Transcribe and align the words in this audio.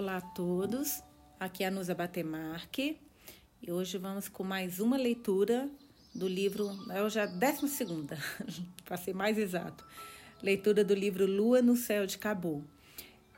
Olá 0.00 0.16
a 0.16 0.20
todos, 0.22 1.02
aqui 1.38 1.62
é 1.62 1.66
a 1.66 1.70
Nusa 1.70 1.94
Batemarque 1.94 2.96
e 3.60 3.70
hoje 3.70 3.98
vamos 3.98 4.28
com 4.28 4.42
mais 4.42 4.80
uma 4.80 4.96
leitura 4.96 5.68
do 6.14 6.26
livro, 6.26 6.70
é 6.90 7.10
já 7.10 7.24
a 7.24 7.26
décima 7.26 7.68
segunda, 7.68 8.16
para 8.82 8.96
ser 8.96 9.14
mais 9.14 9.36
exato, 9.36 9.86
leitura 10.42 10.82
do 10.82 10.94
livro 10.94 11.26
Lua 11.26 11.60
no 11.60 11.76
Céu 11.76 12.06
de 12.06 12.16
Cabo, 12.16 12.64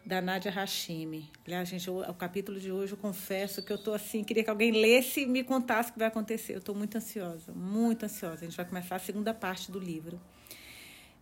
da 0.06 0.20
Nádia 0.20 0.52
Hashimi. 0.52 1.28
Aliás, 1.44 1.68
gente, 1.68 1.90
o, 1.90 2.00
o 2.00 2.14
capítulo 2.14 2.60
de 2.60 2.70
hoje 2.70 2.92
eu 2.92 2.98
confesso 2.98 3.60
que 3.64 3.72
eu 3.72 3.76
estou 3.76 3.92
assim, 3.92 4.22
queria 4.22 4.44
que 4.44 4.50
alguém 4.50 4.70
lesse 4.70 5.22
e 5.22 5.26
me 5.26 5.42
contasse 5.42 5.90
o 5.90 5.94
que 5.94 5.98
vai 5.98 6.06
acontecer. 6.06 6.52
Eu 6.54 6.58
estou 6.58 6.76
muito 6.76 6.96
ansiosa, 6.96 7.52
muito 7.52 8.04
ansiosa. 8.04 8.36
A 8.36 8.44
gente 8.44 8.56
vai 8.56 8.66
começar 8.66 8.94
a 8.94 9.00
segunda 9.00 9.34
parte 9.34 9.72
do 9.72 9.80
livro. 9.80 10.20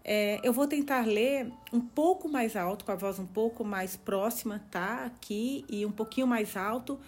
É, 0.03 0.41
eu 0.43 0.53
vou 0.53 0.67
tentar 0.67 1.07
ler 1.07 1.53
um 1.73 1.81
pouco 1.81 2.29
mais 2.29 2.57
alto, 2.57 2.85
com 2.85 2.93
a 2.93 2.95
voz 2.95 3.19
um 3.19 3.27
pouco 3.27 3.65
mais 3.65 3.97
próxima, 3.97 4.63
tá? 4.71 5.05
Aqui 5.05 5.65
e 5.69 5.85
um 5.85 5.93
pouquinho 5.93 6.27
mais 6.27 6.57
alto, 6.57 6.99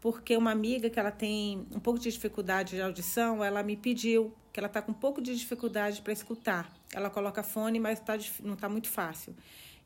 porque 0.00 0.36
uma 0.36 0.50
amiga 0.50 0.90
que 0.90 0.98
ela 0.98 1.10
tem 1.10 1.66
um 1.74 1.80
pouco 1.80 1.98
de 1.98 2.10
dificuldade 2.10 2.76
de 2.76 2.82
audição, 2.82 3.42
ela 3.42 3.62
me 3.62 3.76
pediu 3.76 4.32
que 4.52 4.60
ela 4.60 4.66
está 4.66 4.82
com 4.82 4.92
um 4.92 4.94
pouco 4.94 5.22
de 5.22 5.34
dificuldade 5.34 6.02
para 6.02 6.12
escutar. 6.12 6.70
Ela 6.92 7.08
coloca 7.08 7.42
fone, 7.42 7.80
mas 7.80 7.98
tá, 8.00 8.18
não 8.42 8.54
está 8.54 8.68
muito 8.68 8.88
fácil. 8.88 9.34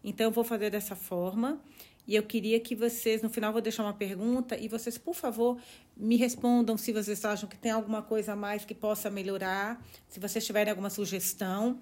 Então, 0.02 0.26
eu 0.26 0.30
vou 0.30 0.42
fazer 0.42 0.70
dessa 0.70 0.96
forma. 0.96 1.60
E 2.06 2.14
eu 2.14 2.22
queria 2.22 2.58
que 2.60 2.74
vocês, 2.74 3.20
no 3.20 3.28
final, 3.28 3.52
vou 3.52 3.60
deixar 3.60 3.82
uma 3.82 3.92
pergunta 3.92 4.56
e 4.56 4.68
vocês, 4.68 4.96
por 4.96 5.14
favor, 5.14 5.58
me 5.96 6.16
respondam 6.16 6.76
se 6.76 6.92
vocês 6.92 7.24
acham 7.24 7.48
que 7.48 7.56
tem 7.56 7.72
alguma 7.72 8.00
coisa 8.00 8.34
a 8.34 8.36
mais 8.36 8.64
que 8.64 8.74
possa 8.74 9.10
melhorar, 9.10 9.84
se 10.08 10.20
vocês 10.20 10.46
tiverem 10.46 10.70
alguma 10.70 10.88
sugestão 10.88 11.80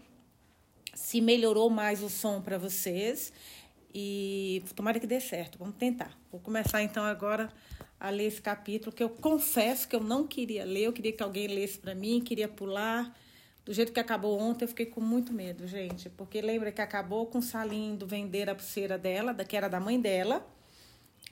se 0.94 1.20
melhorou 1.20 1.68
mais 1.68 2.02
o 2.02 2.08
som 2.08 2.40
para 2.40 2.58
vocês. 2.58 3.32
E 3.94 4.62
tomara 4.74 4.98
que 4.98 5.06
dê 5.06 5.20
certo, 5.20 5.58
vamos 5.58 5.76
tentar. 5.76 6.18
Vou 6.30 6.40
começar 6.40 6.82
então 6.82 7.04
agora 7.04 7.52
a 7.98 8.10
ler 8.10 8.24
esse 8.24 8.42
capítulo 8.42 8.94
que 8.94 9.02
eu 9.02 9.08
confesso 9.08 9.86
que 9.86 9.94
eu 9.94 10.00
não 10.00 10.26
queria 10.26 10.64
ler, 10.64 10.84
eu 10.86 10.92
queria 10.92 11.12
que 11.12 11.22
alguém 11.22 11.46
lesse 11.46 11.78
para 11.78 11.94
mim, 11.94 12.20
queria 12.20 12.48
pular. 12.48 13.16
Do 13.64 13.72
jeito 13.72 13.92
que 13.92 14.00
acabou 14.00 14.38
ontem, 14.38 14.64
eu 14.64 14.68
fiquei 14.68 14.84
com 14.84 15.00
muito 15.00 15.32
medo, 15.32 15.66
gente, 15.66 16.10
porque 16.10 16.42
lembra 16.42 16.70
que 16.70 16.82
acabou 16.82 17.26
com 17.26 17.38
o 17.38 17.42
Salim 17.42 17.96
do 17.96 18.06
vender 18.06 18.50
a 18.50 18.54
pulseira 18.54 18.98
dela, 18.98 19.32
que 19.32 19.56
era 19.56 19.68
da 19.68 19.80
mãe 19.80 19.98
dela, 19.98 20.46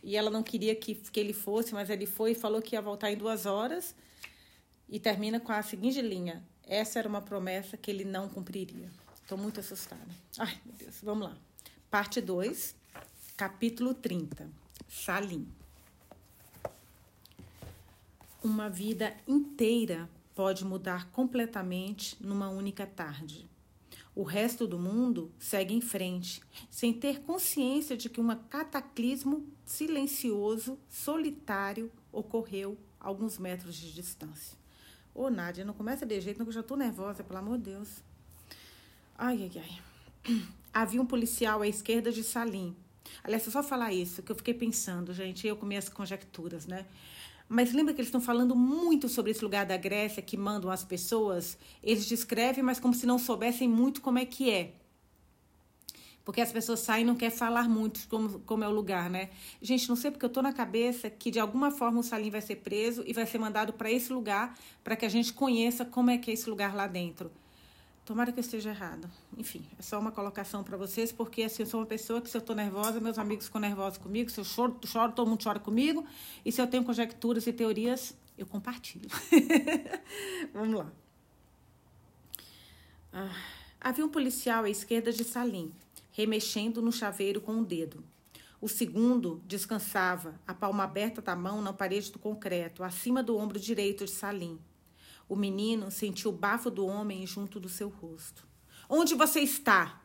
e 0.02 0.16
ela 0.16 0.30
não 0.30 0.42
queria 0.42 0.74
que, 0.74 0.94
que 0.94 1.20
ele 1.20 1.34
fosse, 1.34 1.74
mas 1.74 1.90
ele 1.90 2.06
foi 2.06 2.30
e 2.30 2.34
falou 2.34 2.62
que 2.62 2.74
ia 2.74 2.80
voltar 2.80 3.10
em 3.10 3.16
duas 3.16 3.44
horas, 3.44 3.94
e 4.88 4.98
termina 4.98 5.40
com 5.40 5.52
a 5.52 5.62
seguinte 5.62 6.00
linha: 6.00 6.42
essa 6.66 6.98
era 6.98 7.08
uma 7.08 7.20
promessa 7.20 7.76
que 7.76 7.90
ele 7.90 8.04
não 8.04 8.30
cumpriria. 8.30 8.88
Estou 9.22 9.38
muito 9.38 9.60
assustada. 9.60 10.00
Ai, 10.38 10.60
meu 10.64 10.74
Deus. 10.74 10.96
Vamos 11.02 11.28
lá. 11.28 11.36
Parte 11.90 12.20
2, 12.20 12.74
capítulo 13.36 13.94
30. 13.94 14.48
Salim. 14.88 15.48
Uma 18.42 18.68
vida 18.68 19.16
inteira 19.26 20.08
pode 20.34 20.64
mudar 20.64 21.10
completamente 21.10 22.16
numa 22.20 22.48
única 22.48 22.86
tarde. 22.86 23.48
O 24.14 24.24
resto 24.24 24.66
do 24.66 24.78
mundo 24.78 25.32
segue 25.38 25.72
em 25.72 25.80
frente, 25.80 26.42
sem 26.70 26.92
ter 26.92 27.20
consciência 27.20 27.96
de 27.96 28.10
que 28.10 28.20
um 28.20 28.28
cataclismo 28.48 29.46
silencioso, 29.64 30.78
solitário, 30.88 31.90
ocorreu 32.10 32.76
a 33.00 33.08
alguns 33.08 33.38
metros 33.38 33.74
de 33.74 33.92
distância. 33.92 34.58
Ô, 35.14 35.30
Nádia, 35.30 35.64
não 35.64 35.72
começa 35.72 36.04
de 36.04 36.20
jeito, 36.20 36.38
não, 36.38 36.44
que 36.44 36.50
eu 36.50 36.54
já 36.54 36.62
tô 36.62 36.76
nervosa, 36.76 37.24
pelo 37.24 37.38
amor 37.38 37.56
de 37.56 37.70
Deus. 37.70 38.02
Ai, 39.16 39.50
ai, 39.54 39.62
ai. 39.62 40.42
Havia 40.72 41.02
um 41.02 41.06
policial 41.06 41.62
à 41.62 41.68
esquerda 41.68 42.10
de 42.10 42.24
Salim. 42.24 42.74
Aliás, 43.22 43.42
só 43.42 43.62
falar 43.62 43.92
isso, 43.92 44.22
que 44.22 44.32
eu 44.32 44.36
fiquei 44.36 44.54
pensando, 44.54 45.12
gente, 45.12 45.46
eu 45.46 45.56
com 45.56 45.66
minhas 45.66 45.88
conjecturas, 45.88 46.66
né? 46.66 46.86
Mas 47.48 47.72
lembra 47.72 47.92
que 47.92 48.00
eles 48.00 48.08
estão 48.08 48.20
falando 48.20 48.56
muito 48.56 49.08
sobre 49.08 49.30
esse 49.30 49.44
lugar 49.44 49.66
da 49.66 49.76
Grécia 49.76 50.22
que 50.22 50.36
mandam 50.36 50.70
as 50.70 50.84
pessoas? 50.84 51.58
Eles 51.82 52.06
descrevem, 52.06 52.64
mas 52.64 52.80
como 52.80 52.94
se 52.94 53.04
não 53.04 53.18
soubessem 53.18 53.68
muito 53.68 54.00
como 54.00 54.18
é 54.18 54.24
que 54.24 54.50
é. 54.50 54.72
Porque 56.24 56.40
as 56.40 56.50
pessoas 56.50 56.80
saem 56.80 57.02
e 57.02 57.06
não 57.06 57.16
querem 57.16 57.36
falar 57.36 57.68
muito 57.68 58.08
como, 58.08 58.38
como 58.40 58.64
é 58.64 58.68
o 58.68 58.72
lugar, 58.72 59.10
né? 59.10 59.28
Gente, 59.60 59.88
não 59.88 59.96
sei 59.96 60.10
porque 60.10 60.24
eu 60.24 60.30
tô 60.30 60.40
na 60.40 60.52
cabeça 60.52 61.10
que 61.10 61.30
de 61.30 61.38
alguma 61.38 61.70
forma 61.70 62.00
o 62.00 62.02
Salim 62.02 62.30
vai 62.30 62.40
ser 62.40 62.56
preso 62.56 63.02
e 63.06 63.12
vai 63.12 63.26
ser 63.26 63.38
mandado 63.38 63.72
para 63.72 63.90
esse 63.90 64.12
lugar 64.12 64.56
para 64.82 64.96
que 64.96 65.04
a 65.04 65.08
gente 65.08 65.32
conheça 65.32 65.84
como 65.84 66.10
é 66.10 66.16
que 66.16 66.30
é 66.30 66.34
esse 66.34 66.48
lugar 66.48 66.74
lá 66.74 66.86
dentro. 66.86 67.30
Tomara 68.04 68.32
que 68.32 68.38
eu 68.38 68.42
esteja 68.42 68.70
errado. 68.70 69.08
Enfim, 69.36 69.64
é 69.78 69.82
só 69.82 69.98
uma 69.98 70.10
colocação 70.10 70.64
para 70.64 70.76
vocês, 70.76 71.12
porque 71.12 71.44
assim, 71.44 71.62
eu 71.62 71.66
sou 71.66 71.80
uma 71.80 71.86
pessoa 71.86 72.20
que 72.20 72.28
se 72.28 72.36
eu 72.36 72.40
estou 72.40 72.56
nervosa, 72.56 73.00
meus 73.00 73.16
amigos 73.16 73.46
ficam 73.46 73.60
nervosos 73.60 73.98
comigo, 73.98 74.28
se 74.28 74.40
eu 74.40 74.44
choro, 74.44 74.76
choro, 74.84 75.12
todo 75.12 75.28
mundo 75.28 75.42
chora 75.42 75.60
comigo, 75.60 76.04
e 76.44 76.50
se 76.50 76.60
eu 76.60 76.66
tenho 76.66 76.82
conjecturas 76.82 77.46
e 77.46 77.52
teorias, 77.52 78.14
eu 78.36 78.44
compartilho. 78.44 79.08
Vamos 80.52 80.78
lá. 80.78 80.92
Ah, 83.12 83.36
havia 83.80 84.04
um 84.04 84.08
policial 84.08 84.64
à 84.64 84.70
esquerda 84.70 85.12
de 85.12 85.22
Salim, 85.22 85.72
remexendo 86.10 86.82
no 86.82 86.90
chaveiro 86.90 87.40
com 87.40 87.52
o 87.52 87.58
um 87.58 87.62
dedo. 87.62 88.02
O 88.60 88.68
segundo 88.68 89.40
descansava, 89.46 90.40
a 90.46 90.54
palma 90.54 90.84
aberta 90.84 91.22
da 91.22 91.36
mão 91.36 91.62
na 91.62 91.72
parede 91.72 92.10
do 92.10 92.18
concreto, 92.18 92.82
acima 92.82 93.22
do 93.22 93.36
ombro 93.36 93.60
direito 93.60 94.04
de 94.04 94.10
Salim. 94.10 94.58
O 95.32 95.34
menino 95.34 95.90
sentiu 95.90 96.30
o 96.30 96.34
bafo 96.34 96.70
do 96.70 96.84
homem 96.84 97.26
junto 97.26 97.58
do 97.58 97.66
seu 97.66 97.88
rosto. 97.88 98.46
Onde 98.86 99.14
você 99.14 99.40
está? 99.40 99.98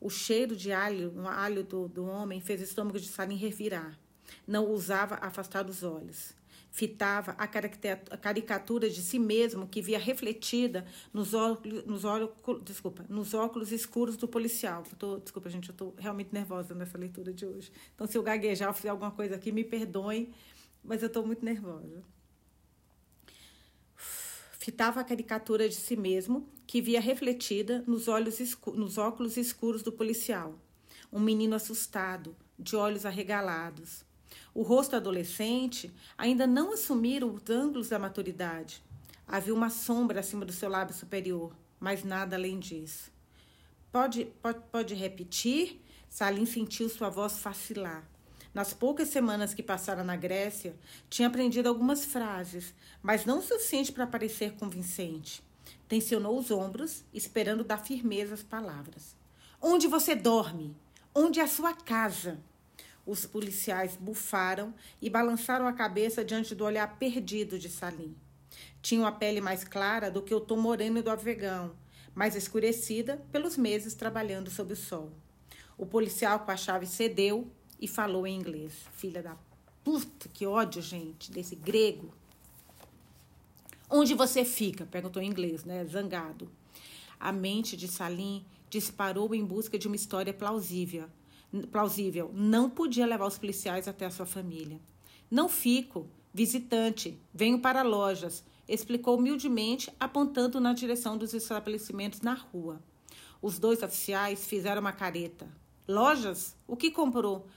O 0.00 0.08
cheiro 0.08 0.56
de 0.56 0.72
alho, 0.72 1.12
no 1.12 1.28
alho 1.28 1.62
do, 1.62 1.88
do 1.88 2.06
homem 2.06 2.40
fez 2.40 2.62
o 2.62 2.64
estômago 2.64 2.98
de 2.98 3.06
Salim 3.06 3.36
revirar. 3.36 3.98
Não 4.46 4.64
ousava 4.64 5.16
afastar 5.16 5.68
os 5.68 5.82
olhos. 5.82 6.32
Fitava 6.70 7.32
a 7.32 7.46
caricatura 8.16 8.88
de 8.88 9.02
si 9.02 9.18
mesmo 9.18 9.68
que 9.68 9.82
via 9.82 9.98
refletida 9.98 10.86
nos 11.12 11.34
óculos, 11.34 11.84
nos 11.84 12.06
óculos, 12.06 12.64
desculpa, 12.64 13.04
nos 13.10 13.34
óculos 13.34 13.72
escuros 13.72 14.16
do 14.16 14.26
policial. 14.26 14.84
Tô, 14.98 15.18
desculpa, 15.18 15.50
gente, 15.50 15.68
eu 15.68 15.74
estou 15.74 15.94
realmente 15.98 16.32
nervosa 16.32 16.74
nessa 16.74 16.96
leitura 16.96 17.30
de 17.30 17.44
hoje. 17.44 17.70
Então, 17.94 18.06
se 18.06 18.16
eu 18.16 18.22
gaguejar 18.22 18.68
ou 18.68 18.74
fizer 18.74 18.88
alguma 18.88 19.10
coisa 19.10 19.34
aqui, 19.34 19.52
me 19.52 19.64
perdoem, 19.64 20.32
mas 20.82 21.02
eu 21.02 21.08
estou 21.08 21.26
muito 21.26 21.44
nervosa 21.44 22.02
fitava 24.62 25.00
a 25.00 25.04
caricatura 25.04 25.68
de 25.68 25.74
si 25.74 25.96
mesmo, 25.96 26.48
que 26.68 26.80
via 26.80 27.00
refletida 27.00 27.82
nos, 27.84 28.06
olhos 28.06 28.38
nos 28.74 28.96
óculos 28.96 29.36
escuros 29.36 29.82
do 29.82 29.90
policial. 29.90 30.54
Um 31.12 31.18
menino 31.18 31.56
assustado, 31.56 32.36
de 32.56 32.76
olhos 32.76 33.04
arregalados. 33.04 34.04
O 34.54 34.62
rosto 34.62 34.94
adolescente 34.94 35.92
ainda 36.16 36.46
não 36.46 36.72
assumira 36.72 37.26
os 37.26 37.50
ângulos 37.50 37.88
da 37.88 37.98
maturidade. 37.98 38.80
Havia 39.26 39.52
uma 39.52 39.68
sombra 39.68 40.20
acima 40.20 40.44
do 40.44 40.52
seu 40.52 40.68
lábio 40.68 40.94
superior, 40.94 41.52
mas 41.80 42.04
nada 42.04 42.36
além 42.36 42.60
disso. 42.60 43.10
Pode, 43.90 44.26
pode, 44.40 44.60
pode 44.70 44.94
repetir? 44.94 45.82
Salim 46.08 46.46
sentiu 46.46 46.88
sua 46.88 47.10
voz 47.10 47.36
vacilar. 47.36 48.08
Nas 48.54 48.74
poucas 48.74 49.08
semanas 49.08 49.54
que 49.54 49.62
passara 49.62 50.04
na 50.04 50.14
Grécia, 50.14 50.74
tinha 51.08 51.28
aprendido 51.28 51.68
algumas 51.68 52.04
frases, 52.04 52.74
mas 53.02 53.24
não 53.24 53.38
o 53.38 53.42
suficiente 53.42 53.90
para 53.90 54.06
parecer 54.06 54.52
convincente. 54.52 55.42
Tensionou 55.88 56.38
os 56.38 56.50
ombros, 56.50 57.02
esperando 57.14 57.64
dar 57.64 57.78
firmeza 57.78 58.34
às 58.34 58.42
palavras. 58.42 59.16
Onde 59.60 59.86
você 59.86 60.14
dorme? 60.14 60.76
Onde 61.14 61.40
é 61.40 61.44
a 61.44 61.48
sua 61.48 61.72
casa? 61.72 62.38
Os 63.06 63.24
policiais 63.24 63.96
bufaram 63.96 64.74
e 65.00 65.08
balançaram 65.08 65.66
a 65.66 65.72
cabeça 65.72 66.24
diante 66.24 66.54
do 66.54 66.64
olhar 66.64 66.98
perdido 66.98 67.58
de 67.58 67.68
Salim. 67.68 68.14
Tinham 68.82 69.06
a 69.06 69.12
pele 69.12 69.40
mais 69.40 69.64
clara 69.64 70.10
do 70.10 70.22
que 70.22 70.34
o 70.34 70.40
tom 70.40 70.56
moreno 70.56 71.02
do 71.02 71.10
afegão, 71.10 71.74
mais 72.14 72.36
escurecida 72.36 73.24
pelos 73.32 73.56
meses 73.56 73.94
trabalhando 73.94 74.50
sob 74.50 74.74
o 74.74 74.76
sol. 74.76 75.10
O 75.78 75.86
policial 75.86 76.40
com 76.40 76.50
a 76.50 76.56
chave 76.56 76.86
cedeu 76.86 77.50
e 77.82 77.88
falou 77.88 78.24
em 78.24 78.36
inglês. 78.36 78.72
Filha 78.92 79.20
da 79.20 79.36
puta, 79.82 80.28
que 80.32 80.46
ódio, 80.46 80.80
gente, 80.80 81.32
desse 81.32 81.56
grego. 81.56 82.14
Onde 83.90 84.14
você 84.14 84.44
fica? 84.44 84.86
Perguntou 84.86 85.20
em 85.20 85.26
inglês, 85.26 85.64
né? 85.64 85.84
Zangado. 85.84 86.48
A 87.18 87.32
mente 87.32 87.76
de 87.76 87.88
Salim 87.88 88.46
disparou 88.70 89.34
em 89.34 89.44
busca 89.44 89.76
de 89.76 89.88
uma 89.88 89.96
história 89.96 90.32
plausível. 90.32 91.08
Plausível. 91.72 92.30
Não 92.32 92.70
podia 92.70 93.04
levar 93.04 93.26
os 93.26 93.36
policiais 93.36 93.88
até 93.88 94.06
a 94.06 94.10
sua 94.10 94.26
família. 94.26 94.80
Não 95.28 95.48
fico. 95.48 96.06
Visitante. 96.32 97.18
Venho 97.34 97.58
para 97.58 97.82
lojas. 97.82 98.44
Explicou 98.68 99.18
humildemente, 99.18 99.92
apontando 99.98 100.60
na 100.60 100.72
direção 100.72 101.18
dos 101.18 101.34
estabelecimentos 101.34 102.20
na 102.20 102.34
rua. 102.34 102.80
Os 103.42 103.58
dois 103.58 103.82
oficiais 103.82 104.46
fizeram 104.46 104.80
uma 104.80 104.92
careta. 104.92 105.48
Lojas? 105.86 106.56
O 106.66 106.76
que 106.76 106.92
comprou? 106.92 107.48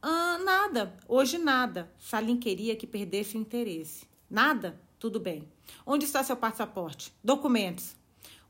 Ah, 0.00 0.38
nada, 0.38 0.96
hoje 1.08 1.38
nada. 1.38 1.92
Salim 1.98 2.36
queria 2.36 2.76
que 2.76 2.86
perdesse 2.86 3.36
o 3.36 3.40
interesse. 3.40 4.06
Nada? 4.30 4.80
Tudo 4.98 5.18
bem. 5.18 5.48
Onde 5.84 6.04
está 6.04 6.22
seu 6.22 6.36
passaporte? 6.36 7.12
Documentos. 7.22 7.96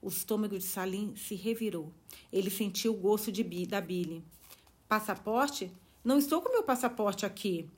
O 0.01 0.09
estômago 0.09 0.59
de 0.59 0.65
Salim 0.65 1.17
se 1.17 1.35
revirou. 1.35 1.93
Ele 2.31 2.51
sentiu 2.51 2.93
o 2.93 2.97
gosto 2.97 3.33
de 3.33 3.43
da 3.67 3.81
bile. 3.81 4.23
Passaporte? 4.87 5.73
Não 6.05 6.19
estou 6.19 6.43
com 6.43 6.53
meu 6.53 6.63
passaporte 6.63 7.25
aqui. 7.25 7.69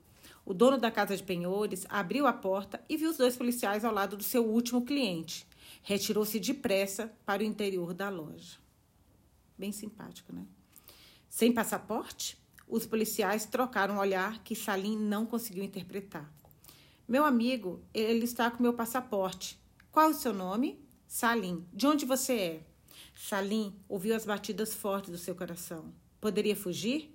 O 0.44 0.52
dono 0.52 0.76
da 0.76 0.90
casa 0.90 1.16
de 1.16 1.22
penhores 1.22 1.86
abriu 1.88 2.26
a 2.26 2.32
porta 2.32 2.82
e 2.88 2.96
viu 2.96 3.10
os 3.10 3.16
dois 3.16 3.36
policiais 3.36 3.84
ao 3.84 3.94
lado 3.94 4.16
do 4.16 4.24
seu 4.24 4.44
último 4.44 4.84
cliente. 4.84 5.46
Retirou-se 5.82 6.40
depressa 6.40 7.12
para 7.24 7.42
o 7.42 7.46
interior 7.46 7.94
da 7.94 8.08
loja. 8.08 8.58
Bem 9.56 9.70
simpático, 9.70 10.32
né? 10.32 10.44
Sem 11.28 11.52
passaporte, 11.52 12.39
os 12.70 12.86
policiais 12.86 13.44
trocaram 13.44 13.96
um 13.96 13.98
olhar 13.98 14.42
que 14.42 14.54
Salim 14.54 14.96
não 14.96 15.26
conseguiu 15.26 15.64
interpretar. 15.64 16.32
Meu 17.06 17.24
amigo, 17.24 17.82
ele 17.92 18.24
está 18.24 18.50
com 18.50 18.62
meu 18.62 18.72
passaporte. 18.72 19.58
Qual 19.90 20.10
o 20.10 20.14
seu 20.14 20.32
nome? 20.32 20.80
Salim. 21.08 21.66
De 21.72 21.86
onde 21.86 22.06
você 22.06 22.32
é? 22.34 22.60
Salim 23.16 23.74
ouviu 23.88 24.14
as 24.14 24.24
batidas 24.24 24.72
fortes 24.72 25.10
do 25.10 25.18
seu 25.18 25.34
coração. 25.34 25.92
Poderia 26.20 26.54
fugir? 26.54 27.12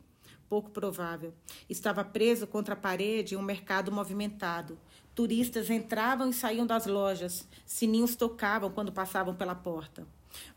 Pouco 0.50 0.70
provável. 0.70 1.34
Estava 1.70 2.04
preso 2.04 2.46
contra 2.46 2.74
a 2.74 2.78
parede 2.78 3.36
em 3.36 3.38
um 3.38 3.42
mercado 3.42 3.92
movimentado. 3.92 4.78
Turistas 5.16 5.70
entravam 5.70 6.30
e 6.30 6.34
saíam 6.34 6.68
das 6.68 6.86
lojas. 6.86 7.48
Sininhos 7.66 8.16
tocavam 8.16 8.70
quando 8.70 8.92
passavam 8.92 9.34
pela 9.34 9.56
porta. 9.56 10.06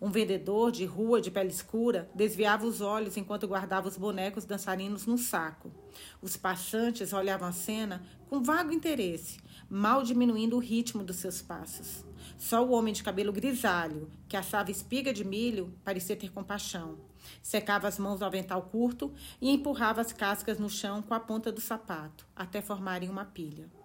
Um 0.00 0.10
vendedor 0.10 0.70
de 0.70 0.84
rua 0.84 1.20
de 1.20 1.30
pele 1.30 1.50
escura 1.50 2.10
desviava 2.14 2.66
os 2.66 2.80
olhos 2.80 3.16
enquanto 3.16 3.48
guardava 3.48 3.88
os 3.88 3.96
bonecos 3.96 4.44
dançarinos 4.44 5.06
num 5.06 5.18
saco. 5.18 5.70
Os 6.22 6.36
passantes 6.36 7.12
olhavam 7.12 7.48
a 7.48 7.52
cena 7.52 8.02
com 8.28 8.42
vago 8.42 8.72
interesse, 8.72 9.38
mal 9.68 10.02
diminuindo 10.02 10.56
o 10.56 10.60
ritmo 10.60 11.02
dos 11.02 11.16
seus 11.16 11.42
passos. 11.42 12.04
Só 12.36 12.64
o 12.64 12.70
homem 12.70 12.94
de 12.94 13.02
cabelo 13.02 13.32
grisalho, 13.32 14.08
que 14.28 14.36
assava 14.36 14.70
espiga 14.70 15.12
de 15.12 15.24
milho, 15.24 15.74
parecia 15.84 16.16
ter 16.16 16.30
compaixão. 16.30 16.98
Secava 17.42 17.88
as 17.88 17.98
mãos 17.98 18.20
no 18.20 18.26
avental 18.26 18.62
curto 18.62 19.12
e 19.40 19.50
empurrava 19.50 20.00
as 20.00 20.12
cascas 20.12 20.58
no 20.58 20.70
chão 20.70 21.02
com 21.02 21.14
a 21.14 21.20
ponta 21.20 21.50
do 21.50 21.60
sapato, 21.60 22.26
até 22.34 22.60
formarem 22.60 23.08
uma 23.08 23.24
pilha. 23.24 23.77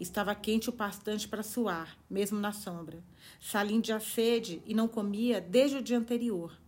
Estava 0.00 0.34
quente 0.34 0.70
o 0.70 0.72
bastante 0.72 1.28
para 1.28 1.42
suar, 1.42 1.98
mesmo 2.08 2.40
na 2.40 2.52
sombra. 2.52 3.04
Salim 3.38 3.82
de 3.82 3.92
sede 4.00 4.62
e 4.64 4.72
não 4.72 4.88
comia 4.88 5.42
desde 5.42 5.76
o 5.76 5.82
dia 5.82 5.98
anterior, 5.98 6.58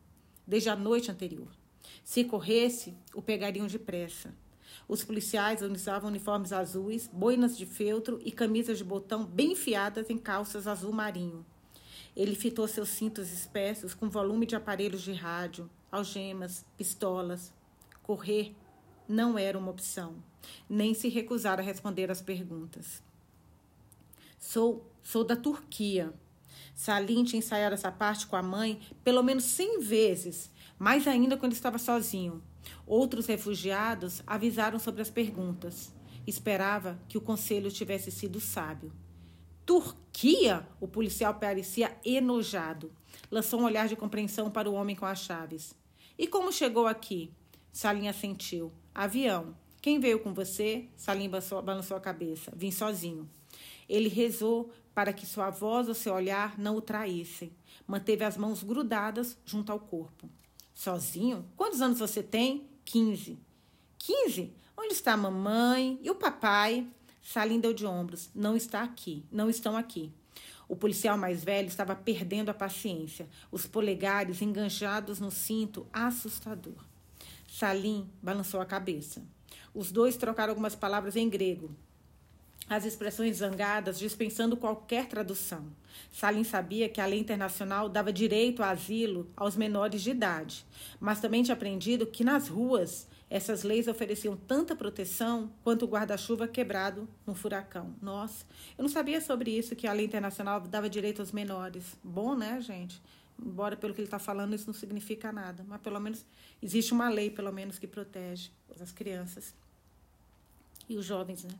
desde 0.46 0.69
a 0.69 0.76
noite 0.76 1.11
anterior. 1.11 1.49
Se 2.05 2.25
corresse, 2.25 2.94
o 3.14 3.23
pegariam 3.23 3.67
depressa. 3.67 4.34
Os 4.87 5.02
policiais 5.02 5.62
usavam 5.62 6.11
uniformes 6.11 6.52
azuis, 6.52 7.08
boinas 7.11 7.56
de 7.56 7.64
feltro 7.64 8.20
e 8.23 8.31
camisas 8.31 8.76
de 8.76 8.84
botão 8.84 9.25
bem 9.25 9.52
enfiadas 9.52 10.11
em 10.11 10.19
calças 10.19 10.67
azul 10.67 10.93
marinho. 10.93 11.46
Ele 12.14 12.34
fitou 12.34 12.69
seus 12.69 12.90
cintos 12.90 13.32
espessos 13.32 13.94
com 13.94 14.11
volume 14.11 14.44
de 14.44 14.55
aparelhos 14.55 15.00
de 15.00 15.12
rádio, 15.12 15.70
algemas, 15.90 16.67
pistolas. 16.76 17.50
Correr 18.02 18.55
não 19.08 19.38
era 19.38 19.58
uma 19.58 19.70
opção, 19.70 20.17
nem 20.69 20.93
se 20.93 21.08
recusar 21.08 21.58
a 21.58 21.62
responder 21.62 22.11
às 22.11 22.20
perguntas. 22.20 23.02
Sou, 24.43 24.91
sou 25.00 25.23
da 25.23 25.37
Turquia. 25.37 26.12
Salim 26.75 27.23
tinha 27.23 27.39
ensaiado 27.39 27.75
essa 27.75 27.93
parte 27.93 28.27
com 28.27 28.35
a 28.35 28.43
mãe 28.43 28.81
pelo 29.05 29.23
menos 29.23 29.44
cem 29.44 29.79
vezes, 29.79 30.50
mais 30.77 31.06
ainda 31.06 31.37
quando 31.37 31.53
estava 31.53 31.79
sozinho. 31.79 32.43
Outros 32.85 33.27
refugiados 33.27 34.21
avisaram 34.27 34.81
sobre 34.81 35.00
as 35.00 35.09
perguntas. 35.09 35.93
Esperava 36.27 36.99
que 37.09 37.17
o 37.17 37.21
conselho 37.21 37.71
tivesse 37.71 38.11
sido 38.11 38.41
sábio. 38.41 38.93
Turquia? 39.65 40.67
O 40.81 40.89
policial 40.89 41.35
parecia 41.35 41.97
enojado. 42.05 42.93
Lançou 43.31 43.61
um 43.61 43.65
olhar 43.65 43.87
de 43.87 43.94
compreensão 43.94 44.50
para 44.50 44.69
o 44.69 44.75
homem 44.75 44.97
com 44.97 45.06
as 45.06 45.21
chaves. 45.21 45.73
E 46.19 46.27
como 46.27 46.53
chegou 46.53 46.89
aqui? 46.89 47.33
Salim 47.73 48.09
assentiu. 48.09 48.73
Avião. 48.93 49.56
Quem 49.81 50.00
veio 50.00 50.19
com 50.19 50.35
você? 50.35 50.89
Salim 50.97 51.31
balançou 51.31 51.97
a 51.97 52.00
cabeça. 52.00 52.53
Vim 52.56 52.73
sozinho. 52.73 53.31
Ele 53.88 54.08
rezou 54.08 54.70
para 54.94 55.12
que 55.12 55.26
sua 55.26 55.50
voz 55.50 55.88
ou 55.88 55.94
seu 55.94 56.14
olhar 56.14 56.58
não 56.58 56.76
o 56.76 56.81
traíssem. 56.81 57.52
Manteve 57.87 58.25
as 58.25 58.37
mãos 58.37 58.62
grudadas 58.62 59.37
junto 59.44 59.73
ao 59.73 59.81
corpo. 59.81 60.29
Sozinho? 60.75 61.44
Quantos 61.56 61.81
anos 61.81 61.99
você 61.99 62.23
tem? 62.23 62.69
Quinze. 62.84 63.38
Quinze? 63.99 64.52
Onde 64.76 64.94
está 64.94 65.12
a 65.12 65.17
mamãe 65.17 65.99
e 66.02 66.11
o 66.11 66.14
papai? 66.14 66.87
Salim 67.23 67.61
deu 67.61 67.73
de 67.73 67.87
ombros. 67.87 68.31
Não 68.34 68.56
está 68.56 68.82
aqui. 68.82 69.25
Não 69.31 69.49
estão 69.49 69.76
aqui. 69.76 70.12
O 70.69 70.76
policial 70.76 71.19
mais 71.19 71.44
velho 71.44 71.69
estava 71.69 71.94
perdendo 71.94 72.49
a 72.49 72.55
paciência, 72.55 73.29
os 73.50 73.67
polegares 73.67 74.40
enganchados 74.40 75.20
no 75.20 75.31
cinto, 75.31 75.87
assustador. 75.93 76.82
Salim 77.46 78.08
balançou 78.23 78.58
a 78.58 78.64
cabeça. 78.64 79.23
Os 79.75 79.93
dois 79.93 80.17
trocaram 80.17 80.52
algumas 80.52 80.75
palavras 80.75 81.14
em 81.14 81.29
grego 81.29 81.70
as 82.69 82.85
expressões 82.85 83.38
zangadas, 83.38 83.99
dispensando 83.99 84.56
qualquer 84.56 85.06
tradução. 85.06 85.67
Salim 86.11 86.44
sabia 86.44 86.88
que 86.88 87.00
a 87.00 87.06
lei 87.06 87.19
internacional 87.19 87.88
dava 87.88 88.12
direito 88.12 88.62
a 88.62 88.70
asilo 88.70 89.31
aos 89.37 89.56
menores 89.56 90.03
de 90.03 90.11
idade, 90.11 90.64
mas 91.00 91.20
também 91.20 91.43
tinha 91.43 91.55
aprendido 91.55 92.06
que 92.06 92.25
nas 92.25 92.49
ruas 92.49 93.06
essas 93.29 93.62
leis 93.62 93.88
ofereciam 93.88 94.37
tanta 94.37 94.76
proteção 94.76 95.50
quanto 95.64 95.87
o 95.87 95.88
guarda-chuva 95.88 96.47
quebrado 96.47 97.09
num 97.26 97.35
furacão. 97.35 97.94
Nossa, 98.00 98.44
eu 98.76 98.82
não 98.82 98.91
sabia 98.91 99.23
sobre 99.23 99.50
isso, 99.50 99.75
que 99.75 99.87
a 99.87 99.93
lei 99.93 100.05
internacional 100.05 100.61
dava 100.61 100.88
direito 100.88 101.20
aos 101.20 101.32
menores. 101.32 101.97
Bom, 102.05 102.35
né, 102.35 102.61
gente? 102.61 103.00
Embora 103.43 103.75
pelo 103.75 103.94
que 103.94 104.00
ele 104.00 104.06
está 104.06 104.19
falando 104.19 104.55
isso 104.55 104.67
não 104.67 104.75
significa 104.75 105.32
nada, 105.32 105.65
mas 105.67 105.81
pelo 105.81 105.99
menos 105.99 106.26
existe 106.62 106.93
uma 106.93 107.08
lei, 107.08 107.31
pelo 107.31 107.50
menos, 107.50 107.79
que 107.79 107.87
protege 107.87 108.50
as 108.79 108.93
crianças 108.93 109.55
e 110.88 110.97
os 110.97 111.05
jovens, 111.05 111.44
né? 111.44 111.55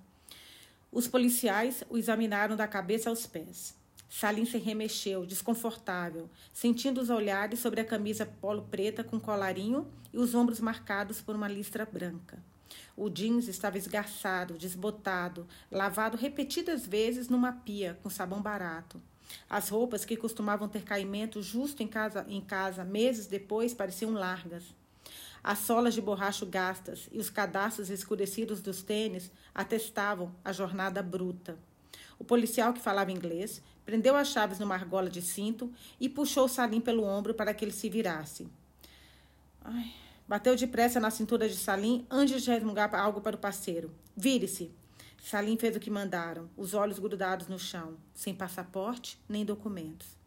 Os 0.93 1.09
policiais 1.09 1.83
o 1.89 1.97
examinaram 1.97 2.55
da 2.55 2.69
cabeça 2.69 3.09
aos 3.09 3.27
pés. 3.27 3.75
Salim 4.11 4.45
se 4.45 4.59
remexeu, 4.59 5.25
desconfortável, 5.25 6.29
sentindo 6.53 7.01
os 7.01 7.09
olhares 7.09 7.61
sobre 7.61 7.81
a 7.81 7.85
camisa 7.85 8.27
polo 8.27 8.69
preta 8.71 9.03
com 9.03 9.19
colarinho 9.19 9.91
e 10.13 10.19
os 10.19 10.35
ombros 10.35 10.61
marcados 10.61 11.23
por 11.23 11.35
uma 11.35 11.49
listra 11.49 11.87
branca. 11.87 12.39
O 12.95 13.09
jeans 13.09 13.49
estava 13.49 13.79
esgarçado, 13.79 14.59
desbotado, 14.59 15.49
lavado 15.71 16.19
repetidas 16.19 16.87
vezes 16.87 17.31
numa 17.31 17.53
pia 17.53 17.99
com 18.03 18.11
sabão 18.11 18.43
barato. 18.43 19.01
As 19.49 19.71
roupas 19.71 20.05
que 20.05 20.15
costumavam 20.15 20.69
ter 20.69 20.83
caimento 20.83 21.41
justo 21.41 21.83
em 21.83 21.89
casa, 21.89 22.27
em 22.29 22.43
casa 22.43 22.85
meses 22.85 23.27
depois 23.27 23.73
pareciam 23.73 24.13
largas. 24.13 24.63
As 25.45 25.59
solas 25.59 25.95
de 25.95 26.01
borracho 26.01 26.47
gastas 26.47 27.09
e 27.11 27.19
os 27.19 27.29
cadastros 27.29 27.91
escurecidos 27.91 28.61
dos 28.61 28.83
tênis 28.83 29.31
atestavam 29.53 30.33
a 30.45 30.53
jornada 30.53 31.03
bruta. 31.03 31.59
O 32.19 32.25
policial 32.25 32.73
que 32.73 32.81
falava 32.81 33.11
inglês 33.11 33.61
prendeu 33.85 34.15
as 34.15 34.29
chaves 34.29 34.61
numa 34.61 34.75
argola 34.75 35.11
de 35.11 35.21
cinto 35.21 35.73
e 35.99 36.09
puxou 36.09 36.47
Salim 36.47 36.81
pelo 36.81 37.03
ombro 37.03 37.35
para 37.35 37.53
que 37.53 37.65
ele 37.65 37.73
se 37.73 37.89
virasse. 37.89 38.47
Ai, 39.61 39.93
bateu 40.29 40.55
depressa 40.55 41.01
na 41.01 41.11
cintura 41.11 41.49
de 41.49 41.57
Salim 41.57 42.07
antes 42.09 42.43
de 42.43 42.51
resmungar 42.51 42.95
algo 42.95 43.21
para 43.21 43.35
o 43.35 43.41
parceiro. 43.41 43.91
Vire-se. 44.17 44.71
Salim 45.21 45.57
fez 45.57 45.77
o 45.77 45.81
que 45.81 45.91
mandaram, 45.91 46.51
os 46.57 46.75
olhos 46.75 46.99
grudados 46.99 47.47
no 47.47 47.59
chão, 47.59 47.97
sem 48.15 48.35
passaporte 48.35 49.19
nem 49.29 49.45
documentos. 49.45 50.22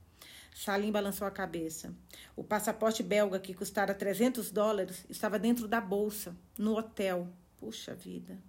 Salim 0.56 0.90
balançou 0.90 1.28
a 1.28 1.32
cabeça. 1.32 1.94
O 2.34 2.42
passaporte 2.42 3.04
belga, 3.04 3.38
que 3.42 3.54
custara 3.54 3.94
300 3.94 4.50
dólares, 4.52 5.06
estava 5.10 5.38
dentro 5.38 5.68
da 5.68 5.82
bolsa, 5.82 6.34
no 6.58 6.78
hotel. 6.78 7.28
Puxa 7.60 7.94
vida. 7.94 8.42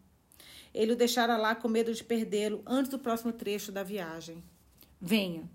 Ele 0.73 0.93
o 0.93 0.97
deixara 0.97 1.37
lá 1.37 1.57
com 1.57 1.67
medo 1.67 1.93
de 1.93 2.05
perdê-lo 2.05 2.63
antes 2.65 2.93
do 2.93 2.99
próximo 2.99 3.33
trecho 3.33 3.73
da 3.73 3.83
viagem. 3.83 4.41
Venha. 5.01 5.51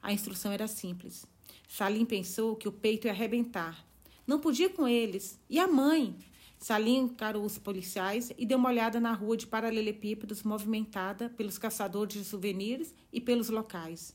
A 0.00 0.12
instrução 0.12 0.52
era 0.52 0.68
simples. 0.68 1.26
Salim 1.68 2.04
pensou 2.04 2.54
que 2.54 2.68
o 2.68 2.72
peito 2.72 3.08
ia 3.08 3.12
arrebentar. 3.12 3.84
Não 4.24 4.38
podia 4.38 4.70
com 4.70 4.86
eles. 4.86 5.40
E 5.50 5.58
a 5.58 5.66
mãe? 5.66 6.16
Salim 6.56 6.98
encarou 6.98 7.44
os 7.44 7.58
policiais 7.58 8.30
e 8.38 8.46
deu 8.46 8.58
uma 8.58 8.68
olhada 8.68 9.00
na 9.00 9.12
rua 9.12 9.36
de 9.36 9.48
paralelepípedos 9.48 10.44
movimentada 10.44 11.28
pelos 11.30 11.58
caçadores 11.58 12.14
de 12.14 12.24
souvenirs 12.24 12.94
e 13.12 13.20
pelos 13.20 13.48
locais. 13.48 14.14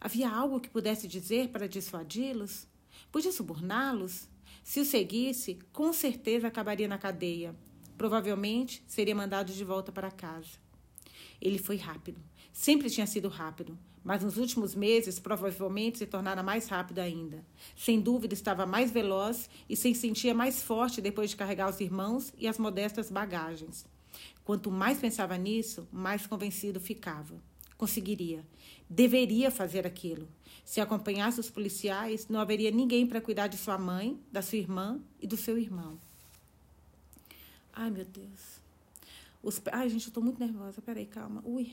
Havia 0.00 0.28
algo 0.28 0.60
que 0.60 0.68
pudesse 0.68 1.08
dizer 1.08 1.48
para 1.48 1.68
dissuadi-los? 1.68 2.66
Podia 3.10 3.32
suborná-los? 3.32 4.28
Se 4.62 4.80
o 4.80 4.84
seguisse, 4.84 5.58
com 5.72 5.92
certeza 5.92 6.48
acabaria 6.48 6.88
na 6.88 6.98
cadeia. 6.98 7.54
Provavelmente 7.96 8.82
seria 8.86 9.14
mandado 9.14 9.52
de 9.52 9.64
volta 9.64 9.90
para 9.90 10.10
casa. 10.10 10.58
Ele 11.40 11.58
foi 11.58 11.76
rápido. 11.76 12.20
Sempre 12.52 12.90
tinha 12.90 13.06
sido 13.06 13.28
rápido, 13.28 13.78
mas 14.02 14.22
nos 14.22 14.36
últimos 14.36 14.74
meses 14.74 15.18
provavelmente 15.18 15.98
se 15.98 16.06
tornara 16.06 16.42
mais 16.42 16.68
rápido 16.68 17.00
ainda. 17.00 17.44
Sem 17.76 18.00
dúvida 18.00 18.34
estava 18.34 18.64
mais 18.64 18.90
veloz 18.90 19.50
e 19.68 19.76
se 19.76 19.94
sentia 19.94 20.34
mais 20.34 20.62
forte 20.62 21.00
depois 21.00 21.30
de 21.30 21.36
carregar 21.36 21.68
os 21.68 21.80
irmãos 21.80 22.32
e 22.38 22.46
as 22.46 22.58
modestas 22.58 23.10
bagagens. 23.10 23.86
Quanto 24.44 24.70
mais 24.70 24.98
pensava 24.98 25.36
nisso, 25.36 25.88
mais 25.92 26.26
convencido 26.26 26.80
ficava. 26.80 27.34
Conseguiria. 27.76 28.46
Deveria 28.88 29.50
fazer 29.50 29.86
aquilo. 29.86 30.28
Se 30.64 30.80
acompanhasse 30.80 31.38
os 31.38 31.50
policiais, 31.50 32.28
não 32.28 32.40
haveria 32.40 32.70
ninguém 32.70 33.06
para 33.06 33.20
cuidar 33.20 33.46
de 33.46 33.56
sua 33.56 33.78
mãe, 33.78 34.18
da 34.32 34.42
sua 34.42 34.58
irmã 34.58 35.00
e 35.20 35.26
do 35.26 35.36
seu 35.36 35.58
irmão. 35.58 35.98
Ai, 37.72 37.90
meu 37.90 38.04
Deus. 38.04 38.60
Os... 39.42 39.60
Ai, 39.70 39.88
gente, 39.88 40.08
eu 40.08 40.12
tô 40.12 40.20
muito 40.20 40.40
nervosa. 40.40 40.80
Peraí, 40.82 41.06
calma. 41.06 41.42
Ui. 41.44 41.72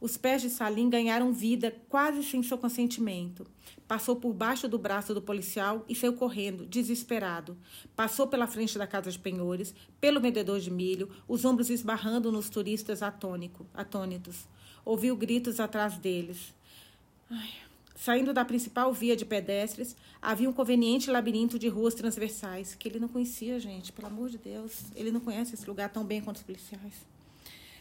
Os 0.00 0.16
pés 0.16 0.40
de 0.40 0.48
Salim 0.48 0.88
ganharam 0.88 1.30
vida 1.34 1.76
quase 1.90 2.24
sem 2.24 2.42
seu 2.42 2.56
consentimento. 2.56 3.46
Passou 3.86 4.16
por 4.16 4.32
baixo 4.32 4.66
do 4.66 4.78
braço 4.78 5.12
do 5.12 5.20
policial 5.20 5.84
e 5.86 5.94
saiu 5.94 6.14
correndo, 6.14 6.64
desesperado. 6.64 7.54
Passou 7.94 8.26
pela 8.26 8.46
frente 8.46 8.78
da 8.78 8.86
casa 8.86 9.10
de 9.10 9.18
penhores, 9.18 9.74
pelo 10.00 10.18
vendedor 10.18 10.58
de 10.58 10.70
milho, 10.70 11.10
os 11.28 11.44
ombros 11.44 11.68
esbarrando 11.68 12.32
nos 12.32 12.48
turistas 12.48 13.02
atônico, 13.02 13.66
atônitos. 13.74 14.48
Ouviu 14.84 15.16
gritos 15.16 15.60
atrás 15.60 15.96
deles. 15.96 16.54
Ai. 17.30 17.50
Saindo 17.94 18.32
da 18.32 18.46
principal 18.46 18.94
via 18.94 19.14
de 19.14 19.26
pedestres, 19.26 19.94
havia 20.22 20.48
um 20.48 20.54
conveniente 20.54 21.10
labirinto 21.10 21.58
de 21.58 21.68
ruas 21.68 21.94
transversais, 21.94 22.74
que 22.74 22.88
ele 22.88 22.98
não 22.98 23.08
conhecia, 23.08 23.60
gente, 23.60 23.92
pelo 23.92 24.08
amor 24.08 24.30
de 24.30 24.38
Deus. 24.38 24.84
Ele 24.96 25.10
não 25.10 25.20
conhece 25.20 25.54
esse 25.54 25.66
lugar 25.68 25.90
tão 25.90 26.02
bem 26.02 26.22
quanto 26.22 26.36
os 26.36 26.42
policiais. 26.42 26.94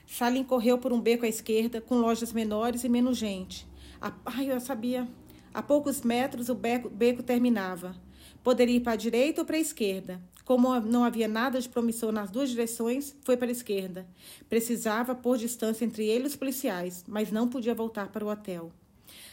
Salim 0.05 0.43
correu 0.43 0.77
por 0.77 0.91
um 0.91 0.99
beco 0.99 1.23
à 1.23 1.27
esquerda, 1.29 1.79
com 1.79 1.95
lojas 1.95 2.33
menores 2.33 2.83
e 2.83 2.89
menos 2.89 3.17
gente. 3.17 3.65
A... 4.01 4.11
Ai, 4.25 4.51
eu 4.51 4.59
sabia. 4.59 5.07
A 5.53 5.61
poucos 5.61 6.01
metros 6.01 6.49
o 6.49 6.55
beco, 6.55 6.89
beco 6.89 7.23
terminava. 7.23 7.95
Poderia 8.43 8.75
ir 8.75 8.81
para 8.81 8.93
a 8.93 8.97
direita 8.97 9.41
ou 9.41 9.45
para 9.45 9.55
a 9.55 9.59
esquerda. 9.59 10.19
Como 10.49 10.79
não 10.79 11.03
havia 11.03 11.27
nada 11.27 11.61
de 11.61 11.69
promissor 11.69 12.11
nas 12.11 12.31
duas 12.31 12.49
direções, 12.49 13.15
foi 13.21 13.37
para 13.37 13.49
a 13.49 13.51
esquerda. 13.51 14.07
Precisava 14.49 15.13
pôr 15.13 15.37
distância 15.37 15.85
entre 15.85 16.07
ele 16.07 16.23
e 16.23 16.25
os 16.25 16.35
policiais, 16.35 17.05
mas 17.07 17.31
não 17.31 17.47
podia 17.47 17.75
voltar 17.75 18.07
para 18.07 18.25
o 18.25 18.29
hotel. 18.29 18.71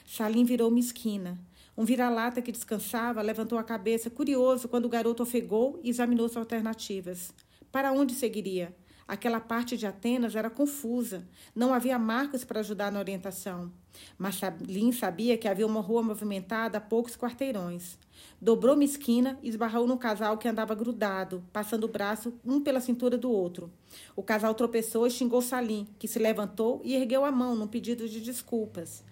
Salim 0.04 0.44
virou 0.44 0.68
uma 0.68 0.78
esquina. 0.78 1.38
Um 1.74 1.86
vira-lata 1.86 2.42
que 2.42 2.52
descansava 2.52 3.22
levantou 3.22 3.58
a 3.58 3.64
cabeça, 3.64 4.10
curioso, 4.10 4.68
quando 4.68 4.84
o 4.84 4.90
garoto 4.90 5.22
ofegou 5.22 5.80
e 5.82 5.88
examinou 5.88 6.28
suas 6.28 6.42
alternativas. 6.42 7.32
Para 7.72 7.92
onde 7.92 8.12
seguiria? 8.12 8.76
Aquela 9.08 9.38
parte 9.38 9.76
de 9.76 9.86
Atenas 9.86 10.34
era 10.34 10.50
confusa, 10.50 11.24
não 11.54 11.72
havia 11.72 11.96
marcos 11.96 12.44
para 12.44 12.58
ajudar 12.58 12.90
na 12.90 12.98
orientação. 12.98 13.70
Mas 14.18 14.34
Salim 14.34 14.90
sabia 14.90 15.38
que 15.38 15.46
havia 15.46 15.66
uma 15.66 15.80
rua 15.80 16.02
movimentada 16.02 16.78
a 16.78 16.80
poucos 16.80 17.16
quarteirões. 17.16 17.96
Dobrou 18.40 18.74
uma 18.74 18.82
esquina 18.82 19.38
e 19.44 19.48
esbarrou 19.48 19.86
num 19.86 19.96
casal 19.96 20.36
que 20.36 20.48
andava 20.48 20.74
grudado, 20.74 21.44
passando 21.52 21.84
o 21.84 21.88
braço 21.88 22.34
um 22.44 22.60
pela 22.60 22.80
cintura 22.80 23.16
do 23.16 23.30
outro. 23.30 23.70
O 24.16 24.24
casal 24.24 24.54
tropeçou 24.54 25.06
e 25.06 25.10
xingou 25.10 25.40
Salim, 25.40 25.86
que 26.00 26.08
se 26.08 26.18
levantou 26.18 26.80
e 26.84 26.96
ergueu 26.96 27.24
a 27.24 27.30
mão 27.30 27.54
num 27.54 27.68
pedido 27.68 28.08
de 28.08 28.20
desculpas. 28.20 29.04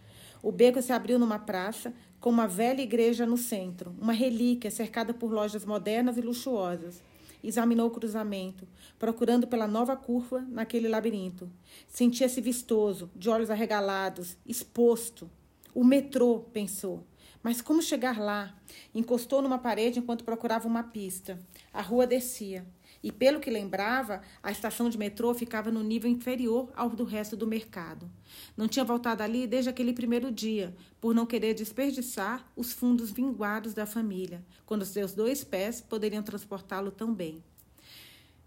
O 0.42 0.50
beco 0.50 0.82
se 0.82 0.92
abriu 0.92 1.20
numa 1.20 1.38
praça, 1.38 1.94
com 2.20 2.30
uma 2.30 2.48
velha 2.48 2.82
igreja 2.82 3.24
no 3.24 3.36
centro, 3.36 3.94
uma 4.00 4.12
relíquia 4.12 4.72
cercada 4.72 5.14
por 5.14 5.30
lojas 5.30 5.64
modernas 5.64 6.16
e 6.16 6.20
luxuosas 6.20 7.00
examinou 7.46 7.88
o 7.88 7.90
cruzamento, 7.90 8.66
procurando 8.98 9.46
pela 9.46 9.66
nova 9.66 9.96
curva 9.96 10.40
naquele 10.48 10.88
labirinto. 10.88 11.50
Sentia-se 11.88 12.40
vistoso, 12.40 13.10
de 13.14 13.28
olhos 13.28 13.50
arregalados, 13.50 14.36
exposto. 14.46 15.30
O 15.74 15.84
metrô, 15.84 16.40
pensou. 16.52 17.04
Mas 17.42 17.60
como 17.60 17.82
chegar 17.82 18.18
lá? 18.18 18.56
Encostou 18.94 19.42
numa 19.42 19.58
parede 19.58 19.98
enquanto 19.98 20.24
procurava 20.24 20.66
uma 20.66 20.82
pista. 20.82 21.38
A 21.72 21.82
rua 21.82 22.06
descia 22.06 22.66
e, 23.04 23.12
pelo 23.12 23.38
que 23.38 23.50
lembrava, 23.50 24.22
a 24.42 24.50
estação 24.50 24.88
de 24.88 24.96
metrô 24.96 25.34
ficava 25.34 25.70
no 25.70 25.82
nível 25.82 26.10
inferior 26.10 26.72
ao 26.74 26.88
do 26.88 27.04
resto 27.04 27.36
do 27.36 27.46
mercado. 27.46 28.10
Não 28.56 28.66
tinha 28.66 28.82
voltado 28.82 29.22
ali 29.22 29.46
desde 29.46 29.68
aquele 29.68 29.92
primeiro 29.92 30.32
dia, 30.32 30.74
por 31.02 31.14
não 31.14 31.26
querer 31.26 31.52
desperdiçar 31.52 32.50
os 32.56 32.72
fundos 32.72 33.10
vinguados 33.10 33.74
da 33.74 33.84
família, 33.84 34.42
quando 34.64 34.86
seus 34.86 35.12
dois 35.12 35.44
pés 35.44 35.82
poderiam 35.82 36.22
transportá-lo 36.22 36.90
tão 36.90 37.12
bem. 37.12 37.44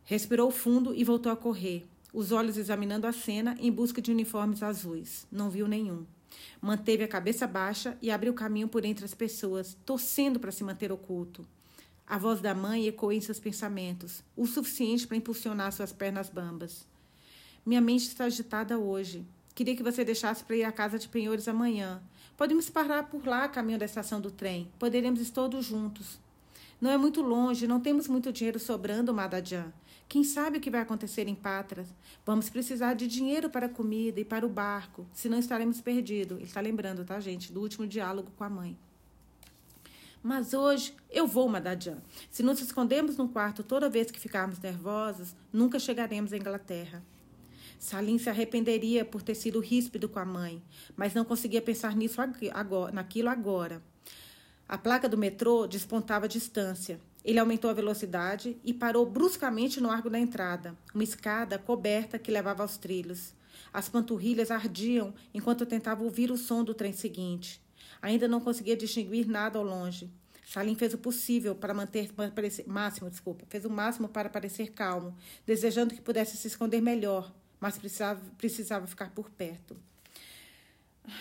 Respirou 0.03 0.49
fundo 0.49 0.91
e 0.95 1.03
voltou 1.03 1.31
a 1.31 1.37
correr, 1.37 1.85
os 2.11 2.31
olhos 2.31 2.57
examinando 2.57 3.05
a 3.05 3.11
cena 3.11 3.55
em 3.59 3.71
busca 3.71 4.01
de 4.01 4.11
uniformes 4.11 4.63
azuis. 4.63 5.27
Não 5.31 5.51
viu 5.51 5.67
nenhum. 5.67 6.03
Manteve 6.59 7.03
a 7.03 7.07
cabeça 7.07 7.45
baixa 7.45 7.95
e 8.01 8.09
abriu 8.09 8.33
caminho 8.33 8.67
por 8.67 8.83
entre 8.83 9.05
as 9.05 9.13
pessoas, 9.13 9.77
torcendo 9.85 10.39
para 10.39 10.51
se 10.51 10.63
manter 10.63 10.91
oculto. 10.91 11.45
A 12.09 12.17
voz 12.17 12.39
da 12.39 12.55
mãe 12.55 12.87
ecoou 12.87 13.11
em 13.11 13.19
seus 13.19 13.37
pensamentos, 13.37 14.23
o 14.33 14.47
suficiente 14.47 15.05
para 15.05 15.17
impulsionar 15.17 15.73
suas 15.73 15.91
pernas 15.91 16.29
bambas. 16.29 16.87
Minha 17.65 17.81
mente 17.81 18.07
está 18.07 18.23
agitada 18.23 18.79
hoje. 18.79 19.25
Queria 19.53 19.75
que 19.75 19.83
você 19.83 20.05
deixasse 20.05 20.41
para 20.41 20.55
ir 20.55 20.63
à 20.63 20.71
casa 20.71 20.97
de 20.97 21.09
penhores 21.09 21.49
amanhã. 21.49 22.01
Podemos 22.37 22.69
parar 22.69 23.09
por 23.09 23.27
lá, 23.27 23.43
a 23.43 23.49
caminho 23.49 23.77
da 23.77 23.83
estação 23.83 24.21
do 24.21 24.31
trem. 24.31 24.71
Poderemos 24.79 25.19
ir 25.19 25.31
todos 25.31 25.65
juntos. 25.65 26.17
Não 26.79 26.89
é 26.89 26.97
muito 26.97 27.21
longe, 27.21 27.67
não 27.67 27.81
temos 27.81 28.07
muito 28.07 28.31
dinheiro 28.31 28.57
sobrando, 28.57 29.13
Madadjan. 29.13 29.73
Quem 30.07 30.23
sabe 30.23 30.59
o 30.59 30.61
que 30.61 30.71
vai 30.71 30.79
acontecer 30.79 31.27
em 31.27 31.35
Patras? 31.35 31.87
Vamos 32.25 32.49
precisar 32.49 32.93
de 32.93 33.05
dinheiro 33.05 33.49
para 33.49 33.65
a 33.65 33.69
comida 33.69 34.21
e 34.21 34.25
para 34.25 34.45
o 34.45 34.49
barco, 34.49 35.05
senão 35.11 35.37
estaremos 35.37 35.81
perdidos. 35.81 36.37
Ele 36.37 36.45
está 36.45 36.61
lembrando, 36.61 37.03
tá, 37.03 37.19
gente, 37.19 37.51
do 37.51 37.59
último 37.59 37.85
diálogo 37.85 38.31
com 38.37 38.45
a 38.45 38.49
mãe. 38.49 38.77
Mas 40.21 40.53
hoje 40.53 40.93
eu 41.09 41.27
vou, 41.27 41.47
Madadian. 41.47 41.97
Se 42.29 42.43
nos 42.43 42.61
escondermos 42.61 43.17
num 43.17 43.27
quarto 43.27 43.63
toda 43.63 43.89
vez 43.89 44.11
que 44.11 44.19
ficarmos 44.19 44.59
nervosos, 44.59 45.35
nunca 45.53 45.79
chegaremos 45.79 46.33
à 46.33 46.37
Inglaterra. 46.37 47.03
Salim 47.79 48.17
se 48.17 48.29
arrependeria 48.29 49.05
por 49.05 49.21
ter 49.21 49.35
sido 49.35 49.59
ríspido 49.59 50.09
com 50.09 50.19
a 50.19 50.25
mãe, 50.25 50.61
mas 50.95 51.13
não 51.13 51.23
conseguia 51.23 51.61
pensar 51.61 51.95
nisso 51.95 52.19
agora, 52.53 52.91
naquilo 52.91 53.29
agora. 53.29 53.81
A 54.67 54.77
placa 54.77 55.07
do 55.07 55.17
metrô 55.17 55.67
despontava 55.67 56.25
a 56.25 56.29
distância. 56.29 56.99
Ele 57.23 57.39
aumentou 57.39 57.69
a 57.69 57.73
velocidade 57.73 58.57
e 58.63 58.73
parou 58.73 59.05
bruscamente 59.05 59.79
no 59.79 59.91
arco 59.91 60.09
da 60.09 60.19
entrada, 60.19 60.75
uma 60.93 61.03
escada 61.03 61.59
coberta 61.59 62.17
que 62.17 62.31
levava 62.31 62.63
aos 62.63 62.77
trilhos. 62.77 63.33
As 63.71 63.87
panturrilhas 63.87 64.49
ardiam 64.49 65.13
enquanto 65.33 65.65
tentava 65.65 66.03
ouvir 66.03 66.31
o 66.31 66.37
som 66.37 66.63
do 66.63 66.73
trem 66.73 66.93
seguinte. 66.93 67.61
Ainda 68.01 68.27
não 68.27 68.39
conseguia 68.39 68.75
distinguir 68.75 69.27
nada 69.27 69.57
ao 69.57 69.65
longe. 69.65 70.09
Salim 70.47 70.75
fez 70.75 70.93
o 70.93 70.97
possível 70.97 71.53
para 71.53 71.73
manter 71.73 72.09
parecer, 72.13 72.65
máximo, 72.65 73.09
desculpa, 73.09 73.45
fez 73.49 73.65
o 73.65 73.69
máximo 73.69 74.07
para 74.07 74.29
parecer 74.29 74.71
calmo, 74.71 75.13
desejando 75.45 75.93
que 75.93 76.01
pudesse 76.01 76.37
se 76.37 76.47
esconder 76.47 76.81
melhor, 76.81 77.33
mas 77.59 77.77
precisava, 77.77 78.21
precisava 78.37 78.87
ficar 78.87 79.09
por 79.11 79.29
perto. 79.29 79.75
Ai, 81.05 81.13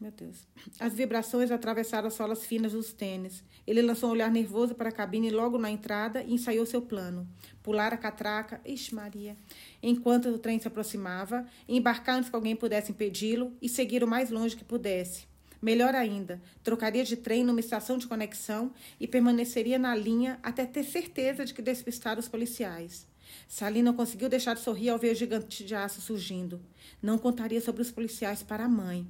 meu 0.00 0.10
Deus. 0.10 0.38
As 0.80 0.92
vibrações 0.92 1.52
atravessaram 1.52 2.08
as 2.08 2.14
solas 2.14 2.44
finas 2.44 2.72
dos 2.72 2.92
tênis. 2.92 3.44
Ele 3.64 3.80
lançou 3.80 4.08
um 4.08 4.12
olhar 4.12 4.30
nervoso 4.30 4.74
para 4.74 4.88
a 4.88 4.92
cabine 4.92 5.30
logo 5.30 5.56
na 5.56 5.70
entrada 5.70 6.24
e 6.24 6.34
ensaiou 6.34 6.66
seu 6.66 6.82
plano. 6.82 7.28
Pular 7.62 7.94
a 7.94 7.96
catraca, 7.96 8.60
ixi 8.64 8.92
Maria, 8.92 9.36
enquanto 9.80 10.28
o 10.30 10.38
trem 10.38 10.58
se 10.58 10.66
aproximava, 10.66 11.46
embarcar 11.68 12.16
antes 12.16 12.28
que 12.28 12.34
alguém 12.34 12.56
pudesse 12.56 12.90
impedi-lo 12.90 13.52
e 13.62 13.68
seguir 13.68 14.02
o 14.02 14.08
mais 14.08 14.30
longe 14.30 14.56
que 14.56 14.64
pudesse. 14.64 15.32
Melhor 15.64 15.94
ainda, 15.94 16.42
trocaria 16.62 17.02
de 17.02 17.16
trem 17.16 17.42
numa 17.42 17.58
estação 17.58 17.96
de 17.96 18.06
conexão 18.06 18.70
e 19.00 19.08
permaneceria 19.08 19.78
na 19.78 19.94
linha 19.94 20.38
até 20.42 20.66
ter 20.66 20.84
certeza 20.84 21.42
de 21.42 21.54
que 21.54 21.62
despistara 21.62 22.20
os 22.20 22.28
policiais. 22.28 23.06
Salim 23.48 23.80
não 23.80 23.94
conseguiu 23.94 24.28
deixar 24.28 24.52
de 24.52 24.60
sorrir 24.60 24.90
ao 24.90 24.98
ver 24.98 25.12
o 25.12 25.14
gigante 25.14 25.64
de 25.64 25.74
aço 25.74 26.02
surgindo. 26.02 26.60
Não 27.00 27.16
contaria 27.16 27.62
sobre 27.62 27.80
os 27.80 27.90
policiais 27.90 28.42
para 28.42 28.66
a 28.66 28.68
mãe. 28.68 29.06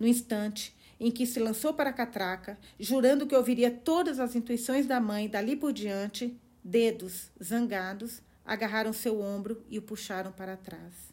No 0.00 0.06
instante 0.06 0.74
em 0.98 1.10
que 1.10 1.26
se 1.26 1.38
lançou 1.38 1.74
para 1.74 1.90
a 1.90 1.92
catraca, 1.92 2.58
jurando 2.80 3.26
que 3.26 3.36
ouviria 3.36 3.70
todas 3.70 4.18
as 4.18 4.34
intuições 4.34 4.86
da 4.86 4.98
mãe 4.98 5.28
dali 5.28 5.56
por 5.56 5.74
diante, 5.74 6.34
dedos, 6.64 7.30
zangados, 7.44 8.22
agarraram 8.46 8.94
seu 8.94 9.20
ombro 9.20 9.62
e 9.68 9.78
o 9.78 9.82
puxaram 9.82 10.32
para 10.32 10.56
trás. 10.56 11.11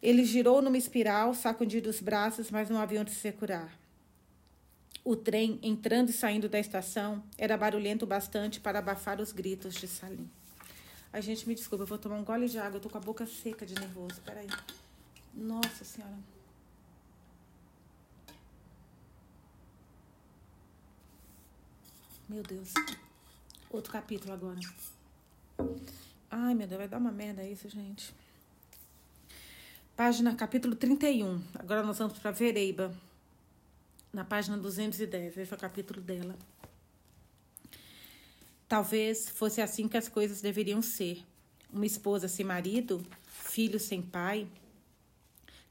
Ele 0.00 0.24
girou 0.24 0.62
numa 0.62 0.78
espiral, 0.78 1.34
sacudindo 1.34 1.90
os 1.90 2.00
braços, 2.00 2.50
mas 2.50 2.70
não 2.70 2.80
havia 2.80 3.00
onde 3.00 3.10
se 3.10 3.32
curar. 3.32 3.76
O 5.04 5.16
trem, 5.16 5.58
entrando 5.62 6.10
e 6.10 6.12
saindo 6.12 6.48
da 6.48 6.58
estação, 6.58 7.22
era 7.36 7.56
barulhento 7.56 8.06
bastante 8.06 8.60
para 8.60 8.78
abafar 8.78 9.20
os 9.20 9.32
gritos 9.32 9.74
de 9.74 9.88
Salim. 9.88 10.28
Ai, 11.12 11.22
gente, 11.22 11.48
me 11.48 11.54
desculpa, 11.54 11.82
eu 11.84 11.86
vou 11.86 11.98
tomar 11.98 12.16
um 12.16 12.24
gole 12.24 12.48
de 12.48 12.58
água. 12.58 12.76
Eu 12.76 12.80
tô 12.80 12.90
com 12.90 12.98
a 12.98 13.00
boca 13.00 13.26
seca 13.26 13.64
de 13.64 13.74
nervoso. 13.74 14.20
Peraí. 14.24 14.46
Nossa 15.34 15.84
Senhora. 15.84 16.18
Meu 22.28 22.42
Deus. 22.42 22.74
Outro 23.70 23.90
capítulo 23.90 24.34
agora. 24.34 24.60
Ai, 26.30 26.54
meu 26.54 26.66
Deus, 26.66 26.78
vai 26.78 26.88
dar 26.88 26.98
uma 26.98 27.10
merda 27.10 27.42
isso, 27.42 27.68
gente. 27.70 28.14
Página 29.98 30.32
capítulo 30.32 30.76
31. 30.76 31.42
Agora 31.58 31.82
nós 31.82 31.98
vamos 31.98 32.16
para 32.20 32.30
Vereiba. 32.30 32.94
Na 34.12 34.24
página 34.24 34.56
210. 34.56 35.36
Esse 35.36 35.52
é 35.52 35.56
o 35.56 35.58
capítulo 35.58 36.00
dela. 36.00 36.36
Talvez 38.68 39.28
fosse 39.28 39.60
assim 39.60 39.88
que 39.88 39.96
as 39.96 40.08
coisas 40.08 40.40
deveriam 40.40 40.80
ser. 40.80 41.24
Uma 41.72 41.84
esposa 41.84 42.28
sem 42.28 42.46
marido, 42.46 43.04
filho 43.26 43.80
sem 43.80 44.00
pai. 44.00 44.46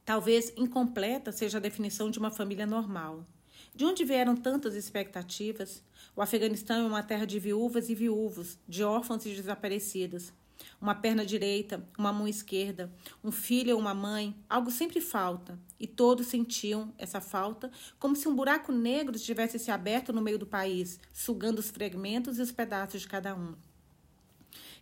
Talvez 0.04 0.52
incompleta 0.58 1.32
seja 1.32 1.58
a 1.58 1.62
definição 1.62 2.12
de 2.12 2.20
uma 2.20 2.30
família 2.30 2.66
normal. 2.66 3.26
De 3.74 3.86
onde 3.86 4.04
vieram 4.04 4.36
tantas 4.36 4.76
expectativas? 4.76 5.82
O 6.18 6.22
Afeganistão 6.22 6.84
é 6.84 6.88
uma 6.90 7.02
terra 7.02 7.24
de 7.24 7.40
viúvas 7.40 7.90
e 7.90 7.96
viúvos, 7.96 8.58
de 8.68 8.84
órfãos 8.84 9.26
e 9.26 9.30
desaparecidos. 9.30 10.34
Uma 10.80 10.96
perna 10.96 11.26
direita, 11.26 11.88
uma 11.98 12.14
mão 12.14 12.28
esquerda, 12.28 12.92
um 13.24 13.32
filho 13.32 13.76
ou 13.76 13.82
uma 13.82 13.94
mãe, 13.94 14.36
algo 14.50 14.72
sempre 14.72 15.02
falta. 15.02 15.60
E 15.80 15.88
todos 15.88 16.28
sentiam 16.28 16.94
essa 16.98 17.22
falta 17.22 17.72
como 18.00 18.16
se 18.16 18.28
um 18.28 18.36
buraco 18.36 18.72
negro 18.72 19.18
tivesse 19.18 19.58
se 19.60 19.72
aberto 19.72 20.14
no 20.14 20.22
meio 20.22 20.40
do 20.40 20.46
país, 20.46 21.00
sugando 21.14 21.60
os 21.60 21.70
fragmentos 21.70 22.40
e 22.40 22.42
os 22.42 22.52
pedaços 22.52 23.02
de 23.02 23.08
cada 23.08 23.36
um. 23.36 23.56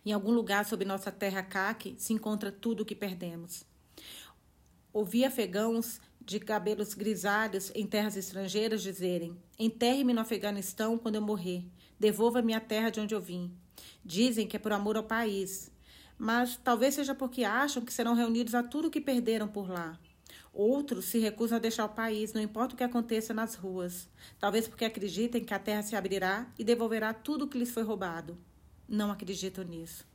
Em 0.04 0.12
algum 0.12 0.30
lugar 0.30 0.64
sob 0.64 0.84
nossa 0.84 1.10
terra 1.10 1.42
caque 1.42 1.96
se 1.98 2.12
encontra 2.12 2.52
tudo 2.52 2.82
o 2.82 2.86
que 2.86 2.94
perdemos. 2.94 3.64
Ouvi 4.92 5.24
afegãos 5.24 6.00
de 6.26 6.40
cabelos 6.40 6.94
grisalhos 6.94 7.70
em 7.74 7.86
terras 7.86 8.16
estrangeiras 8.16 8.82
dizerem: 8.82 9.36
Enterre-me 9.58 10.12
no 10.12 10.20
Afeganistão 10.20 10.96
quando 10.96 11.16
eu 11.16 11.22
morrer. 11.22 11.64
Devolva-me 11.98 12.54
a 12.54 12.60
terra 12.60 12.90
de 12.90 13.00
onde 13.00 13.14
eu 13.14 13.20
vim. 13.20 13.50
Dizem 14.04 14.46
que 14.46 14.56
é 14.56 14.58
por 14.58 14.72
amor 14.72 14.96
ao 14.96 15.02
país, 15.02 15.70
mas 16.18 16.56
talvez 16.56 16.94
seja 16.94 17.14
porque 17.14 17.44
acham 17.44 17.84
que 17.84 17.92
serão 17.92 18.14
reunidos 18.14 18.54
a 18.54 18.62
tudo 18.62 18.88
o 18.88 18.90
que 18.90 19.00
perderam 19.00 19.48
por 19.48 19.68
lá. 19.68 19.98
Outros 20.52 21.04
se 21.04 21.18
recusam 21.18 21.56
a 21.56 21.60
deixar 21.60 21.84
o 21.84 21.90
país, 21.90 22.32
não 22.32 22.40
importa 22.40 22.74
o 22.74 22.78
que 22.78 22.84
aconteça 22.84 23.34
nas 23.34 23.54
ruas. 23.54 24.08
Talvez 24.38 24.66
porque 24.66 24.86
acreditem 24.86 25.44
que 25.44 25.52
a 25.52 25.58
terra 25.58 25.82
se 25.82 25.94
abrirá 25.94 26.50
e 26.58 26.64
devolverá 26.64 27.12
tudo 27.12 27.44
o 27.44 27.48
que 27.48 27.58
lhes 27.58 27.70
foi 27.70 27.82
roubado. 27.82 28.38
Não 28.88 29.10
acredito 29.10 29.62
nisso. 29.62 30.06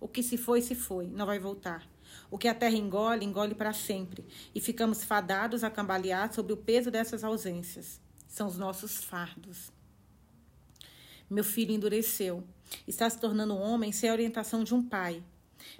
O 0.00 0.08
que 0.08 0.22
se 0.22 0.38
foi, 0.38 0.62
se 0.62 0.74
foi, 0.74 1.06
não 1.08 1.26
vai 1.26 1.38
voltar. 1.38 1.86
O 2.30 2.38
que 2.38 2.48
a 2.48 2.54
terra 2.54 2.74
engole, 2.74 3.26
engole 3.26 3.54
para 3.54 3.74
sempre, 3.74 4.24
e 4.54 4.60
ficamos 4.60 5.04
fadados 5.04 5.62
a 5.62 5.70
cambalear 5.70 6.32
sob 6.32 6.50
o 6.52 6.56
peso 6.56 6.90
dessas 6.90 7.22
ausências. 7.22 8.00
São 8.26 8.46
os 8.46 8.56
nossos 8.56 9.04
fardos. 9.04 9.70
Meu 11.28 11.44
filho 11.44 11.72
endureceu. 11.72 12.42
Está 12.86 13.08
se 13.08 13.18
tornando 13.18 13.56
homem 13.56 13.92
sem 13.92 14.08
a 14.08 14.12
orientação 14.12 14.64
de 14.64 14.74
um 14.74 14.82
pai. 14.82 15.22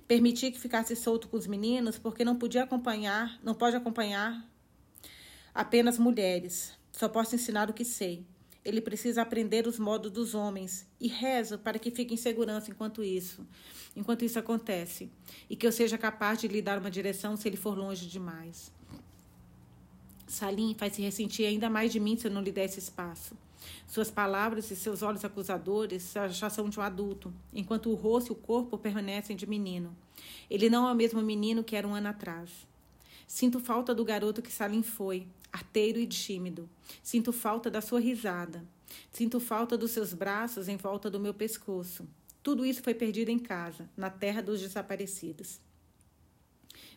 Permiti 0.06 0.50
que 0.50 0.60
ficasse 0.60 0.94
solto 0.94 1.28
com 1.28 1.36
os 1.36 1.46
meninos 1.46 1.98
porque 1.98 2.24
não 2.24 2.36
podia 2.36 2.64
acompanhar, 2.64 3.38
não 3.42 3.54
pode 3.54 3.76
acompanhar 3.76 4.48
apenas 5.54 5.98
mulheres. 5.98 6.72
Só 6.92 7.08
posso 7.08 7.34
ensinar 7.34 7.70
o 7.70 7.74
que 7.74 7.84
sei. 7.84 8.26
Ele 8.64 8.80
precisa 8.80 9.22
aprender 9.22 9.66
os 9.66 9.78
modos 9.78 10.10
dos 10.10 10.34
homens 10.34 10.86
e 11.00 11.08
rezo 11.08 11.58
para 11.58 11.78
que 11.78 11.90
fique 11.90 12.12
em 12.12 12.16
segurança 12.16 12.70
enquanto 12.70 13.02
isso, 13.02 13.46
enquanto 13.96 14.22
isso 14.22 14.38
acontece, 14.38 15.10
e 15.48 15.56
que 15.56 15.66
eu 15.66 15.72
seja 15.72 15.96
capaz 15.96 16.38
de 16.38 16.46
lhe 16.46 16.60
dar 16.60 16.78
uma 16.78 16.90
direção 16.90 17.36
se 17.36 17.48
ele 17.48 17.56
for 17.56 17.76
longe 17.76 18.06
demais. 18.06 18.70
Salim 20.26 20.74
faz 20.78 20.94
se 20.94 21.02
ressentir 21.02 21.46
ainda 21.46 21.70
mais 21.70 21.90
de 21.90 21.98
mim 21.98 22.18
se 22.18 22.26
eu 22.26 22.30
não 22.30 22.42
lhe 22.42 22.52
der 22.52 22.66
esse 22.66 22.78
espaço. 22.78 23.34
Suas 23.86 24.10
palavras 24.10 24.70
e 24.70 24.76
seus 24.76 25.02
olhos 25.02 25.24
acusadores 25.24 26.14
já 26.30 26.48
são 26.48 26.68
de 26.68 26.78
um 26.78 26.82
adulto, 26.82 27.32
enquanto 27.52 27.90
o 27.90 27.94
rosto 27.94 28.30
e 28.30 28.32
o 28.32 28.36
corpo 28.36 28.78
permanecem 28.78 29.36
de 29.36 29.46
menino. 29.46 29.96
Ele 30.48 30.70
não 30.70 30.88
é 30.88 30.92
o 30.92 30.96
mesmo 30.96 31.20
menino 31.22 31.64
que 31.64 31.76
era 31.76 31.86
um 31.86 31.94
ano 31.94 32.08
atrás. 32.08 32.50
Sinto 33.26 33.60
falta 33.60 33.94
do 33.94 34.04
garoto 34.04 34.42
que 34.42 34.50
Salim 34.50 34.82
foi, 34.82 35.26
arteiro 35.52 35.98
e 35.98 36.06
tímido. 36.06 36.68
Sinto 37.02 37.32
falta 37.32 37.70
da 37.70 37.80
sua 37.80 38.00
risada. 38.00 38.64
Sinto 39.12 39.38
falta 39.38 39.78
dos 39.78 39.92
seus 39.92 40.12
braços 40.12 40.68
em 40.68 40.76
volta 40.76 41.08
do 41.08 41.20
meu 41.20 41.32
pescoço. 41.32 42.06
Tudo 42.42 42.64
isso 42.64 42.82
foi 42.82 42.94
perdido 42.94 43.28
em 43.28 43.38
casa, 43.38 43.88
na 43.96 44.10
terra 44.10 44.40
dos 44.40 44.60
desaparecidos. 44.60 45.60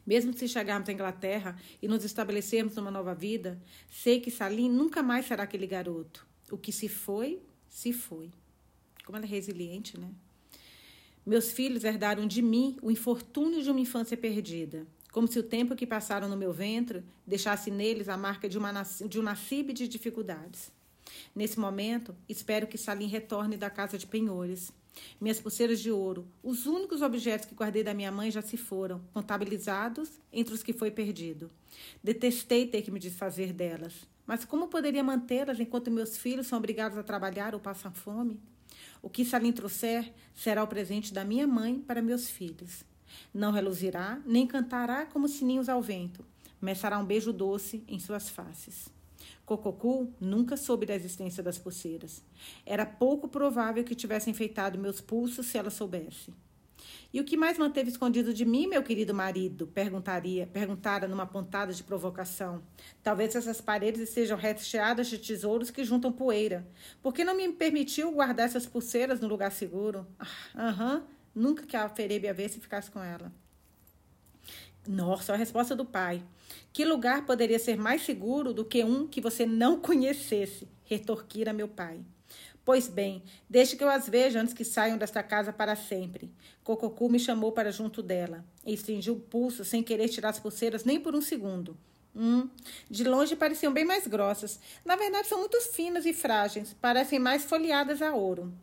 Mesmo 0.05 0.33
se 0.33 0.47
chegarmos 0.47 0.89
à 0.89 0.91
Inglaterra 0.91 1.57
e 1.81 1.87
nos 1.87 2.03
estabelecermos 2.03 2.75
numa 2.75 2.91
nova 2.91 3.13
vida, 3.13 3.61
sei 3.89 4.19
que 4.19 4.31
Salim 4.31 4.69
nunca 4.69 5.01
mais 5.01 5.25
será 5.25 5.43
aquele 5.43 5.67
garoto. 5.67 6.25
O 6.53 6.57
que 6.59 6.71
se 6.71 6.87
foi, 6.87 7.41
se 7.67 7.91
foi. 7.91 8.29
Como 9.03 9.17
ela 9.17 9.25
é 9.25 9.27
resiliente, 9.27 9.99
né? 9.99 10.11
Meus 11.25 11.51
filhos 11.51 11.83
herdaram 11.83 12.27
de 12.27 12.43
mim 12.43 12.77
o 12.79 12.91
infortúnio 12.91 13.63
de 13.63 13.71
uma 13.71 13.79
infância 13.79 14.15
perdida, 14.15 14.85
como 15.11 15.27
se 15.27 15.39
o 15.39 15.43
tempo 15.43 15.75
que 15.75 15.87
passaram 15.87 16.29
no 16.29 16.37
meu 16.37 16.53
ventre 16.53 17.03
deixasse 17.25 17.71
neles 17.71 18.07
a 18.07 18.15
marca 18.15 18.47
de, 18.47 18.59
uma, 18.59 18.71
de 19.09 19.19
um 19.19 19.23
nascibe 19.23 19.73
de 19.73 19.87
dificuldades. 19.87 20.71
Nesse 21.33 21.59
momento, 21.59 22.15
espero 22.29 22.67
que 22.67 22.77
Salim 22.77 23.07
retorne 23.07 23.57
da 23.57 23.71
casa 23.71 23.97
de 23.97 24.05
penhores. 24.05 24.71
Minhas 25.19 25.39
pulseiras 25.39 25.79
de 25.79 25.89
ouro, 25.89 26.27
os 26.43 26.67
únicos 26.67 27.01
objetos 27.01 27.47
que 27.47 27.55
guardei 27.55 27.83
da 27.83 27.95
minha 27.95 28.11
mãe 28.11 28.29
já 28.29 28.43
se 28.43 28.57
foram, 28.57 29.01
contabilizados 29.11 30.07
entre 30.31 30.53
os 30.53 30.61
que 30.61 30.71
foi 30.71 30.91
perdido. 30.91 31.49
Detestei 32.03 32.67
ter 32.67 32.83
que 32.83 32.91
me 32.91 32.99
desfazer 32.99 33.51
delas. 33.53 34.12
Mas 34.25 34.45
como 34.45 34.67
poderia 34.67 35.03
mantê-las 35.03 35.59
enquanto 35.59 35.91
meus 35.91 36.17
filhos 36.17 36.47
são 36.47 36.57
obrigados 36.57 36.97
a 36.97 37.03
trabalhar 37.03 37.53
ou 37.53 37.59
passam 37.59 37.91
fome? 37.91 38.39
O 39.01 39.09
que 39.09 39.25
Salim 39.25 39.51
trouxer 39.51 40.13
será 40.33 40.63
o 40.63 40.67
presente 40.67 41.13
da 41.13 41.25
minha 41.25 41.45
mãe 41.45 41.79
para 41.79 42.01
meus 42.01 42.29
filhos. 42.29 42.83
Não 43.33 43.51
reluzirá, 43.51 44.21
nem 44.25 44.47
cantará 44.47 45.05
como 45.05 45.27
sininhos 45.27 45.69
ao 45.69 45.81
vento, 45.81 46.25
mas 46.59 46.77
será 46.77 46.97
um 46.97 47.05
beijo 47.05 47.33
doce 47.33 47.83
em 47.87 47.99
suas 47.99 48.29
faces. 48.29 48.87
Cococu 49.45 50.13
nunca 50.19 50.55
soube 50.55 50.85
da 50.85 50.95
existência 50.95 51.43
das 51.43 51.57
pulseiras. 51.57 52.23
Era 52.65 52.85
pouco 52.85 53.27
provável 53.27 53.83
que 53.83 53.93
tivesse 53.93 54.29
enfeitado 54.29 54.79
meus 54.79 55.01
pulsos 55.01 55.47
se 55.47 55.57
ela 55.57 55.69
soubesse. 55.69 56.33
E 57.13 57.21
o 57.21 57.23
que 57.23 57.37
mais 57.37 57.59
manteve 57.59 57.91
escondido 57.91 58.33
de 58.33 58.43
mim, 58.43 58.65
meu 58.65 58.81
querido 58.81 59.13
marido? 59.13 59.67
Perguntaria, 59.67 60.47
perguntara 60.47 61.07
numa 61.07 61.27
pontada 61.27 61.71
de 61.71 61.83
provocação. 61.83 62.63
Talvez 63.03 63.35
essas 63.35 63.61
paredes 63.61 64.01
estejam 64.01 64.35
recheadas 64.35 65.07
de 65.07 65.19
tesouros 65.19 65.69
que 65.69 65.83
juntam 65.83 66.11
poeira. 66.11 66.67
Por 67.03 67.13
que 67.13 67.23
não 67.23 67.37
me 67.37 67.47
permitiu 67.53 68.11
guardar 68.11 68.47
essas 68.47 68.65
pulseiras 68.65 69.19
no 69.19 69.27
lugar 69.27 69.51
seguro? 69.51 70.07
Ah, 70.17 70.69
aham, 70.69 70.95
uhum, 70.95 71.03
nunca 71.35 71.67
que 71.67 71.77
a 71.77 71.87
Ferebe 71.87 72.27
a 72.27 72.33
ver 72.33 72.49
se 72.49 72.59
ficasse 72.59 72.89
com 72.89 73.03
ela. 73.03 73.31
Nossa, 74.87 75.33
a 75.33 75.37
resposta 75.37 75.75
do 75.75 75.85
pai. 75.85 76.23
Que 76.73 76.83
lugar 76.83 77.27
poderia 77.27 77.59
ser 77.59 77.77
mais 77.77 78.01
seguro 78.01 78.55
do 78.55 78.65
que 78.65 78.83
um 78.83 79.07
que 79.07 79.21
você 79.21 79.45
não 79.45 79.79
conhecesse? 79.79 80.67
Retorquira 80.83 81.53
meu 81.53 81.67
pai. 81.67 82.01
Pois 82.65 82.87
bem, 82.87 83.21
deixe 83.49 83.75
que 83.75 83.83
eu 83.83 83.89
as 83.89 84.07
veja 84.07 84.39
antes 84.39 84.53
que 84.53 84.63
saiam 84.63 84.97
desta 84.97 85.21
casa 85.21 85.51
para 85.51 85.75
sempre. 85.75 86.31
Cococu 86.63 87.09
me 87.09 87.19
chamou 87.19 87.51
para 87.51 87.71
junto 87.71 88.01
dela 88.01 88.45
e 88.65 88.73
estringiu 88.73 89.15
o 89.15 89.19
pulso 89.19 89.65
sem 89.65 89.83
querer 89.83 90.07
tirar 90.07 90.29
as 90.29 90.39
pulseiras 90.39 90.85
nem 90.85 90.99
por 90.99 91.13
um 91.13 91.21
segundo. 91.21 91.77
Hum, 92.15 92.47
de 92.89 93.03
longe 93.03 93.35
pareciam 93.35 93.73
bem 93.73 93.83
mais 93.83 94.07
grossas. 94.07 94.59
Na 94.85 94.95
verdade, 94.95 95.27
são 95.27 95.39
muito 95.39 95.59
finas 95.59 96.05
e 96.05 96.13
frágeis, 96.13 96.73
parecem 96.79 97.19
mais 97.19 97.43
folheadas 97.43 98.01
a 98.01 98.13
ouro. 98.13 98.53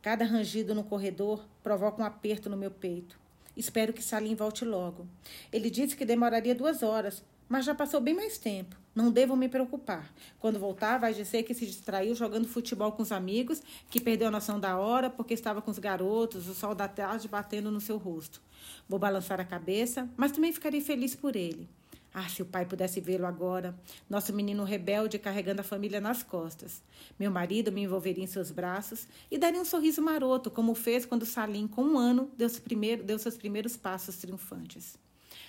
Cada 0.00 0.24
rangido 0.24 0.74
no 0.74 0.84
corredor 0.84 1.44
provoca 1.62 2.00
um 2.00 2.06
aperto 2.06 2.48
no 2.48 2.56
meu 2.56 2.70
peito. 2.70 3.18
Espero 3.56 3.92
que 3.92 4.02
Salim 4.02 4.34
volte 4.34 4.64
logo. 4.64 5.06
Ele 5.52 5.70
disse 5.70 5.96
que 5.96 6.04
demoraria 6.04 6.54
duas 6.54 6.82
horas, 6.82 7.22
mas 7.48 7.64
já 7.64 7.74
passou 7.74 8.00
bem 8.00 8.14
mais 8.14 8.36
tempo. 8.36 8.76
Não 8.94 9.10
devo 9.10 9.36
me 9.36 9.48
preocupar. 9.48 10.12
Quando 10.38 10.58
voltar, 10.58 10.98
vai 10.98 11.14
dizer 11.14 11.42
que 11.42 11.54
se 11.54 11.64
distraiu 11.64 12.14
jogando 12.14 12.48
futebol 12.48 12.92
com 12.92 13.02
os 13.02 13.12
amigos, 13.12 13.62
que 13.88 14.00
perdeu 14.00 14.28
a 14.28 14.30
noção 14.30 14.58
da 14.58 14.76
hora 14.76 15.08
porque 15.08 15.34
estava 15.34 15.62
com 15.62 15.70
os 15.70 15.78
garotos, 15.78 16.48
o 16.48 16.54
sol 16.54 16.74
da 16.74 16.88
tarde 16.88 17.28
batendo 17.28 17.70
no 17.70 17.80
seu 17.80 17.96
rosto. 17.96 18.40
Vou 18.88 18.98
balançar 18.98 19.40
a 19.40 19.44
cabeça, 19.44 20.08
mas 20.16 20.32
também 20.32 20.52
ficarei 20.52 20.80
feliz 20.80 21.14
por 21.14 21.36
ele. 21.36 21.68
Ah, 22.18 22.30
se 22.30 22.40
o 22.40 22.46
pai 22.46 22.64
pudesse 22.64 22.98
vê-lo 22.98 23.26
agora. 23.26 23.78
Nosso 24.08 24.32
menino 24.32 24.64
rebelde 24.64 25.18
carregando 25.18 25.60
a 25.60 25.62
família 25.62 26.00
nas 26.00 26.22
costas. 26.22 26.82
Meu 27.18 27.30
marido 27.30 27.70
me 27.70 27.82
envolveria 27.82 28.24
em 28.24 28.26
seus 28.26 28.50
braços 28.50 29.06
e 29.30 29.36
daria 29.36 29.60
um 29.60 29.66
sorriso 29.66 30.00
maroto, 30.00 30.50
como 30.50 30.74
fez 30.74 31.04
quando 31.04 31.26
Salim, 31.26 31.68
com 31.68 31.82
um 31.82 31.98
ano, 31.98 32.30
deu, 32.34 32.48
primeiro, 32.64 33.04
deu 33.04 33.18
seus 33.18 33.36
primeiros 33.36 33.76
passos 33.76 34.16
triunfantes. 34.16 34.98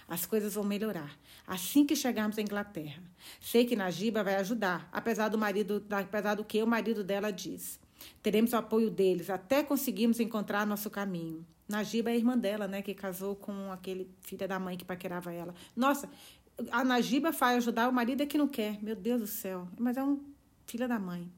As 0.09 0.25
coisas 0.25 0.55
vão 0.55 0.63
melhorar 0.65 1.17
assim 1.47 1.85
que 1.85 1.95
chegarmos 1.95 2.37
à 2.37 2.41
Inglaterra. 2.41 3.01
Sei 3.39 3.63
que 3.63 3.73
Najiba 3.73 4.21
vai 4.21 4.35
ajudar, 4.35 4.89
apesar 4.91 5.29
do 5.29 5.37
marido, 5.37 5.81
apesar 5.89 6.35
do 6.35 6.43
que 6.43 6.61
o 6.61 6.67
marido 6.67 7.01
dela 7.01 7.31
diz. 7.31 7.79
Teremos 8.21 8.51
o 8.51 8.57
apoio 8.57 8.91
deles 8.91 9.29
até 9.29 9.63
conseguirmos 9.63 10.19
encontrar 10.19 10.67
nosso 10.67 10.89
caminho. 10.89 11.45
Najiba 11.67 12.09
é 12.09 12.13
a 12.13 12.15
irmã 12.15 12.37
dela, 12.37 12.65
né, 12.65 12.81
que 12.81 12.93
casou 12.93 13.35
com 13.35 13.71
aquele 13.71 14.09
filho 14.21 14.47
da 14.47 14.57
mãe 14.57 14.77
que 14.77 14.85
paquerava 14.85 15.33
ela. 15.33 15.53
Nossa, 15.75 16.09
a 16.71 16.83
Najiba 16.83 17.31
vai 17.31 17.55
ajudar 17.57 17.87
o 17.87 17.93
marido 17.93 18.21
é 18.23 18.25
que 18.25 18.37
não 18.37 18.47
quer. 18.47 18.81
Meu 18.81 18.95
Deus 18.95 19.21
do 19.21 19.27
céu. 19.27 19.67
Mas 19.77 19.97
é 19.97 20.03
um 20.03 20.19
filho 20.65 20.87
da 20.87 20.99
mãe. 20.99 21.31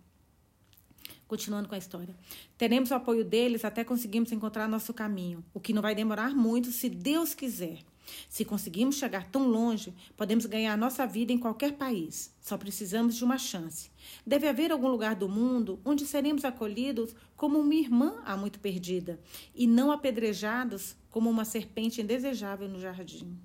Continuando 1.27 1.69
com 1.69 1.75
a 1.75 1.77
história. 1.77 2.15
Teremos 2.57 2.89
o 2.91 2.95
apoio 2.95 3.23
deles 3.23 3.63
até 3.63 3.83
conseguirmos 3.83 4.31
encontrar 4.31 4.67
nosso 4.67 4.93
caminho, 4.93 5.45
o 5.53 5.59
que 5.59 5.73
não 5.73 5.81
vai 5.81 5.93
demorar 5.93 6.33
muito, 6.35 6.71
se 6.71 6.89
Deus 6.89 7.35
quiser. 7.35 7.83
Se 8.27 8.43
conseguimos 8.43 8.95
chegar 8.95 9.29
tão 9.29 9.47
longe, 9.47 9.93
podemos 10.17 10.47
ganhar 10.47 10.75
nossa 10.75 11.05
vida 11.05 11.31
em 11.31 11.37
qualquer 11.37 11.73
país. 11.73 12.33
Só 12.41 12.57
precisamos 12.57 13.15
de 13.15 13.23
uma 13.23 13.37
chance. 13.37 13.91
Deve 14.25 14.47
haver 14.47 14.71
algum 14.71 14.87
lugar 14.87 15.15
do 15.15 15.29
mundo 15.29 15.79
onde 15.85 16.07
seremos 16.07 16.43
acolhidos 16.43 17.15
como 17.35 17.59
uma 17.59 17.75
irmã 17.75 18.19
há 18.25 18.35
muito 18.35 18.59
perdida 18.59 19.19
e 19.53 19.67
não 19.67 19.91
apedrejados 19.91 20.95
como 21.11 21.29
uma 21.29 21.45
serpente 21.45 22.01
indesejável 22.01 22.67
no 22.67 22.79
jardim. 22.79 23.37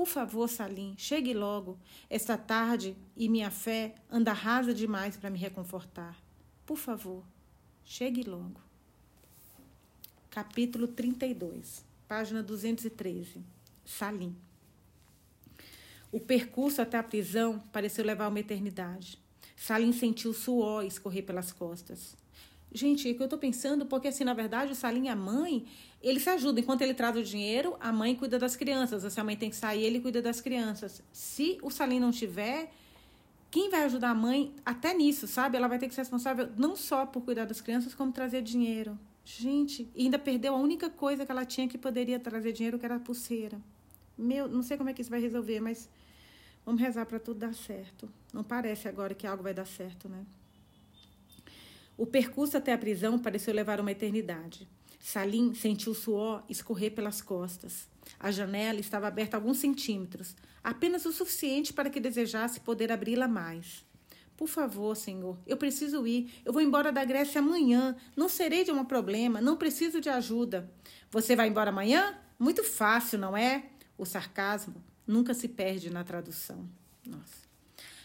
Por 0.00 0.08
favor, 0.08 0.48
Salim, 0.48 0.94
chegue 0.96 1.34
logo. 1.34 1.78
Esta 2.08 2.38
tarde 2.38 2.96
e 3.14 3.28
minha 3.28 3.50
fé 3.50 3.94
anda 4.10 4.32
rasa 4.32 4.72
demais 4.72 5.14
para 5.14 5.28
me 5.28 5.38
reconfortar. 5.38 6.16
Por 6.64 6.78
favor, 6.78 7.22
chegue 7.84 8.22
logo. 8.22 8.62
capítulo 10.30 10.88
32, 10.88 11.84
página 12.08 12.42
213. 12.42 13.44
Salim. 13.84 14.34
O 16.10 16.18
percurso 16.18 16.80
até 16.80 16.96
a 16.96 17.02
prisão 17.02 17.58
pareceu 17.70 18.02
levar 18.02 18.28
uma 18.28 18.40
eternidade. 18.40 19.18
Salim 19.54 19.92
sentiu 19.92 20.32
suor 20.32 20.82
escorrer 20.82 21.26
pelas 21.26 21.52
costas. 21.52 22.16
Gente, 22.72 23.10
o 23.10 23.14
que 23.14 23.22
eu 23.22 23.28
tô 23.28 23.36
pensando, 23.36 23.84
porque 23.84 24.08
assim, 24.08 24.22
na 24.22 24.32
verdade, 24.32 24.72
o 24.72 24.74
Salim 24.74 25.06
e 25.06 25.08
a 25.08 25.16
mãe, 25.16 25.66
ele 26.00 26.20
se 26.20 26.30
ajuda. 26.30 26.60
Enquanto 26.60 26.82
ele 26.82 26.94
traz 26.94 27.16
o 27.16 27.22
dinheiro, 27.22 27.76
a 27.80 27.92
mãe 27.92 28.14
cuida 28.14 28.38
das 28.38 28.54
crianças. 28.54 29.12
Se 29.12 29.20
a 29.20 29.24
mãe 29.24 29.36
tem 29.36 29.50
que 29.50 29.56
sair, 29.56 29.82
ele 29.82 30.00
cuida 30.00 30.22
das 30.22 30.40
crianças. 30.40 31.02
Se 31.12 31.58
o 31.62 31.70
Salim 31.70 31.98
não 31.98 32.12
tiver, 32.12 32.72
quem 33.50 33.68
vai 33.68 33.84
ajudar 33.84 34.10
a 34.10 34.14
mãe 34.14 34.54
até 34.64 34.94
nisso, 34.94 35.26
sabe? 35.26 35.56
Ela 35.56 35.66
vai 35.66 35.78
ter 35.78 35.88
que 35.88 35.94
ser 35.94 36.02
responsável 36.02 36.48
não 36.56 36.76
só 36.76 37.04
por 37.04 37.22
cuidar 37.22 37.44
das 37.44 37.60
crianças, 37.60 37.92
como 37.94 38.12
trazer 38.12 38.42
dinheiro. 38.42 38.96
Gente, 39.24 39.90
ainda 39.96 40.18
perdeu 40.18 40.54
a 40.54 40.58
única 40.58 40.88
coisa 40.88 41.26
que 41.26 41.32
ela 41.32 41.44
tinha 41.44 41.66
que 41.66 41.76
poderia 41.76 42.20
trazer 42.20 42.52
dinheiro, 42.52 42.78
que 42.78 42.84
era 42.84 42.96
a 42.96 43.00
pulseira. 43.00 43.60
Meu, 44.16 44.48
não 44.48 44.62
sei 44.62 44.76
como 44.76 44.88
é 44.90 44.92
que 44.92 45.02
isso 45.02 45.10
vai 45.10 45.20
resolver, 45.20 45.60
mas 45.60 45.88
vamos 46.64 46.80
rezar 46.80 47.04
para 47.06 47.18
tudo 47.18 47.40
dar 47.40 47.54
certo. 47.54 48.08
Não 48.32 48.44
parece 48.44 48.88
agora 48.88 49.14
que 49.14 49.26
algo 49.26 49.42
vai 49.42 49.52
dar 49.52 49.66
certo, 49.66 50.08
né? 50.08 50.24
O 52.00 52.06
percurso 52.06 52.56
até 52.56 52.72
a 52.72 52.78
prisão 52.78 53.18
pareceu 53.18 53.52
levar 53.52 53.78
uma 53.78 53.92
eternidade. 53.92 54.66
Salim 54.98 55.52
sentiu 55.52 55.92
o 55.92 55.94
suor 55.94 56.42
escorrer 56.48 56.94
pelas 56.94 57.20
costas. 57.20 57.86
A 58.18 58.30
janela 58.30 58.80
estava 58.80 59.06
aberta 59.06 59.36
alguns 59.36 59.58
centímetros, 59.58 60.34
apenas 60.64 61.04
o 61.04 61.12
suficiente 61.12 61.74
para 61.74 61.90
que 61.90 62.00
desejasse 62.00 62.60
poder 62.60 62.90
abri-la 62.90 63.28
mais. 63.28 63.84
Por 64.34 64.48
favor, 64.48 64.96
senhor, 64.96 65.36
eu 65.46 65.58
preciso 65.58 66.06
ir. 66.06 66.32
Eu 66.42 66.54
vou 66.54 66.62
embora 66.62 66.90
da 66.90 67.04
Grécia 67.04 67.38
amanhã. 67.38 67.94
Não 68.16 68.30
serei 68.30 68.64
de 68.64 68.72
um 68.72 68.82
problema, 68.82 69.38
não 69.42 69.58
preciso 69.58 70.00
de 70.00 70.08
ajuda. 70.08 70.72
Você 71.10 71.36
vai 71.36 71.48
embora 71.48 71.68
amanhã? 71.68 72.18
Muito 72.38 72.64
fácil, 72.64 73.18
não 73.18 73.36
é? 73.36 73.66
O 73.98 74.06
sarcasmo 74.06 74.82
nunca 75.06 75.34
se 75.34 75.48
perde 75.48 75.90
na 75.90 76.02
tradução. 76.02 76.66
Nossa. 77.06 77.49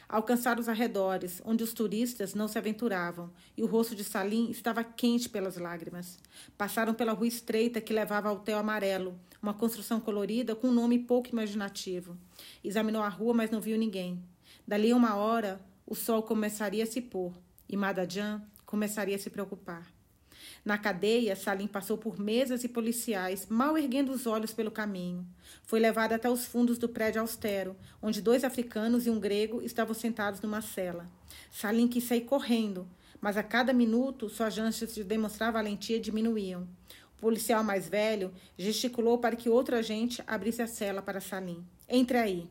Alcançaram 0.08 0.62
os 0.62 0.70
arredores, 0.70 1.42
onde 1.44 1.64
os 1.64 1.74
turistas 1.74 2.34
não 2.34 2.48
se 2.48 2.58
aventuravam, 2.58 3.32
e 3.58 3.64
o 3.64 3.66
rosto 3.66 3.96
de 3.96 4.04
Salim 4.04 4.50
estava 4.52 4.84
quente 4.84 5.28
pelas 5.28 5.58
lágrimas. 5.58 6.20
Passaram 6.58 6.94
pela 6.94 7.14
rua 7.14 7.28
estreita 7.28 7.82
que 7.82 7.94
levava 7.94 8.30
ao 8.30 8.36
Hotel 8.36 8.60
Amarelo, 8.60 9.20
uma 9.42 9.54
construção 9.54 10.00
colorida 10.00 10.56
com 10.56 10.68
um 10.68 10.74
nome 10.74 11.00
pouco 11.00 11.30
imaginativo. 11.30 12.18
Examinou 12.64 13.02
a 13.02 13.10
rua, 13.10 13.34
mas 13.34 13.50
não 13.50 13.62
viu 13.62 13.78
ninguém. 13.78 14.24
Dali 14.68 14.92
a 14.92 14.96
uma 14.96 15.16
hora, 15.16 15.60
o 15.86 15.96
sol 15.96 16.24
começaria 16.24 16.84
a 16.84 16.88
se 16.88 17.02
pôr, 17.02 17.34
e 17.68 17.76
Madajan 17.76 18.42
começaria 18.66 19.16
a 19.16 19.20
se 19.20 19.30
preocupar. 19.30 19.95
Na 20.66 20.80
cadeia, 20.80 21.36
Salim 21.36 21.68
passou 21.68 21.96
por 21.96 22.20
mesas 22.20 22.64
e 22.64 22.68
policiais, 22.68 23.46
mal 23.48 23.78
erguendo 23.78 24.12
os 24.12 24.26
olhos 24.26 24.52
pelo 24.52 24.72
caminho. 24.72 25.24
Foi 25.62 25.80
levado 25.80 26.14
até 26.14 26.28
os 26.28 26.44
fundos 26.44 26.80
do 26.80 26.90
prédio 26.90 27.22
austero, 27.22 27.78
onde 28.02 28.20
dois 28.20 28.44
africanos 28.44 29.06
e 29.06 29.12
um 29.12 29.20
grego 29.20 29.62
estavam 29.62 29.94
sentados 29.94 30.42
numa 30.42 30.64
cela. 30.64 31.08
Salim 31.52 31.88
quis 31.88 32.06
sair 32.06 32.22
correndo, 32.22 32.88
mas 33.22 33.38
a 33.38 33.44
cada 33.44 33.72
minuto 33.74 34.28
suas 34.28 34.56
chances 34.56 34.96
de 34.96 35.04
demonstrar 35.04 35.52
valentia 35.52 36.00
diminuíam. 36.00 36.68
O 37.16 37.22
policial 37.22 37.64
mais 37.64 37.88
velho 37.88 38.34
gesticulou 38.58 39.20
para 39.20 39.36
que 39.36 39.48
outro 39.48 39.76
agente 39.76 40.24
abrisse 40.26 40.64
a 40.64 40.68
cela 40.68 41.00
para 41.00 41.22
Salim. 41.22 41.64
Entre 41.88 42.18
aí. 42.18 42.50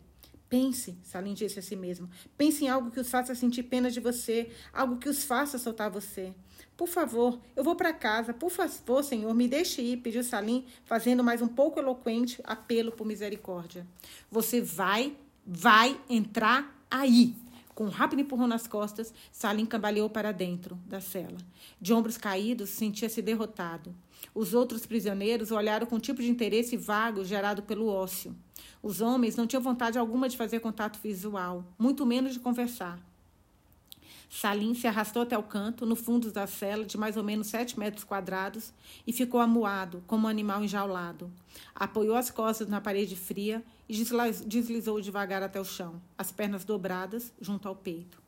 Pense, 0.49 0.97
Salim 1.03 1.35
disse 1.35 1.59
a 1.59 1.63
si 1.63 1.75
mesmo. 1.75 2.09
Pense 2.39 2.65
em 2.65 2.69
algo 2.69 2.93
que 2.93 3.01
os 3.01 3.11
faça 3.11 3.35
sentir 3.35 3.65
pena 3.65 3.91
de 3.91 3.99
você, 3.99 4.53
algo 4.73 4.99
que 4.99 5.09
os 5.09 5.25
faça 5.25 5.59
soltar 5.59 5.91
você. 5.91 6.33
Por 6.77 6.89
favor, 6.89 7.39
eu 7.55 7.63
vou 7.63 7.77
para 7.77 7.93
casa. 7.93 8.35
Por 8.35 8.51
favor, 8.51 9.03
Senhor, 9.05 9.33
me 9.33 9.47
deixe 9.47 9.81
ir, 9.81 9.99
pediu 9.99 10.25
Salim, 10.25 10.67
fazendo 10.85 11.23
mais 11.23 11.41
um 11.41 11.47
pouco 11.47 11.79
eloquente 11.79 12.41
apelo 12.45 12.91
por 12.91 13.07
misericórdia. 13.07 13.87
Você 14.31 14.61
vai, 14.61 15.17
vai 15.47 15.99
entrar 16.09 16.85
aí. 16.91 17.37
Com 17.75 17.87
um 17.87 17.91
rápido 17.91 18.21
empurrão 18.21 18.47
nas 18.47 18.67
costas, 18.67 19.13
Salim 19.33 19.67
cambaleou 19.67 20.09
para 20.11 20.33
dentro 20.33 20.77
da 20.87 21.01
cela. 21.01 21.39
De 21.81 21.93
ombros 21.93 22.17
caídos, 22.17 22.71
sentia-se 22.71 23.23
derrotado. 23.23 23.95
Os 24.35 24.55
outros 24.55 24.87
prisioneiros 24.87 25.51
olharam 25.53 25.87
com 25.87 25.97
um 25.97 26.01
tipo 26.01 26.23
de 26.23 26.31
interesse 26.31 26.77
vago 26.77 27.25
gerado 27.25 27.63
pelo 27.63 27.87
ócio. 27.87 28.35
Os 28.83 29.01
homens 29.01 29.37
não 29.37 29.47
tinham 29.47 29.63
vontade 29.63 29.99
alguma 29.99 30.29
de 30.29 30.37
fazer 30.37 30.61
contato 30.61 30.99
visual, 31.01 31.65
muito 31.79 32.05
menos 32.05 32.33
de 32.33 32.41
conversar. 32.41 32.99
Salim 34.29 34.75
se 34.75 34.87
arrastou 34.87 35.23
até 35.23 35.37
o 35.39 35.43
canto, 35.43 35.87
no 35.87 35.95
fundo 35.95 36.33
da 36.33 36.47
cela, 36.47 36.85
de 36.85 36.99
mais 36.99 37.17
ou 37.17 37.23
menos 37.23 37.47
sete 37.47 37.79
metros 37.79 38.05
quadrados, 38.05 38.73
e 39.07 39.13
ficou 39.13 39.41
amuado, 39.41 40.03
como 40.07 40.27
um 40.27 40.31
animal 40.31 40.63
enjaulado. 40.63 41.31
Apoiou 41.75 42.17
as 42.17 42.31
costas 42.31 42.69
na 42.69 42.81
parede 42.81 43.17
fria 43.17 43.63
e 43.89 43.95
deslizou 44.47 45.01
devagar 45.01 45.43
até 45.43 45.61
o 45.61 45.65
chão, 45.65 46.01
as 46.19 46.33
pernas 46.33 46.65
dobradas 46.65 47.33
junto 47.41 47.69
ao 47.69 47.77
peito. 47.77 48.25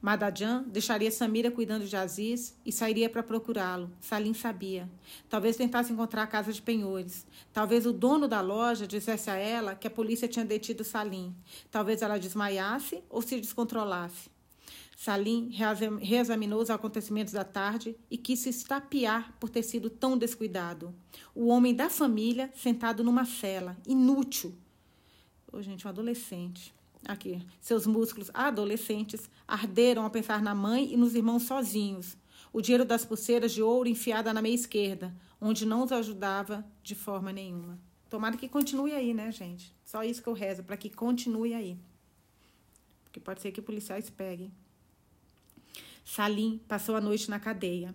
Madajan 0.00 0.62
deixaria 0.68 1.10
Samira 1.10 1.50
cuidando 1.50 1.86
de 1.86 1.96
Aziz 1.96 2.54
e 2.64 2.70
sairia 2.70 3.08
para 3.08 3.22
procurá-lo. 3.22 3.90
Salim 4.00 4.34
sabia. 4.34 4.88
Talvez 5.28 5.56
tentasse 5.56 5.92
encontrar 5.92 6.22
a 6.22 6.26
casa 6.26 6.52
de 6.52 6.60
penhores. 6.60 7.26
Talvez 7.52 7.86
o 7.86 7.92
dono 7.92 8.28
da 8.28 8.40
loja 8.40 8.86
dissesse 8.86 9.30
a 9.30 9.36
ela 9.36 9.74
que 9.74 9.86
a 9.86 9.90
polícia 9.90 10.28
tinha 10.28 10.44
detido 10.44 10.84
Salim. 10.84 11.34
Talvez 11.70 12.02
ela 12.02 12.18
desmaiasse 12.18 13.02
ou 13.08 13.22
se 13.22 13.40
descontrolasse. 13.40 14.35
Salim 14.96 15.50
reexaminou 16.00 16.58
os 16.58 16.70
acontecimentos 16.70 17.34
da 17.34 17.44
tarde 17.44 17.94
e 18.10 18.16
quis 18.16 18.38
se 18.38 18.48
estapear 18.48 19.36
por 19.38 19.50
ter 19.50 19.62
sido 19.62 19.90
tão 19.90 20.16
descuidado. 20.16 20.94
O 21.34 21.48
homem 21.48 21.74
da 21.74 21.90
família 21.90 22.50
sentado 22.56 23.04
numa 23.04 23.26
cela, 23.26 23.76
inútil. 23.86 24.56
Oh, 25.52 25.60
gente, 25.60 25.86
um 25.86 25.90
adolescente. 25.90 26.74
Aqui. 27.06 27.46
Seus 27.60 27.86
músculos 27.86 28.30
adolescentes 28.32 29.28
arderam 29.46 30.02
ao 30.02 30.10
pensar 30.10 30.40
na 30.40 30.54
mãe 30.54 30.90
e 30.90 30.96
nos 30.96 31.14
irmãos 31.14 31.42
sozinhos. 31.42 32.16
O 32.50 32.62
dinheiro 32.62 32.84
das 32.84 33.04
pulseiras 33.04 33.52
de 33.52 33.62
ouro 33.62 33.88
enfiada 33.88 34.32
na 34.32 34.40
meia 34.40 34.54
esquerda, 34.54 35.14
onde 35.38 35.66
não 35.66 35.84
os 35.84 35.92
ajudava 35.92 36.66
de 36.82 36.94
forma 36.94 37.30
nenhuma. 37.34 37.78
Tomara 38.08 38.36
que 38.36 38.48
continue 38.48 38.92
aí, 38.92 39.12
né, 39.12 39.30
gente? 39.30 39.76
Só 39.84 40.02
isso 40.02 40.22
que 40.22 40.28
eu 40.28 40.32
rezo, 40.32 40.64
para 40.64 40.76
que 40.76 40.88
continue 40.88 41.52
aí. 41.52 41.78
Porque 43.04 43.20
pode 43.20 43.42
ser 43.42 43.52
que 43.52 43.60
policiais 43.60 44.08
peguem. 44.08 44.50
Salim 46.06 46.60
passou 46.68 46.94
a 46.94 47.00
noite 47.00 47.28
na 47.28 47.40
cadeia. 47.40 47.92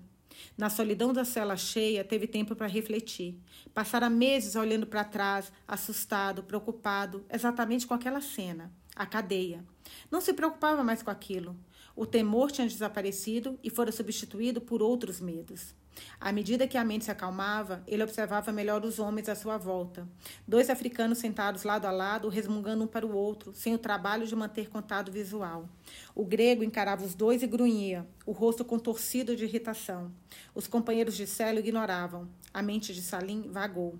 Na 0.58 0.70
solidão 0.70 1.14
da 1.14 1.24
cela 1.24 1.56
cheia, 1.56 2.04
teve 2.04 2.28
tempo 2.28 2.54
para 2.54 2.68
refletir. 2.68 3.40
Passara 3.74 4.10
meses 4.10 4.58
olhando 4.58 4.86
para 4.86 5.06
trás, 5.06 5.50
assustado, 5.66 6.44
preocupado, 6.44 7.26
exatamente 7.30 7.88
com 7.88 7.94
aquela 7.94 8.20
cena, 8.20 8.70
a 8.94 9.06
cadeia. 9.06 9.64
Não 10.12 10.20
se 10.20 10.34
preocupava 10.34 10.84
mais 10.84 11.02
com 11.02 11.10
aquilo. 11.10 11.58
O 11.96 12.06
temor 12.06 12.52
tinha 12.52 12.68
desaparecido 12.68 13.58
e 13.64 13.70
fora 13.70 13.94
substituído 13.94 14.60
por 14.60 14.82
outros 14.82 15.22
medos. 15.22 15.74
À 16.20 16.32
medida 16.32 16.68
que 16.68 16.78
a 16.78 16.84
mente 16.84 17.06
se 17.06 17.12
acalmava, 17.12 17.84
ele 17.88 18.04
observava 18.04 18.52
melhor 18.52 18.86
os 18.86 19.00
homens 19.00 19.28
à 19.28 19.36
sua 19.36 19.58
volta. 19.58 20.08
Dois 20.48 20.70
africanos 20.70 21.18
sentados 21.18 21.64
lado 21.64 21.86
a 21.86 21.92
lado, 21.92 22.30
resmungando 22.30 22.84
um 22.84 22.88
para 22.88 23.06
o 23.06 23.16
outro, 23.16 23.54
sem 23.54 23.74
o 23.74 23.78
trabalho 23.78 24.28
de 24.28 24.36
manter 24.36 24.70
contato 24.70 25.12
visual. 25.12 25.68
O 26.14 26.26
grego 26.26 26.64
encarava 26.64 27.04
os 27.04 27.16
dois 27.16 27.42
e 27.44 27.48
grunhia, 27.48 28.08
o 28.26 28.32
rosto 28.32 28.64
contorcido 28.64 29.36
de 29.36 29.46
irritação. 29.46 30.12
Os 30.54 30.68
companheiros 30.68 31.16
de 31.16 31.26
Célio 31.26 31.60
ignoravam. 31.60 32.30
A 32.54 32.62
mente 32.62 32.94
de 32.94 33.02
Salim 33.02 33.50
vagou. 33.50 33.98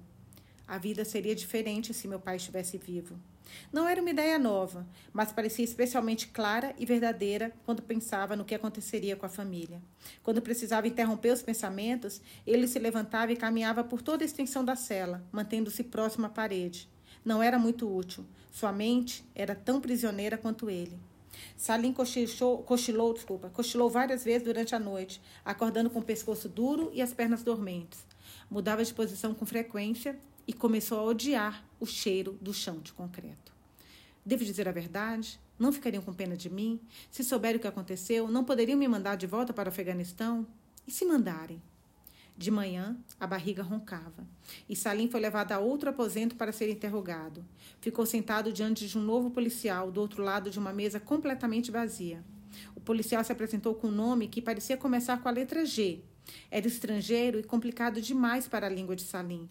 A 0.68 0.78
vida 0.78 1.04
seria 1.04 1.36
diferente 1.36 1.94
se 1.94 2.08
meu 2.08 2.20
pai 2.20 2.38
estivesse 2.38 2.78
vivo. 2.78 3.20
Não 3.72 3.88
era 3.88 4.02
uma 4.02 4.10
ideia 4.10 4.38
nova, 4.38 4.86
mas 5.14 5.32
parecia 5.32 5.64
especialmente 5.64 6.28
clara 6.28 6.74
e 6.78 6.86
verdadeira 6.86 7.54
quando 7.66 7.82
pensava 7.82 8.36
no 8.36 8.46
que 8.46 8.56
aconteceria 8.56 9.16
com 9.16 9.26
a 9.26 9.30
família. 9.30 9.82
Quando 10.24 10.42
precisava 10.42 10.88
interromper 10.88 11.32
os 11.32 11.42
pensamentos, 11.42 12.22
ele 12.46 12.68
se 12.68 12.80
levantava 12.80 13.32
e 13.32 13.38
caminhava 13.38 13.84
por 13.84 14.02
toda 14.02 14.24
a 14.24 14.26
extensão 14.26 14.64
da 14.64 14.76
cela, 14.76 15.24
mantendo-se 15.32 15.84
próximo 15.84 16.26
à 16.26 16.30
parede. 16.30 16.90
Não 17.24 17.42
era 17.42 17.58
muito 17.60 17.94
útil. 17.94 18.26
Sua 18.52 18.72
mente 18.72 19.24
era 19.34 19.56
tão 19.56 19.80
prisioneira 19.80 20.38
quanto 20.38 20.70
ele. 20.70 21.00
Salim 21.56 21.94
cochilou, 21.94 22.64
cochilou, 22.64 23.14
desculpa, 23.14 23.50
cochilou 23.50 23.90
várias 23.90 24.24
vezes 24.24 24.44
durante 24.44 24.76
a 24.76 24.80
noite, 24.80 25.22
acordando 25.46 25.90
com 25.90 26.00
o 26.00 26.04
pescoço 26.04 26.50
duro 26.50 26.92
e 26.94 27.02
as 27.02 27.14
pernas 27.14 27.44
dormentes. 27.44 28.00
Mudava 28.50 28.84
de 28.84 28.94
posição 28.94 29.34
com 29.34 29.46
frequência 29.46 30.18
e 30.48 30.54
começou 30.54 31.00
a 31.00 31.04
odiar 31.04 31.64
o 31.82 31.86
cheiro 31.86 32.38
do 32.40 32.54
chão 32.54 32.80
de 32.80 32.94
concreto. 32.94 33.52
Devo 34.24 34.46
dizer 34.46 34.68
a 34.68 34.72
verdade? 34.72 35.40
Não 35.58 35.74
ficariam 35.74 36.04
com 36.04 36.14
pena 36.14 36.38
de 36.38 36.48
mim? 36.48 36.80
Se 37.10 37.24
souberem 37.24 37.58
o 37.58 37.60
que 37.60 37.68
aconteceu, 37.68 38.28
não 38.28 38.44
poderiam 38.44 38.78
me 38.78 38.88
mandar 38.88 39.16
de 39.18 39.26
volta 39.26 39.52
para 39.52 39.68
o 39.68 39.72
Afeganistão? 39.72 40.46
E 40.88 40.92
se 40.92 41.04
mandarem? 41.06 41.60
De 42.38 42.50
manhã, 42.50 42.98
a 43.20 43.28
barriga 43.28 43.62
roncava, 43.62 44.26
e 44.70 44.76
Salim 44.76 45.10
foi 45.10 45.20
levado 45.20 45.52
a 45.52 45.60
outro 45.60 45.90
aposento 45.90 46.36
para 46.36 46.52
ser 46.52 46.70
interrogado. 46.70 47.44
Ficou 47.82 48.06
sentado 48.06 48.54
diante 48.54 48.88
de 48.88 48.98
um 48.98 49.02
novo 49.02 49.30
policial, 49.32 49.92
do 49.92 50.00
outro 50.00 50.24
lado 50.24 50.50
de 50.50 50.58
uma 50.58 50.72
mesa 50.72 51.00
completamente 51.00 51.70
vazia. 51.72 52.24
O 52.76 52.80
policial 52.80 53.24
se 53.24 53.32
apresentou 53.32 53.76
com 53.76 53.88
um 53.88 53.92
nome 53.92 54.28
que 54.28 54.42
parecia 54.42 54.78
começar 54.78 55.22
com 55.22 55.28
a 55.28 55.32
letra 55.32 55.66
G, 55.66 56.02
Era 56.50 56.68
estrangeiro 56.68 57.40
e 57.40 57.44
complicado 57.44 58.02
demais 58.02 58.48
para 58.48 58.68
a 58.68 58.70
língua 58.70 58.96
de 58.96 59.04
Salim. 59.04 59.48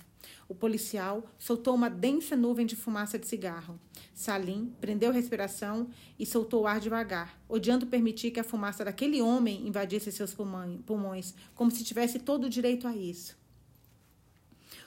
O 0.49 0.55
policial 0.55 1.25
soltou 1.39 1.75
uma 1.75 1.89
densa 1.89 2.37
nuvem 2.37 2.67
de 2.67 2.77
fumaça 2.77 3.19
de 3.19 3.27
cigarro. 3.27 3.79
Salim 4.15 4.75
prendeu 4.81 5.11
a 5.11 5.13
respiração 5.13 5.89
e 6.19 6.27
soltou 6.27 6.63
o 6.63 6.67
ar 6.67 6.81
devagar, 6.81 7.41
odiando 7.49 7.87
permitir 7.87 8.31
que 8.31 8.41
a 8.41 8.45
fumaça 8.45 8.85
daquele 8.85 9.23
homem 9.23 9.67
invadisse 9.67 10.13
seus 10.13 10.35
pulmões, 10.35 11.35
como 11.55 11.71
se 11.71 11.85
tivesse 11.85 12.19
todo 12.19 12.45
o 12.45 12.51
direito 12.51 12.87
a 12.87 12.95
isso. 12.95 13.39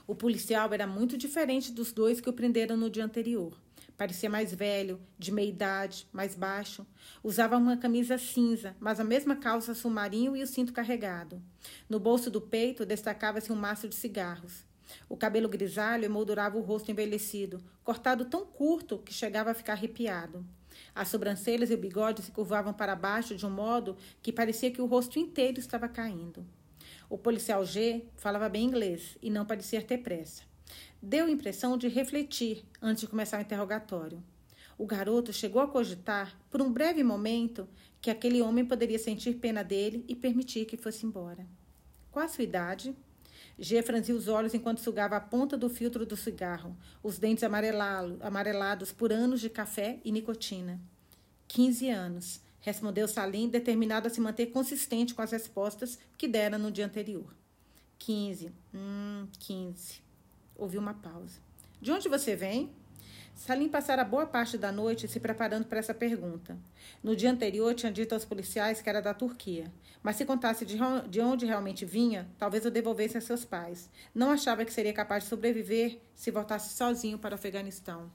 O 0.05 0.13
policial 0.13 0.73
era 0.73 0.85
muito 0.85 1.17
diferente 1.17 1.71
dos 1.71 1.93
dois 1.93 2.19
que 2.19 2.29
o 2.29 2.33
prenderam 2.33 2.75
no 2.75 2.89
dia 2.89 3.05
anterior. 3.05 3.57
Parecia 3.97 4.29
mais 4.29 4.53
velho, 4.53 4.99
de 5.19 5.31
meia 5.31 5.49
idade, 5.49 6.07
mais 6.11 6.33
baixo. 6.35 6.85
Usava 7.23 7.57
uma 7.57 7.77
camisa 7.77 8.17
cinza, 8.17 8.75
mas 8.79 8.99
a 8.99 9.03
mesma 9.03 9.35
calça 9.35 9.75
submarino 9.75 10.35
e 10.35 10.41
o 10.41 10.47
cinto 10.47 10.73
carregado. 10.73 11.41
No 11.87 11.99
bolso 11.99 12.31
do 12.31 12.41
peito 12.41 12.85
destacava-se 12.85 13.51
um 13.51 13.55
maço 13.55 13.87
de 13.87 13.95
cigarros. 13.95 14.65
O 15.07 15.15
cabelo 15.15 15.47
grisalho 15.47 16.05
emoldurava 16.05 16.57
o 16.57 16.61
rosto 16.61 16.91
envelhecido, 16.91 17.63
cortado 17.83 18.25
tão 18.25 18.45
curto 18.45 18.97
que 18.99 19.13
chegava 19.13 19.51
a 19.51 19.53
ficar 19.53 19.73
arrepiado. 19.73 20.45
As 20.95 21.07
sobrancelhas 21.07 21.69
e 21.69 21.75
o 21.75 21.77
bigode 21.77 22.21
se 22.21 22.31
curvavam 22.31 22.73
para 22.73 22.95
baixo 22.95 23.35
de 23.35 23.45
um 23.45 23.49
modo 23.49 23.95
que 24.21 24.31
parecia 24.31 24.71
que 24.71 24.81
o 24.81 24.85
rosto 24.85 25.19
inteiro 25.19 25.59
estava 25.59 25.87
caindo. 25.87 26.45
O 27.09 27.17
policial 27.17 27.63
G 27.65 28.05
falava 28.17 28.49
bem 28.49 28.65
inglês 28.65 29.17
e 29.21 29.29
não 29.29 29.45
parecia 29.45 29.81
ter 29.81 29.99
pressa. 29.99 30.43
Deu 31.05 31.25
a 31.25 31.29
impressão 31.29 31.77
de 31.77 31.89
refletir 31.89 32.63
antes 32.81 33.01
de 33.01 33.09
começar 33.09 33.37
o 33.37 33.41
interrogatório. 33.41 34.23
O 34.77 34.85
garoto 34.85 35.33
chegou 35.33 35.61
a 35.61 35.67
cogitar, 35.67 36.33
por 36.49 36.61
um 36.61 36.71
breve 36.71 37.03
momento, 37.03 37.67
que 37.99 38.09
aquele 38.09 38.41
homem 38.41 38.63
poderia 38.63 38.97
sentir 38.97 39.33
pena 39.33 39.65
dele 39.65 40.05
e 40.07 40.15
permitir 40.15 40.63
que 40.63 40.77
fosse 40.77 41.05
embora. 41.05 41.45
Qual 42.09 42.23
a 42.23 42.29
sua 42.29 42.45
idade? 42.45 42.95
G 43.59 43.81
franziu 43.81 44.15
os 44.15 44.29
olhos 44.29 44.53
enquanto 44.53 44.79
sugava 44.79 45.17
a 45.17 45.19
ponta 45.19 45.57
do 45.57 45.69
filtro 45.69 46.05
do 46.05 46.15
cigarro, 46.15 46.73
os 47.03 47.19
dentes 47.19 47.43
amarelados 47.43 48.93
por 48.93 49.11
anos 49.11 49.41
de 49.41 49.49
café 49.49 49.99
e 50.05 50.11
nicotina. 50.11 50.79
Quinze 51.49 51.89
anos, 51.89 52.39
respondeu 52.61 53.09
Salim, 53.09 53.49
determinado 53.49 54.07
a 54.07 54.09
se 54.09 54.21
manter 54.21 54.45
consistente 54.51 55.13
com 55.13 55.21
as 55.21 55.33
respostas 55.33 55.99
que 56.17 56.29
dera 56.29 56.57
no 56.57 56.71
dia 56.71 56.85
anterior. 56.85 57.35
Quinze. 57.99 58.53
Hum, 58.73 59.27
quinze. 59.37 60.02
Ouviu 60.63 60.79
uma 60.79 60.93
pausa. 60.93 61.41
De 61.81 61.91
onde 61.91 62.07
você 62.07 62.37
vem? 62.37 62.71
Salim 63.35 63.67
passara 63.67 64.05
boa 64.05 64.25
parte 64.25 64.57
da 64.57 64.71
noite 64.71 65.09
se 65.09 65.19
preparando 65.19 65.65
para 65.65 65.79
essa 65.79 65.93
pergunta. 65.93 66.57
No 67.03 67.17
dia 67.17 67.29
anterior, 67.29 67.75
tinha 67.75 67.91
dito 67.91 68.13
aos 68.13 68.23
policiais 68.23 68.81
que 68.81 68.87
era 68.87 69.01
da 69.01 69.13
Turquia. 69.13 69.69
Mas 70.01 70.15
se 70.15 70.23
contasse 70.23 70.65
de, 70.65 70.77
de 71.09 71.19
onde 71.19 71.45
realmente 71.45 71.83
vinha, 71.83 72.29
talvez 72.37 72.65
o 72.65 72.71
devolvesse 72.71 73.17
a 73.17 73.21
seus 73.21 73.43
pais. 73.43 73.89
Não 74.15 74.31
achava 74.31 74.63
que 74.63 74.71
seria 74.71 74.93
capaz 74.93 75.23
de 75.23 75.29
sobreviver 75.29 75.99
se 76.15 76.31
voltasse 76.31 76.73
sozinho 76.77 77.19
para 77.19 77.33
o 77.33 77.35
Afeganistão. 77.35 78.09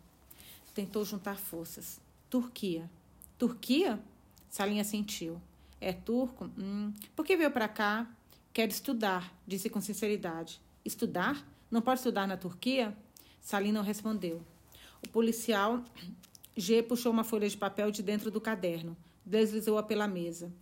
Tentou 0.75 1.05
juntar 1.05 1.37
forças. 1.37 2.01
Turquia. 2.31 2.89
Turquia? 3.37 4.01
Salim 4.49 4.81
assentiu. 4.81 5.39
É 5.83 5.93
turco? 5.93 6.51
Hum. 6.57 6.95
Por 7.15 7.27
que 7.27 7.37
veio 7.37 7.51
para 7.51 7.69
cá? 7.69 8.11
Quero 8.55 8.73
estudar, 8.73 9.35
disse 9.47 9.69
com 9.69 9.83
sinceridade. 9.83 10.63
Estudar? 10.83 11.47
Não 11.71 11.83
pode 11.83 12.01
estudar 12.01 12.27
na 12.27 12.37
Turquia? 12.37 12.97
Salim 13.41 13.73
não 13.73 13.83
respondeu. 13.83 14.43
O 15.05 15.09
policial 15.09 15.85
G 16.57 16.83
puxou 16.83 17.13
uma 17.13 17.25
folha 17.25 17.49
de 17.49 17.57
papel 17.57 17.91
de 17.91 18.03
dentro 18.03 18.31
do 18.31 18.41
caderno, 18.41 18.97
deslizou-a 19.25 19.83
pela 19.83 20.09
mesa. 20.09 20.53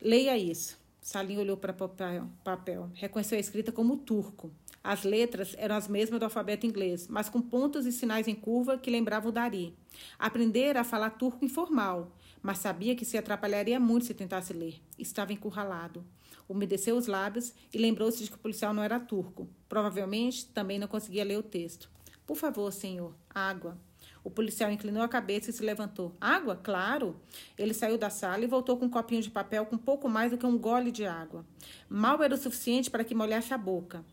Leia 0.00 0.36
isso. 0.36 0.78
Salim 1.00 1.38
olhou 1.38 1.56
para 1.56 1.72
o 1.72 2.28
papel. 2.44 2.90
Reconheceu 2.94 3.38
a 3.38 3.40
escrita 3.40 3.72
como 3.72 3.96
turco. 3.96 4.50
As 4.84 5.02
letras 5.02 5.54
eram 5.58 5.74
as 5.74 5.88
mesmas 5.88 6.20
do 6.20 6.24
alfabeto 6.24 6.66
inglês, 6.66 7.08
mas 7.08 7.28
com 7.28 7.40
pontos 7.40 7.86
e 7.86 7.92
sinais 7.92 8.28
em 8.28 8.34
curva 8.34 8.78
que 8.78 8.90
lembravam 8.90 9.30
o 9.30 9.32
Dari. 9.32 9.74
Aprendera 10.18 10.82
a 10.82 10.84
falar 10.84 11.10
turco 11.10 11.44
informal, 11.44 12.12
mas 12.42 12.58
sabia 12.58 12.94
que 12.94 13.04
se 13.04 13.18
atrapalharia 13.18 13.80
muito 13.80 14.06
se 14.06 14.14
tentasse 14.14 14.52
ler. 14.52 14.80
Estava 14.98 15.32
encurralado. 15.32 16.04
Umedeceu 16.48 16.96
os 16.96 17.06
lábios 17.06 17.52
e 17.72 17.78
lembrou-se 17.78 18.24
de 18.24 18.30
que 18.30 18.36
o 18.36 18.40
policial 18.40 18.72
não 18.72 18.82
era 18.82 18.98
turco. 18.98 19.48
Provavelmente 19.68 20.46
também 20.46 20.78
não 20.78 20.88
conseguia 20.88 21.24
ler 21.24 21.38
o 21.38 21.42
texto. 21.42 21.90
Por 22.26 22.36
favor, 22.36 22.72
senhor, 22.72 23.14
água. 23.28 23.76
O 24.24 24.30
policial 24.30 24.70
inclinou 24.70 25.02
a 25.02 25.08
cabeça 25.08 25.50
e 25.50 25.52
se 25.52 25.62
levantou. 25.62 26.14
Água? 26.20 26.56
Claro. 26.56 27.16
Ele 27.56 27.72
saiu 27.72 27.96
da 27.96 28.10
sala 28.10 28.44
e 28.44 28.46
voltou 28.46 28.76
com 28.76 28.86
um 28.86 28.90
copinho 28.90 29.22
de 29.22 29.30
papel 29.30 29.64
com 29.66 29.78
pouco 29.78 30.08
mais 30.08 30.30
do 30.30 30.38
que 30.38 30.46
um 30.46 30.58
gole 30.58 30.90
de 30.90 31.06
água. 31.06 31.44
Mal 31.88 32.22
era 32.22 32.34
o 32.34 32.38
suficiente 32.38 32.90
para 32.90 33.04
que 33.04 33.14
molhasse 33.14 33.54
a 33.54 33.58
boca. 33.58 34.04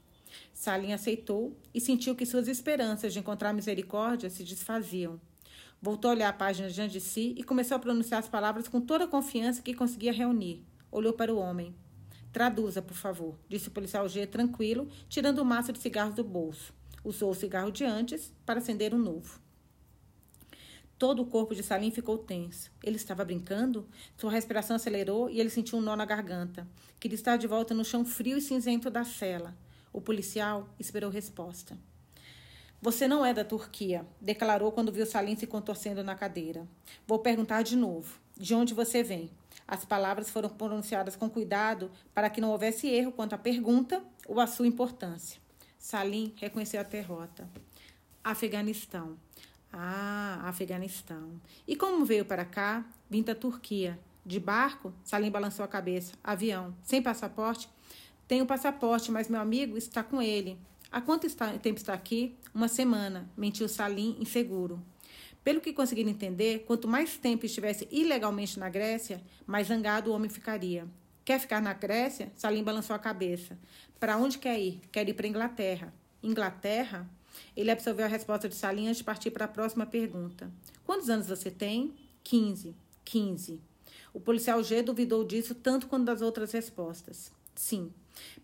Salim 0.53 0.93
aceitou 0.93 1.57
e 1.73 1.81
sentiu 1.81 2.15
que 2.15 2.25
suas 2.25 2.47
esperanças 2.47 3.13
de 3.13 3.19
encontrar 3.19 3.53
misericórdia 3.53 4.29
se 4.29 4.43
desfaziam. 4.43 5.19
Voltou 5.81 6.09
a 6.09 6.13
olhar 6.13 6.29
a 6.29 6.33
página 6.33 6.69
diante 6.69 6.93
de 6.93 7.01
si 7.01 7.35
e 7.37 7.43
começou 7.43 7.75
a 7.75 7.79
pronunciar 7.79 8.19
as 8.19 8.29
palavras 8.29 8.67
com 8.67 8.79
toda 8.79 9.03
a 9.03 9.07
confiança 9.07 9.61
que 9.61 9.73
conseguia 9.73 10.13
reunir. 10.13 10.63
Olhou 10.91 11.13
para 11.13 11.33
o 11.33 11.37
homem. 11.37 11.75
Traduza, 12.35 12.81
por 12.81 12.97
favor, 12.97 13.39
disse 13.47 13.69
o 13.69 13.71
policial 13.71 14.09
G 14.09 14.27
tranquilo, 14.27 14.89
tirando 15.07 15.39
o 15.39 15.45
maço 15.45 15.71
de 15.71 15.79
cigarros 15.79 16.15
do 16.15 16.21
bolso. 16.21 16.73
Usou 17.01 17.31
o 17.31 17.33
cigarro 17.33 17.71
de 17.71 17.85
antes 17.85 18.33
para 18.45 18.59
acender 18.59 18.93
um 18.93 18.97
novo. 18.97 19.39
Todo 20.97 21.21
o 21.21 21.25
corpo 21.25 21.55
de 21.55 21.63
Salim 21.63 21.91
ficou 21.91 22.17
tenso. 22.17 22.69
Ele 22.83 22.97
estava 22.97 23.23
brincando? 23.23 23.87
Sua 24.17 24.29
respiração 24.29 24.75
acelerou 24.75 25.29
e 25.29 25.39
ele 25.39 25.49
sentiu 25.49 25.77
um 25.77 25.81
nó 25.81 25.95
na 25.95 26.03
garganta. 26.03 26.67
Queria 26.99 27.15
estar 27.15 27.37
de 27.37 27.47
volta 27.47 27.73
no 27.73 27.85
chão 27.85 28.03
frio 28.03 28.37
e 28.37 28.41
cinzento 28.41 28.89
da 28.89 29.05
cela. 29.05 29.55
O 29.93 30.01
policial 30.01 30.67
esperou 30.77 31.09
resposta. 31.09 31.77
Você 32.81 33.07
não 33.07 33.25
é 33.25 33.33
da 33.33 33.45
Turquia, 33.45 34.05
declarou 34.19 34.73
quando 34.73 34.91
viu 34.91 35.05
Salim 35.05 35.37
se 35.37 35.47
contorcendo 35.47 36.03
na 36.03 36.15
cadeira. 36.15 36.67
Vou 37.07 37.19
perguntar 37.19 37.61
de 37.61 37.77
novo. 37.77 38.19
De 38.35 38.53
onde 38.53 38.73
você 38.73 39.01
vem? 39.01 39.31
As 39.67 39.83
palavras 39.83 40.29
foram 40.29 40.49
pronunciadas 40.49 41.15
com 41.15 41.29
cuidado 41.29 41.89
para 42.13 42.29
que 42.29 42.39
não 42.39 42.51
houvesse 42.51 42.87
erro 42.87 43.11
quanto 43.11 43.33
à 43.33 43.37
pergunta 43.37 44.03
ou 44.27 44.39
à 44.39 44.47
sua 44.47 44.67
importância. 44.67 45.39
Salim 45.77 46.33
reconheceu 46.37 46.79
a 46.79 46.83
derrota. 46.83 47.49
Afeganistão. 48.23 49.17
Ah, 49.71 50.41
Afeganistão. 50.43 51.39
E 51.67 51.75
como 51.75 52.05
veio 52.05 52.25
para 52.25 52.45
cá? 52.45 52.85
Vim 53.09 53.21
da 53.21 53.35
Turquia. 53.35 53.99
De 54.25 54.39
barco? 54.39 54.93
Salim 55.03 55.29
balançou 55.29 55.63
a 55.65 55.67
cabeça. 55.67 56.13
Avião. 56.23 56.75
Sem 56.83 57.01
passaporte? 57.01 57.69
Tenho 58.27 58.45
passaporte, 58.45 59.11
mas 59.11 59.27
meu 59.27 59.39
amigo 59.39 59.77
está 59.77 60.03
com 60.03 60.21
ele. 60.21 60.59
Há 60.91 61.01
quanto 61.01 61.27
está, 61.27 61.57
tempo 61.57 61.77
está 61.77 61.93
aqui? 61.93 62.35
Uma 62.53 62.67
semana, 62.67 63.29
mentiu 63.35 63.67
Salim, 63.67 64.17
inseguro. 64.19 64.81
Pelo 65.45 65.61
que 65.61 65.71
conseguiram 65.71 66.09
entender, 66.09 66.63
quanto 66.65 66.87
mais 66.87 67.17
tempo 67.17 67.45
estivesse 67.45 67.87
ilegalmente 67.91 68.57
na 68.57 68.67
Grécia, 68.67 69.21
mais 69.45 69.67
zangado 69.67 70.09
o 70.09 70.13
homem 70.15 70.27
ficaria. 70.27 70.87
Quer 71.23 71.39
ficar 71.39 71.61
na 71.61 71.71
Grécia? 71.71 72.31
Salim 72.35 72.63
balançou 72.63 72.95
a 72.95 72.99
cabeça. 72.99 73.55
Para 73.99 74.17
onde 74.17 74.39
quer 74.39 74.59
ir? 74.59 74.81
Quer 74.91 75.07
ir 75.07 75.13
para 75.13 75.27
Inglaterra. 75.27 75.93
Inglaterra? 76.23 77.07
Ele 77.55 77.69
absorveu 77.69 78.05
a 78.05 78.09
resposta 78.09 78.49
de 78.49 78.55
Salim 78.55 78.87
antes 78.87 78.97
de 78.97 79.03
partir 79.03 79.29
para 79.29 79.45
a 79.45 79.47
próxima 79.47 79.85
pergunta. 79.85 80.51
Quantos 80.83 81.11
anos 81.11 81.27
você 81.27 81.51
tem? 81.51 81.93
Quinze. 82.23 82.75
Quinze. 83.03 83.61
O 84.11 84.19
policial 84.19 84.63
G 84.63 84.81
duvidou 84.81 85.23
disso 85.23 85.53
tanto 85.53 85.85
quanto 85.85 86.05
das 86.05 86.23
outras 86.23 86.53
respostas. 86.53 87.31
Sim. 87.53 87.93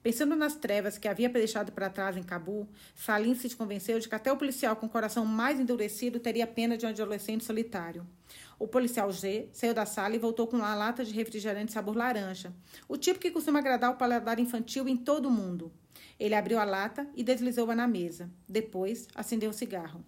Pensando 0.04 0.36
nas 0.36 0.56
trevas 0.56 0.98
que 0.98 1.08
havia 1.08 1.30
deixado 1.30 1.72
para 1.72 1.90
trás 1.90 2.18
em 2.18 2.24
Cabu, 2.24 2.68
Salim 2.96 3.36
se 3.36 3.56
convenceu 3.56 4.00
de 4.00 4.10
que 4.10 4.16
até 4.16 4.32
o 4.32 4.38
policial 4.38 4.76
com 4.76 4.86
o 4.86 4.90
coração 4.90 5.26
mais 5.26 5.60
endurecido 5.60 6.20
teria 6.20 6.48
pena 6.48 6.78
de 6.78 6.86
um 6.86 6.90
adolescente 6.90 7.44
solitário. 7.44 8.06
O 8.58 8.68
policial 8.68 9.12
G 9.12 9.50
saiu 9.54 9.74
da 9.74 9.86
sala 9.86 10.16
e 10.16 10.20
voltou 10.20 10.48
com 10.48 10.58
uma 10.58 10.76
lata 10.76 11.04
de 11.04 11.14
refrigerante 11.14 11.72
sabor 11.72 11.96
laranja, 11.96 12.54
o 12.88 12.98
tipo 12.98 13.20
que 13.20 13.32
costuma 13.32 13.60
agradar 13.60 13.92
o 13.92 13.98
paladar 13.98 14.40
infantil 14.40 14.88
em 14.88 14.98
todo 14.98 15.28
o 15.28 15.32
mundo. 15.32 15.72
Ele 16.20 16.36
abriu 16.36 16.60
a 16.60 16.64
lata 16.64 17.08
e 17.16 17.24
deslizou-a 17.24 17.76
na 17.76 17.88
mesa. 17.88 18.30
Depois, 18.48 19.08
acendeu 19.16 19.50
o 19.50 19.54
cigarro. 19.54 20.06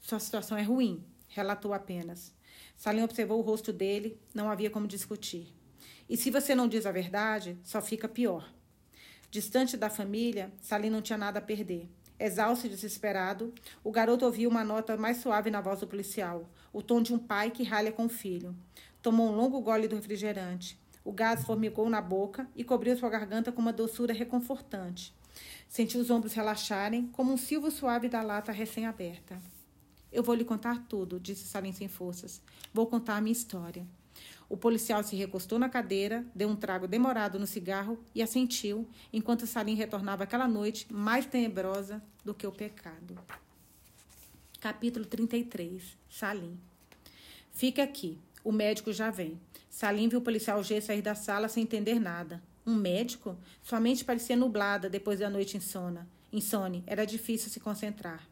Sua 0.00 0.18
situação 0.18 0.56
é 0.56 0.62
ruim, 0.62 1.04
relatou 1.28 1.74
apenas. 1.74 2.32
Salim 2.76 3.02
observou 3.02 3.38
o 3.38 3.42
rosto 3.42 3.72
dele, 3.72 4.20
não 4.34 4.50
havia 4.50 4.70
como 4.70 4.86
discutir. 4.86 5.54
E 6.08 6.16
se 6.16 6.30
você 6.30 6.54
não 6.54 6.68
diz 6.68 6.86
a 6.86 6.92
verdade, 6.92 7.58
só 7.64 7.82
fica 7.82 8.08
pior. 8.08 8.50
Distante 9.30 9.76
da 9.76 9.90
família, 9.90 10.52
Salim 10.60 10.90
não 10.90 11.02
tinha 11.02 11.18
nada 11.18 11.38
a 11.38 11.42
perder. 11.42 11.88
Exausto 12.18 12.66
e 12.66 12.70
desesperado, 12.70 13.52
o 13.84 13.90
garoto 13.90 14.24
ouviu 14.24 14.48
uma 14.48 14.64
nota 14.64 14.96
mais 14.96 15.18
suave 15.18 15.50
na 15.50 15.60
voz 15.60 15.80
do 15.80 15.86
policial, 15.86 16.48
o 16.72 16.80
tom 16.80 17.02
de 17.02 17.12
um 17.12 17.18
pai 17.18 17.50
que 17.50 17.62
ralha 17.62 17.92
com 17.92 18.06
o 18.06 18.08
filho. 18.08 18.56
Tomou 19.02 19.28
um 19.28 19.36
longo 19.36 19.60
gole 19.60 19.86
do 19.86 19.96
refrigerante. 19.96 20.78
O 21.04 21.12
gás 21.12 21.44
formigou 21.44 21.90
na 21.90 22.00
boca 22.00 22.48
e 22.56 22.64
cobriu 22.64 22.96
sua 22.96 23.10
garganta 23.10 23.52
com 23.52 23.60
uma 23.60 23.72
doçura 23.72 24.14
reconfortante. 24.14 25.14
Sentiu 25.68 26.00
os 26.00 26.10
ombros 26.10 26.32
relaxarem, 26.32 27.06
como 27.08 27.32
um 27.32 27.36
silvo 27.36 27.70
suave 27.70 28.08
da 28.08 28.22
lata 28.22 28.50
recém-aberta. 28.50 29.38
Eu 30.10 30.22
vou 30.22 30.34
lhe 30.34 30.44
contar 30.44 30.86
tudo, 30.88 31.20
disse 31.20 31.44
Salim 31.44 31.72
sem 31.72 31.88
forças. 31.88 32.40
Vou 32.72 32.86
contar 32.86 33.16
a 33.16 33.20
minha 33.20 33.32
história. 33.32 33.86
O 34.48 34.56
policial 34.56 35.02
se 35.02 35.16
recostou 35.16 35.58
na 35.58 35.68
cadeira, 35.68 36.24
deu 36.34 36.48
um 36.48 36.56
trago 36.56 36.86
demorado 36.86 37.38
no 37.38 37.46
cigarro 37.46 37.98
e 38.14 38.22
assentiu, 38.22 38.88
enquanto 39.12 39.46
Salim 39.46 39.74
retornava 39.74 40.24
aquela 40.24 40.46
noite 40.46 40.86
mais 40.92 41.26
tenebrosa 41.26 42.02
do 42.24 42.32
que 42.32 42.46
o 42.46 42.52
pecado. 42.52 43.18
Capítulo 44.60 45.04
33 45.04 45.96
Salim 46.08 46.58
Fica 47.52 47.82
aqui. 47.82 48.18
O 48.44 48.52
médico 48.52 48.92
já 48.92 49.10
vem. 49.10 49.40
Salim 49.68 50.08
viu 50.08 50.20
o 50.20 50.22
policial 50.22 50.62
G 50.62 50.80
sair 50.80 51.02
da 51.02 51.14
sala 51.14 51.48
sem 51.48 51.64
entender 51.64 51.98
nada. 51.98 52.42
Um 52.66 52.74
médico? 52.74 53.36
Sua 53.62 53.80
mente 53.80 54.04
parecia 54.04 54.36
nublada 54.36 54.88
depois 54.88 55.18
da 55.20 55.30
noite 55.30 55.56
insona. 55.56 56.08
Insone. 56.32 56.84
Era 56.86 57.04
difícil 57.04 57.50
se 57.50 57.58
concentrar. 57.58 58.26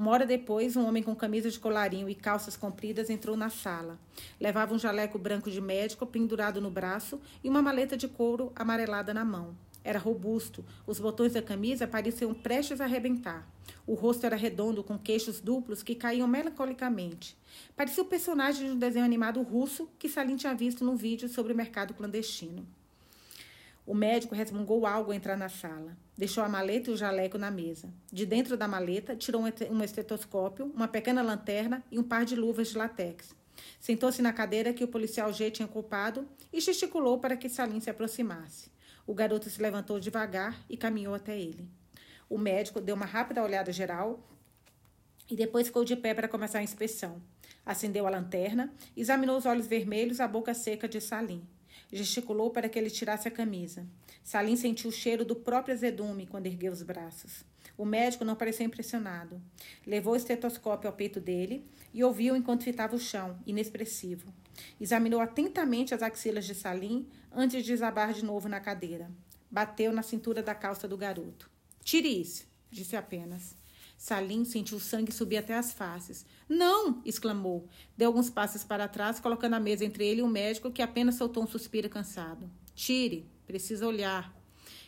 Uma 0.00 0.12
hora 0.12 0.24
depois, 0.24 0.78
um 0.78 0.86
homem 0.86 1.02
com 1.02 1.14
camisa 1.14 1.50
de 1.50 1.60
colarinho 1.60 2.08
e 2.08 2.14
calças 2.14 2.56
compridas 2.56 3.10
entrou 3.10 3.36
na 3.36 3.50
sala. 3.50 3.98
Levava 4.40 4.74
um 4.74 4.78
jaleco 4.78 5.18
branco 5.18 5.50
de 5.50 5.60
médico 5.60 6.06
pendurado 6.06 6.58
no 6.58 6.70
braço 6.70 7.20
e 7.44 7.50
uma 7.50 7.60
maleta 7.60 7.98
de 7.98 8.08
couro 8.08 8.50
amarelada 8.56 9.12
na 9.12 9.26
mão. 9.26 9.54
Era 9.84 9.98
robusto, 9.98 10.64
os 10.86 10.98
botões 10.98 11.34
da 11.34 11.42
camisa 11.42 11.86
pareciam 11.86 12.32
prestes 12.32 12.80
a 12.80 12.84
arrebentar. 12.84 13.46
O 13.86 13.92
rosto 13.92 14.24
era 14.24 14.36
redondo, 14.36 14.82
com 14.82 14.98
queixos 14.98 15.38
duplos 15.38 15.82
que 15.82 15.94
caíam 15.94 16.26
melancolicamente. 16.26 17.36
Parecia 17.76 18.02
o 18.02 18.06
personagem 18.06 18.68
de 18.68 18.72
um 18.72 18.78
desenho 18.78 19.04
animado 19.04 19.42
russo 19.42 19.86
que 19.98 20.08
Salim 20.08 20.36
tinha 20.36 20.54
visto 20.54 20.82
num 20.82 20.96
vídeo 20.96 21.28
sobre 21.28 21.52
o 21.52 21.56
mercado 21.56 21.92
clandestino. 21.92 22.66
O 23.86 23.94
médico 23.94 24.34
resmungou 24.34 24.86
algo 24.86 25.10
ao 25.10 25.14
entrar 25.14 25.36
na 25.36 25.50
sala. 25.50 25.94
Deixou 26.20 26.44
a 26.44 26.48
maleta 26.50 26.90
e 26.90 26.92
o 26.92 26.96
jaleco 26.98 27.38
na 27.38 27.50
mesa. 27.50 27.90
De 28.12 28.26
dentro 28.26 28.54
da 28.54 28.68
maleta, 28.68 29.16
tirou 29.16 29.40
um 29.42 29.82
estetoscópio, 29.82 30.66
uma 30.66 30.86
pequena 30.86 31.22
lanterna 31.22 31.82
e 31.90 31.98
um 31.98 32.02
par 32.02 32.26
de 32.26 32.36
luvas 32.36 32.68
de 32.68 32.76
látex. 32.76 33.34
Sentou-se 33.80 34.20
na 34.20 34.30
cadeira 34.30 34.74
que 34.74 34.84
o 34.84 34.88
policial 34.88 35.32
G 35.32 35.50
tinha 35.50 35.64
ocupado 35.64 36.28
e 36.52 36.60
gesticulou 36.60 37.18
para 37.18 37.38
que 37.38 37.48
Salim 37.48 37.80
se 37.80 37.88
aproximasse. 37.88 38.70
O 39.06 39.14
garoto 39.14 39.48
se 39.48 39.62
levantou 39.62 39.98
devagar 39.98 40.62
e 40.68 40.76
caminhou 40.76 41.14
até 41.14 41.40
ele. 41.40 41.66
O 42.28 42.36
médico 42.36 42.82
deu 42.82 42.96
uma 42.96 43.06
rápida 43.06 43.42
olhada 43.42 43.72
geral 43.72 44.22
e 45.30 45.34
depois 45.34 45.68
ficou 45.68 45.86
de 45.86 45.96
pé 45.96 46.12
para 46.12 46.28
começar 46.28 46.58
a 46.58 46.62
inspeção. 46.62 47.22
Acendeu 47.64 48.06
a 48.06 48.10
lanterna, 48.10 48.70
examinou 48.94 49.38
os 49.38 49.46
olhos 49.46 49.66
vermelhos 49.66 50.18
e 50.18 50.22
a 50.22 50.28
boca 50.28 50.52
seca 50.52 50.86
de 50.86 51.00
Salim. 51.00 51.42
Gesticulou 51.92 52.50
para 52.50 52.68
que 52.68 52.78
ele 52.78 52.90
tirasse 52.90 53.26
a 53.26 53.30
camisa. 53.30 53.86
Salim 54.22 54.56
sentiu 54.56 54.90
o 54.90 54.92
cheiro 54.92 55.24
do 55.24 55.34
próprio 55.34 55.74
azedume 55.74 56.26
quando 56.26 56.46
ergueu 56.46 56.72
os 56.72 56.82
braços. 56.82 57.44
O 57.76 57.84
médico 57.84 58.24
não 58.24 58.36
pareceu 58.36 58.66
impressionado. 58.66 59.40
Levou 59.86 60.12
o 60.12 60.16
estetoscópio 60.16 60.88
ao 60.88 60.96
peito 60.96 61.20
dele 61.20 61.66
e 61.92 62.04
ouviu 62.04 62.36
enquanto 62.36 62.64
fitava 62.64 62.94
o 62.94 62.98
chão, 62.98 63.38
inexpressivo. 63.46 64.32
Examinou 64.80 65.20
atentamente 65.20 65.94
as 65.94 66.02
axilas 66.02 66.44
de 66.44 66.54
Salim 66.54 67.08
antes 67.32 67.62
de 67.62 67.72
desabar 67.72 68.12
de 68.12 68.24
novo 68.24 68.48
na 68.48 68.60
cadeira. 68.60 69.10
Bateu 69.50 69.92
na 69.92 70.02
cintura 70.02 70.42
da 70.42 70.54
calça 70.54 70.86
do 70.86 70.96
garoto. 70.96 71.50
Tire 71.82 72.08
isso, 72.20 72.46
disse 72.70 72.96
apenas. 72.96 73.56
Salim 74.00 74.46
sentiu 74.46 74.78
o 74.78 74.80
sangue 74.80 75.12
subir 75.12 75.36
até 75.36 75.54
as 75.54 75.74
faces. 75.74 76.24
Não! 76.48 77.02
exclamou. 77.04 77.68
Deu 77.94 78.06
alguns 78.08 78.30
passos 78.30 78.64
para 78.64 78.88
trás, 78.88 79.20
colocando 79.20 79.52
a 79.52 79.60
mesa 79.60 79.84
entre 79.84 80.06
ele 80.06 80.20
e 80.20 80.22
o 80.22 80.26
médico, 80.26 80.70
que 80.70 80.80
apenas 80.80 81.16
soltou 81.16 81.42
um 81.42 81.46
suspiro 81.46 81.86
cansado. 81.90 82.50
Tire, 82.74 83.28
precisa 83.46 83.86
olhar. 83.86 84.34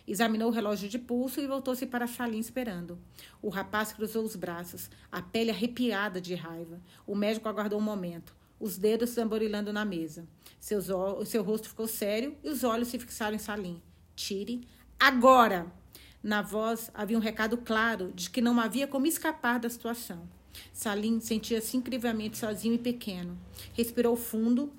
Examinou 0.09 0.49
o 0.49 0.51
relógio 0.51 0.89
de 0.89 0.99
pulso 0.99 1.43
e 1.43 1.47
voltou-se 1.47 1.85
para 1.85 2.07
Salim 2.07 2.39
esperando. 2.39 2.99
O 3.43 3.51
rapaz 3.51 3.93
cruzou 3.93 4.25
os 4.25 4.35
braços, 4.35 4.89
a 5.11 5.21
pele 5.21 5.51
arrepiada 5.51 6.19
de 6.19 6.35
raiva. 6.35 6.81
O 7.07 7.15
médico 7.15 7.51
aguardou 7.51 7.79
um 7.79 7.83
momento 7.83 8.35
os 8.59 8.79
dedos 8.79 9.15
tamborilando 9.15 9.75
na 9.75 9.85
mesa. 9.85 10.27
Seus, 10.59 10.87
seu 11.27 11.43
rosto 11.43 11.69
ficou 11.69 11.87
sério 11.87 12.35
e 12.43 12.49
os 12.49 12.65
olhos 12.65 12.89
se 12.89 12.99
fixaram 12.99 13.35
em 13.35 13.39
Salim. 13.39 13.83
Tire 14.17 14.67
agora! 14.99 15.82
Na 16.23 16.41
voz 16.41 16.91
havia 16.95 17.17
um 17.17 17.21
recado 17.21 17.57
claro 17.59 18.13
de 18.15 18.31
que 18.31 18.41
não 18.41 18.61
havia 18.61 18.87
como 18.87 19.07
escapar 19.07 19.59
da 19.59 19.69
situação. 19.69 20.29
Salim 20.73 21.19
sentia-se 21.19 21.77
incrivelmente 21.77 22.39
sozinho 22.39 22.75
e 22.75 22.79
pequeno. 22.79 23.37
Respirou 23.73 24.15
fundo 24.17 24.73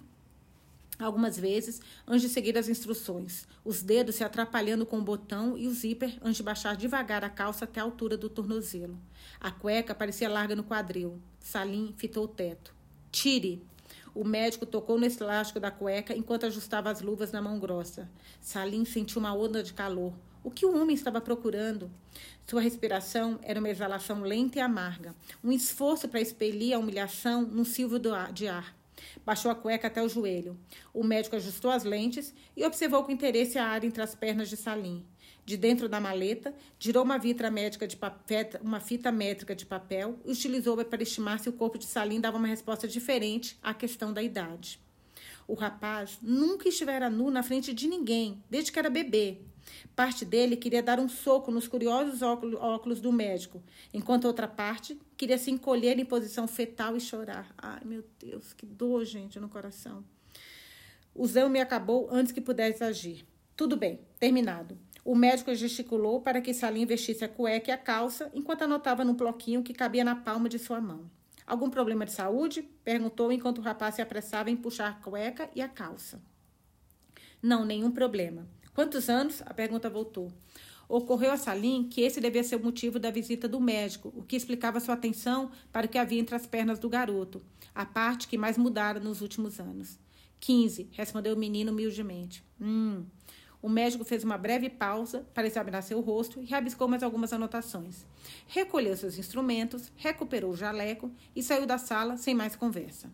algumas 0.98 1.38
vezes 1.38 1.82
antes 2.08 2.22
de 2.22 2.30
seguir 2.30 2.58
as 2.58 2.70
instruções, 2.70 3.46
os 3.66 3.82
dedos 3.82 4.16
se 4.16 4.24
atrapalhando 4.24 4.86
com 4.86 5.00
o 5.00 5.04
botão 5.04 5.58
e 5.58 5.68
o 5.68 5.74
zíper 5.74 6.18
antes 6.22 6.38
de 6.38 6.44
baixar 6.44 6.78
devagar 6.78 7.26
a 7.26 7.30
calça 7.30 7.66
até 7.66 7.82
a 7.82 7.84
altura 7.84 8.16
do 8.16 8.30
tornozelo. 8.30 8.98
A 9.40 9.52
cueca 9.52 9.94
parecia 9.94 10.30
larga 10.30 10.56
no 10.56 10.64
quadril. 10.64 11.20
Salim 11.40 11.94
fitou 11.98 12.26
o 12.26 12.28
teto. 12.28 12.74
Tire! 13.12 13.62
O 14.16 14.24
médico 14.24 14.66
tocou 14.66 14.98
no 15.00 15.06
elástico 15.06 15.60
da 15.60 15.72
cueca 15.72 16.16
enquanto 16.16 16.46
ajustava 16.46 16.92
as 16.92 17.02
luvas 17.02 17.32
na 17.32 17.42
mão 17.42 17.60
grossa. 17.60 18.10
Salim 18.40 18.86
sentiu 18.86 19.20
uma 19.20 19.34
onda 19.34 19.64
de 19.64 19.74
calor. 19.74 20.14
O 20.44 20.52
que 20.52 20.66
o 20.66 20.76
homem 20.76 20.94
estava 20.94 21.22
procurando? 21.22 21.90
Sua 22.46 22.60
respiração 22.60 23.40
era 23.44 23.62
uma 23.62 23.70
exalação 23.70 24.22
lenta 24.22 24.60
e 24.60 24.62
amarga, 24.62 25.16
um 25.42 25.54
esforço 25.54 26.10
para 26.10 26.20
expelir 26.20 26.76
a 26.76 26.80
humilhação 26.80 27.44
num 27.44 27.64
silvo 27.64 27.98
de 28.34 28.48
ar. 28.48 28.76
Baixou 29.26 29.50
a 29.50 29.56
cueca 29.56 29.88
até 29.88 30.04
o 30.04 30.10
joelho. 30.10 30.60
O 30.94 31.02
médico 31.02 31.38
ajustou 31.38 31.72
as 31.72 31.86
lentes 31.86 32.34
e 32.58 32.66
observou 32.66 33.04
com 33.04 33.12
interesse 33.12 33.58
a 33.58 33.66
área 33.66 33.88
entre 33.88 34.04
as 34.04 34.16
pernas 34.16 34.50
de 34.50 34.58
Salim. 34.58 35.06
De 35.46 35.56
dentro 35.56 35.88
da 35.88 36.00
maleta, 36.00 36.54
tirou 36.78 37.04
uma, 37.04 37.18
vitra 37.18 37.50
médica 37.50 37.88
de 37.88 37.96
papel, 37.96 38.50
uma 38.62 38.82
fita 38.82 39.12
métrica 39.12 39.56
de 39.56 39.66
papel 39.66 40.20
e 40.26 40.32
utilizou-a 40.32 40.84
para 40.84 41.04
estimar 41.04 41.40
se 41.40 41.48
o 41.48 41.54
corpo 41.54 41.78
de 41.78 41.86
Salim 41.86 42.20
dava 42.20 42.38
uma 42.38 42.48
resposta 42.48 42.86
diferente 42.86 43.58
à 43.62 43.74
questão 43.74 44.12
da 44.12 44.22
idade. 44.22 44.80
O 45.48 45.54
rapaz 45.54 46.18
nunca 46.22 46.68
estivera 46.68 47.10
nu 47.10 47.32
na 47.32 47.44
frente 47.44 47.74
de 47.74 47.88
ninguém, 47.88 48.44
desde 48.50 48.72
que 48.72 48.80
era 48.80 48.90
bebê. 48.90 49.40
Parte 49.96 50.26
dele 50.26 50.58
queria 50.58 50.82
dar 50.82 51.00
um 51.00 51.08
soco 51.08 51.52
nos 51.52 51.68
curiosos 51.68 52.22
óculos 52.22 53.00
do 53.00 53.12
médico, 53.12 53.62
enquanto 53.94 54.26
outra 54.26 54.48
parte 54.48 55.00
queria 55.16 55.38
se 55.38 55.52
encolher 55.52 56.00
em 56.00 56.06
posição 56.06 56.48
fetal 56.48 56.98
e 56.98 57.00
chorar. 57.00 57.54
Ai, 57.58 57.82
meu 57.86 58.04
Deus, 58.20 58.54
que 58.54 58.66
dor, 58.66 59.06
gente, 59.06 59.40
no 59.40 59.50
coração. 59.50 60.04
O 61.14 61.28
me 61.50 61.62
acabou 61.62 62.10
antes 62.12 62.32
que 62.32 62.42
pudesse 62.42 62.84
agir. 62.84 63.26
Tudo 63.56 63.78
bem, 63.78 64.00
terminado. 64.20 64.78
O 65.06 65.16
médico 65.16 65.54
gesticulou 65.54 66.22
para 66.22 66.42
que 66.42 66.54
Salim 66.54 66.86
vestisse 66.86 67.24
a 67.24 67.30
cueca 67.30 67.70
e 67.70 67.74
a 67.74 67.78
calça, 67.78 68.32
enquanto 68.34 68.64
anotava 68.64 69.04
num 69.04 69.14
bloquinho 69.14 69.62
que 69.62 69.74
cabia 69.74 70.04
na 70.04 70.16
palma 70.16 70.50
de 70.50 70.58
sua 70.58 70.82
mão. 70.82 71.10
Algum 71.46 71.70
problema 71.70 72.06
de 72.06 72.14
saúde? 72.14 72.64
perguntou 72.84 73.32
enquanto 73.32 73.60
o 73.60 73.62
rapaz 73.62 73.96
se 73.96 74.02
apressava 74.02 74.50
em 74.50 74.56
puxar 74.56 74.90
a 74.90 74.94
cueca 74.94 75.50
e 75.54 75.62
a 75.62 75.68
calça. 75.68 76.22
Não, 77.42 77.66
nenhum 77.66 77.92
problema. 77.92 78.48
Quantos 78.74 79.10
anos? 79.10 79.42
A 79.46 79.54
pergunta 79.54 79.90
voltou. 79.90 80.32
Ocorreu 80.90 81.32
a 81.32 81.38
Salim 81.38 81.88
que 81.90 82.02
esse 82.02 82.20
devia 82.20 82.44
ser 82.44 82.56
o 82.56 82.64
motivo 82.64 83.00
da 83.00 83.12
visita 83.12 83.48
do 83.48 83.60
médico, 83.60 84.12
o 84.16 84.24
que 84.24 84.36
explicava 84.36 84.80
sua 84.80 84.96
atenção 84.96 85.52
para 85.72 85.86
o 85.86 85.90
que 85.90 85.98
havia 85.98 86.20
entre 86.20 86.36
as 86.36 86.46
pernas 86.46 86.80
do 86.80 86.90
garoto, 86.90 87.42
a 87.74 87.86
parte 87.86 88.28
que 88.28 88.38
mais 88.38 88.58
mudara 88.58 89.00
nos 89.00 89.22
últimos 89.22 89.60
anos. 89.60 89.98
Quinze, 90.40 90.90
respondeu 90.92 91.36
o 91.36 91.38
menino 91.38 91.72
humildemente. 91.72 92.44
Hum, 92.60 93.06
o 93.62 93.70
médico 93.70 94.04
fez 94.04 94.26
uma 94.26 94.38
breve 94.38 94.70
pausa 94.70 95.26
para 95.34 95.48
examinar 95.48 95.82
seu 95.84 96.02
rosto 96.02 96.42
e 96.42 96.46
rabiscou 96.46 96.86
mais 96.86 97.02
algumas 97.02 97.32
anotações. 97.32 98.06
Recolheu 98.48 98.98
seus 98.98 99.18
instrumentos, 99.18 99.90
recuperou 99.96 100.52
o 100.52 100.58
jaleco 100.58 101.10
e 101.34 101.42
saiu 101.42 101.66
da 101.66 101.78
sala 101.78 102.18
sem 102.18 102.36
mais 102.36 102.58
conversa. 102.58 103.10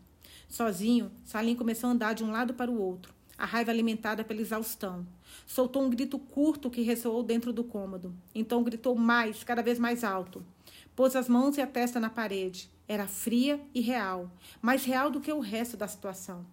Sozinho, 0.48 1.12
Salim 1.24 1.56
começou 1.56 1.88
a 1.90 1.94
andar 1.94 2.14
de 2.14 2.24
um 2.24 2.32
lado 2.32 2.56
para 2.56 2.72
o 2.72 2.82
outro, 2.82 3.14
a 3.38 3.46
raiva 3.46 3.70
alimentada 3.70 4.24
pela 4.24 4.42
exaustão. 4.42 5.06
Soltou 5.46 5.84
um 5.84 5.90
grito 5.90 6.18
curto 6.18 6.70
que 6.70 6.82
ressoou 6.82 7.24
dentro 7.24 7.52
do 7.52 7.64
cômodo. 7.64 8.14
Então 8.34 8.64
gritou 8.64 8.96
mais, 8.96 9.44
cada 9.44 9.62
vez 9.62 9.80
mais 9.80 10.04
alto. 10.04 10.44
Pôs 10.96 11.16
as 11.16 11.30
mãos 11.30 11.58
e 11.58 11.62
a 11.62 11.68
testa 11.68 12.00
na 12.00 12.10
parede. 12.10 12.70
Era 12.88 13.08
fria 13.08 13.62
e 13.74 13.82
real, 13.82 14.32
mais 14.62 14.84
real 14.84 15.10
do 15.10 15.22
que 15.22 15.32
o 15.32 15.40
resto 15.40 15.78
da 15.78 15.88
situação. 15.88 16.46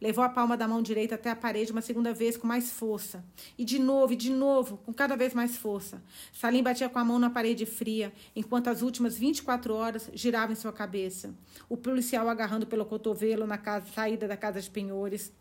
Levou 0.00 0.22
a 0.24 0.28
palma 0.28 0.56
da 0.56 0.68
mão 0.68 0.82
direita 0.82 1.14
até 1.14 1.30
a 1.30 1.36
parede 1.36 1.72
uma 1.72 1.80
segunda 1.80 2.12
vez 2.12 2.36
com 2.36 2.46
mais 2.46 2.70
força. 2.70 3.24
E 3.56 3.64
de 3.64 3.78
novo, 3.78 4.12
e 4.12 4.16
de 4.16 4.30
novo, 4.30 4.76
com 4.78 4.92
cada 4.92 5.16
vez 5.16 5.34
mais 5.34 5.56
força. 5.56 6.02
Salim 6.32 6.62
batia 6.62 6.88
com 6.88 6.98
a 6.98 7.04
mão 7.04 7.18
na 7.18 7.30
parede 7.30 7.66
fria, 7.66 8.12
enquanto 8.34 8.68
as 8.68 8.82
últimas 8.82 9.16
24 9.16 9.74
horas 9.74 10.10
giravam 10.12 10.52
em 10.52 10.56
sua 10.56 10.72
cabeça. 10.72 11.34
O 11.68 11.76
policial 11.76 12.28
agarrando 12.28 12.66
pelo 12.66 12.84
cotovelo 12.84 13.46
na 13.46 13.58
casa, 13.58 13.86
saída 13.94 14.28
da 14.28 14.36
casa 14.36 14.60
de 14.60 14.70
penhores 14.70 15.32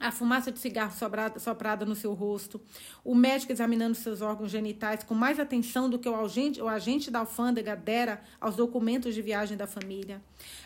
a 0.00 0.12
fumaça 0.12 0.52
de 0.52 0.58
cigarro 0.58 0.96
sobrada, 0.96 1.38
soprada 1.38 1.84
no 1.84 1.96
seu 1.96 2.14
rosto, 2.14 2.60
o 3.04 3.14
médico 3.14 3.52
examinando 3.52 3.94
seus 3.94 4.20
órgãos 4.22 4.50
genitais 4.50 5.02
com 5.02 5.14
mais 5.14 5.40
atenção 5.40 5.90
do 5.90 5.98
que 5.98 6.08
o 6.08 6.14
agente, 6.14 6.60
o 6.60 6.68
agente 6.68 7.10
da 7.10 7.20
alfândega 7.20 7.74
dera 7.74 8.20
aos 8.40 8.54
documentos 8.54 9.14
de 9.14 9.22
viagem 9.22 9.56
da 9.56 9.66
família, 9.66 10.22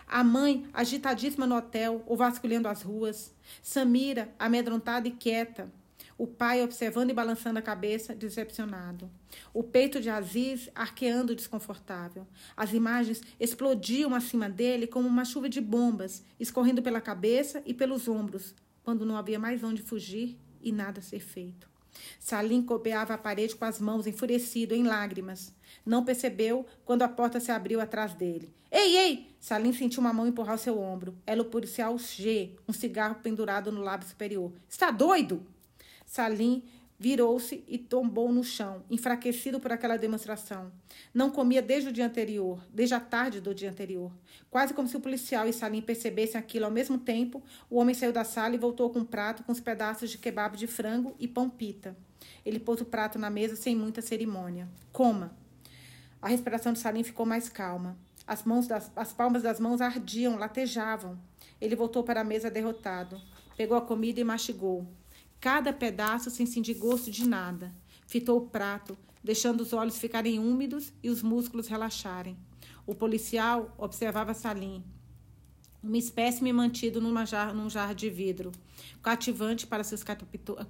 a 0.07 0.23
mãe 0.23 0.67
agitadíssima 0.73 1.47
no 1.47 1.57
hotel 1.57 2.03
ou 2.07 2.17
vasculhando 2.17 2.69
as 2.69 2.83
ruas, 2.83 3.35
Samira 3.63 4.33
amedrontada 4.39 5.09
e 5.09 5.11
quieta, 5.11 5.73
O 6.19 6.27
pai 6.27 6.63
observando 6.63 7.11
e 7.11 7.15
balançando 7.15 7.59
a 7.59 7.63
cabeça, 7.63 8.15
decepcionado. 8.15 9.11
O 9.53 9.63
peito 9.63 10.01
de 10.01 10.09
Aziz 10.11 10.69
arqueando 10.75 11.35
desconfortável. 11.35 12.27
As 12.57 12.73
imagens 12.73 13.23
explodiam 13.41 14.15
acima 14.15 14.49
dele 14.49 14.87
como 14.87 15.09
uma 15.09 15.25
chuva 15.25 15.49
de 15.49 15.61
bombas, 15.61 16.23
escorrendo 16.39 16.83
pela 16.83 17.01
cabeça 17.01 17.63
e 17.67 17.75
pelos 17.75 18.07
ombros, 18.07 18.55
quando 18.83 19.07
não 19.07 19.17
havia 19.17 19.39
mais 19.39 19.63
onde 19.63 19.83
fugir 19.83 20.39
e 20.61 20.73
nada 20.73 21.01
ser 21.01 21.21
feito. 21.21 21.71
Salim 22.19 22.63
cobeava 22.63 23.15
a 23.15 23.19
parede 23.19 23.55
com 23.55 23.65
as 23.65 23.79
mãos, 23.81 24.07
enfurecido, 24.07 24.75
em 24.75 24.83
lágrimas. 24.83 25.55
Não 25.85 26.05
percebeu 26.05 26.67
quando 26.85 27.03
a 27.03 27.09
porta 27.09 27.41
se 27.41 27.51
abriu 27.51 27.81
atrás 27.81 28.15
dele. 28.15 28.53
Ei, 28.71 28.97
ei! 28.97 29.37
Salim 29.39 29.73
sentiu 29.73 30.01
uma 30.01 30.13
mão 30.13 30.27
empurrar 30.27 30.55
o 30.55 30.59
seu 30.59 30.79
ombro. 30.79 31.17
Era 31.27 31.43
o 31.43 31.47
policial 31.47 31.97
G, 31.99 32.57
um 32.67 32.73
cigarro 32.73 33.17
pendurado 33.17 33.71
no 33.71 33.83
lábio 33.83 34.09
superior. 34.09 34.53
Está 34.69 34.91
doido? 34.91 35.47
Salim 36.07 36.63
virou-se 37.03 37.65
e 37.67 37.79
tombou 37.79 38.33
no 38.33 38.45
chão, 38.45 38.85
enfraquecido 38.89 39.59
por 39.59 39.73
aquela 39.73 39.97
demonstração. 39.97 40.71
Não 41.13 41.33
comia 41.33 41.61
desde 41.61 41.89
o 41.89 41.93
dia 41.93 42.07
anterior, 42.07 42.65
desde 42.73 42.95
a 42.95 43.01
tarde 43.01 43.41
do 43.41 43.53
dia 43.53 43.69
anterior. 43.69 44.13
Quase 44.49 44.73
como 44.73 44.87
se 44.87 44.97
o 44.97 45.01
policial 45.01 45.49
e 45.49 45.53
Salim 45.53 45.83
percebessem 45.83 46.39
aquilo 46.39 46.65
ao 46.65 46.71
mesmo 46.71 46.97
tempo, 46.97 47.43
o 47.69 47.79
homem 47.79 47.93
saiu 47.93 48.13
da 48.13 48.23
sala 48.23 48.55
e 48.55 48.59
voltou 48.59 48.89
com 48.89 49.01
um 49.01 49.05
prato 49.05 49.43
com 49.43 49.51
os 49.51 49.59
pedaços 49.59 50.11
de 50.11 50.19
kebab 50.19 50.57
de 50.57 50.69
frango 50.69 51.17
e 51.19 51.27
pão 51.27 51.51
pita. 51.51 51.97
Ele 52.47 52.61
pôs 52.61 52.81
o 52.81 52.85
prato 52.85 53.19
na 53.19 53.29
mesa 53.29 53.57
sem 53.57 53.75
muita 53.75 54.01
cerimônia. 54.01 54.69
Coma. 54.93 55.37
A 56.21 56.29
respiração 56.29 56.73
de 56.73 56.79
Salim 56.79 57.03
ficou 57.03 57.27
mais 57.27 57.49
calma. 57.49 57.99
As, 58.25 58.45
mãos 58.45 58.69
das, 58.69 58.93
as 58.95 59.13
palmas 59.13 59.43
das 59.43 59.59
mãos 59.59 59.81
ardiam, 59.81 60.39
latejavam. 60.39 61.19
Ele 61.61 61.75
voltou 61.75 62.05
para 62.05 62.21
a 62.21 62.25
mesa 62.25 62.49
derrotado. 62.49 63.21
Pegou 63.57 63.77
a 63.77 63.81
comida 63.81 64.21
e 64.21 64.25
mastigou. 64.25 64.87
Cada 65.43 65.73
pedaço 65.73 66.31
sem 66.31 66.47
sentir 66.47 66.75
gosto 66.75 67.11
de 67.11 67.29
nada. 67.29 67.75
Fitou 68.07 68.39
o 68.39 68.47
prato, 68.47 68.97
deixando 69.25 69.63
os 69.63 69.73
olhos 69.73 69.99
ficarem 69.99 70.39
úmidos 70.39 70.93
e 71.03 71.11
os 71.11 71.21
músculos 71.21 71.67
relaxarem. 71.67 72.39
O 72.87 72.95
policial 72.95 73.75
observava 73.77 74.35
Salim, 74.35 74.85
uma 75.83 75.99
espécime 75.99 76.53
mantido 76.53 77.01
numa 77.01 77.25
jar, 77.25 77.53
num 77.53 77.69
jarro 77.69 77.93
de 77.93 78.09
vidro, 78.09 78.53
cativante 79.03 79.67
para 79.67 79.83
seus, 79.83 80.05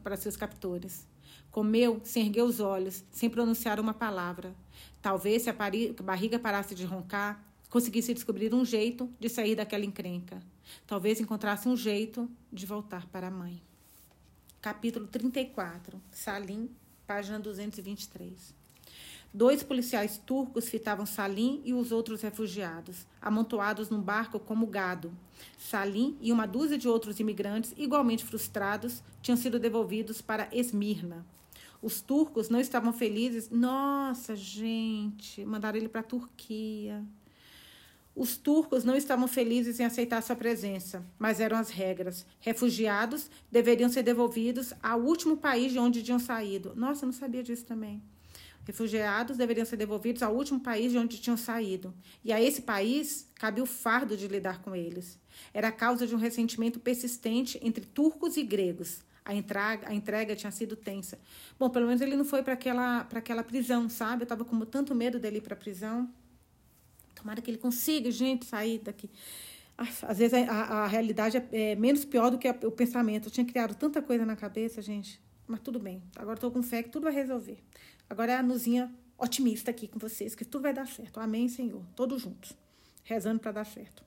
para 0.02 0.16
seus 0.16 0.38
captores. 0.38 1.06
Comeu 1.50 2.00
sem 2.02 2.24
erguer 2.24 2.42
os 2.42 2.58
olhos, 2.58 3.04
sem 3.10 3.28
pronunciar 3.28 3.78
uma 3.78 3.92
palavra. 3.92 4.54
Talvez, 5.02 5.42
se 5.42 5.50
a 5.50 5.56
barriga 6.02 6.38
parasse 6.38 6.74
de 6.74 6.86
roncar, 6.86 7.44
conseguisse 7.68 8.14
descobrir 8.14 8.54
um 8.54 8.64
jeito 8.64 9.06
de 9.20 9.28
sair 9.28 9.54
daquela 9.54 9.84
encrenca. 9.84 10.42
Talvez 10.86 11.20
encontrasse 11.20 11.68
um 11.68 11.76
jeito 11.76 12.26
de 12.50 12.64
voltar 12.64 13.06
para 13.08 13.26
a 13.26 13.30
mãe. 13.30 13.60
Capítulo 14.62 15.08
34. 15.08 16.00
Salim, 16.12 16.70
página 17.04 17.40
223. 17.40 18.54
Dois 19.34 19.60
policiais 19.60 20.22
turcos 20.24 20.68
fitavam 20.68 21.04
Salim 21.04 21.60
e 21.64 21.74
os 21.74 21.90
outros 21.90 22.22
refugiados, 22.22 23.04
amontoados 23.20 23.90
num 23.90 24.00
barco 24.00 24.38
como 24.38 24.68
gado. 24.68 25.12
Salim 25.58 26.16
e 26.20 26.30
uma 26.30 26.46
dúzia 26.46 26.78
de 26.78 26.88
outros 26.88 27.18
imigrantes, 27.18 27.74
igualmente 27.76 28.24
frustrados, 28.24 29.02
tinham 29.20 29.36
sido 29.36 29.58
devolvidos 29.58 30.22
para 30.22 30.48
Esmirna. 30.52 31.26
Os 31.82 32.00
turcos 32.00 32.48
não 32.48 32.60
estavam 32.60 32.92
felizes. 32.92 33.50
Nossa, 33.50 34.36
gente, 34.36 35.44
mandaram 35.44 35.76
ele 35.76 35.88
para 35.88 36.02
a 36.02 36.04
Turquia. 36.04 37.04
Os 38.14 38.36
turcos 38.36 38.84
não 38.84 38.94
estavam 38.94 39.26
felizes 39.26 39.80
em 39.80 39.84
aceitar 39.84 40.22
sua 40.22 40.36
presença, 40.36 41.04
mas 41.18 41.40
eram 41.40 41.56
as 41.56 41.70
regras. 41.70 42.26
Refugiados 42.40 43.30
deveriam 43.50 43.88
ser 43.88 44.02
devolvidos 44.02 44.74
ao 44.82 45.00
último 45.00 45.36
país 45.36 45.72
de 45.72 45.78
onde 45.78 46.02
tinham 46.02 46.18
saído. 46.18 46.74
Nossa, 46.76 47.04
eu 47.04 47.06
não 47.06 47.12
sabia 47.14 47.42
disso 47.42 47.64
também. 47.64 48.02
Refugiados 48.64 49.36
deveriam 49.36 49.66
ser 49.66 49.76
devolvidos 49.76 50.22
ao 50.22 50.34
último 50.34 50.60
país 50.60 50.92
de 50.92 50.98
onde 50.98 51.18
tinham 51.18 51.36
saído. 51.36 51.92
E 52.22 52.32
a 52.32 52.40
esse 52.40 52.62
país 52.62 53.28
cabe 53.34 53.60
o 53.60 53.66
fardo 53.66 54.16
de 54.16 54.28
lidar 54.28 54.62
com 54.62 54.76
eles. 54.76 55.18
Era 55.52 55.72
causa 55.72 56.06
de 56.06 56.14
um 56.14 56.18
ressentimento 56.18 56.78
persistente 56.78 57.58
entre 57.62 57.84
turcos 57.84 58.36
e 58.36 58.42
gregos. 58.42 59.00
A 59.24 59.34
entrega, 59.34 59.88
a 59.88 59.94
entrega 59.94 60.36
tinha 60.36 60.50
sido 60.50 60.76
tensa. 60.76 61.18
Bom, 61.58 61.70
pelo 61.70 61.86
menos 61.86 62.00
ele 62.00 62.16
não 62.16 62.24
foi 62.24 62.42
para 62.42 62.52
aquela, 62.54 63.00
aquela 63.00 63.42
prisão, 63.42 63.88
sabe? 63.88 64.22
Eu 64.22 64.24
estava 64.24 64.44
com 64.44 64.58
tanto 64.60 64.94
medo 64.94 65.18
dele 65.18 65.38
ir 65.38 65.42
para 65.42 65.54
a 65.54 65.56
prisão. 65.56 66.08
Tomara 67.22 67.40
que 67.40 67.48
ele 67.50 67.58
consiga, 67.58 68.10
gente, 68.10 68.44
sair 68.44 68.80
daqui. 68.80 69.08
Às 69.78 70.18
vezes 70.18 70.34
a, 70.34 70.82
a 70.82 70.86
realidade 70.88 71.36
é, 71.36 71.48
é, 71.52 71.76
menos 71.76 72.04
pior 72.04 72.30
do 72.30 72.38
que 72.38 72.48
a, 72.48 72.56
o 72.64 72.70
pensamento. 72.72 73.28
Eu 73.28 73.30
tinha 73.30 73.46
criado 73.46 73.76
tanta 73.76 74.02
coisa 74.02 74.26
na 74.26 74.34
cabeça, 74.34 74.82
gente. 74.82 75.20
Mas 75.46 75.60
tudo 75.60 75.78
bem. 75.78 76.02
Agora 76.16 76.34
estou 76.34 76.50
com 76.50 76.62
fé 76.62 76.82
que 76.82 76.88
tudo 76.88 77.04
vai 77.04 77.12
resolver. 77.12 77.58
Agora 78.10 78.32
é 78.32 78.36
a 78.36 78.42
Nuzinha 78.42 78.92
otimista 79.16 79.70
aqui 79.70 79.86
com 79.86 80.00
vocês, 80.00 80.34
que 80.34 80.44
tudo 80.44 80.62
vai 80.62 80.74
dar 80.74 80.86
certo. 80.88 81.20
Amém, 81.20 81.48
Senhor. 81.48 81.82
Todos 81.94 82.22
juntos. 82.22 82.56
Rezando 83.04 83.38
para 83.38 83.52
dar 83.52 83.64
certo. 83.64 84.02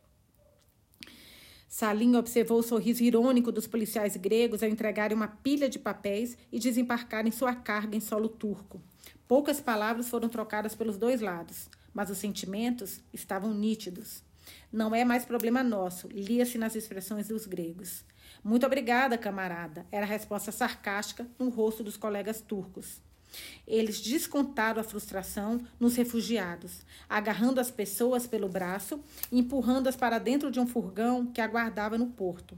Salim 1.70 2.16
observou 2.16 2.60
o 2.60 2.64
sorriso 2.64 3.04
irônico 3.04 3.52
dos 3.52 3.66
policiais 3.66 4.16
gregos 4.18 4.62
ao 4.62 4.70
entregarem 4.70 5.16
uma 5.16 5.28
pilha 5.28 5.70
de 5.70 5.80
papéis 5.80 6.38
e 6.52 6.60
desembarcarem 6.60 7.32
sua 7.32 7.56
carga 7.56 7.96
em 7.96 8.00
solo 8.02 8.30
turco. 8.30 8.82
Poucas 9.28 9.60
palavras 9.60 10.08
foram 10.08 10.30
trocadas 10.30 10.76
pelos 10.76 10.98
dois 10.98 11.20
lados, 11.20 11.70
mas 11.96 12.10
os 12.10 12.18
sentimentos 12.18 13.00
estavam 13.14 13.54
nítidos. 13.54 14.22
Não 14.72 14.94
é 14.94 15.06
mais 15.06 15.26
problema 15.26 15.64
nosso, 15.64 16.10
lia-se 16.10 16.58
nas 16.58 16.76
expressões 16.76 17.30
dos 17.30 17.48
gregos. 17.48 18.04
Muito 18.44 18.66
obrigada, 18.66 19.18
camarada, 19.18 19.88
era 19.92 20.06
a 20.06 20.10
resposta 20.10 20.52
sarcástica 20.52 21.26
no 21.40 21.50
rosto 21.50 21.84
dos 21.84 21.98
colegas 21.98 22.42
turcos. 22.42 23.02
Eles 23.68 24.00
descontaram 24.00 24.80
a 24.80 24.84
frustração 24.84 25.66
nos 25.80 25.96
refugiados, 25.96 26.82
agarrando 27.10 27.60
as 27.60 27.72
pessoas 27.72 28.28
pelo 28.28 28.48
braço 28.48 29.04
e 29.32 29.40
empurrando-as 29.40 29.96
para 29.96 30.20
dentro 30.20 30.52
de 30.52 30.60
um 30.60 30.68
furgão 30.68 31.26
que 31.26 31.42
aguardava 31.42 31.98
no 31.98 32.08
porto. 32.08 32.58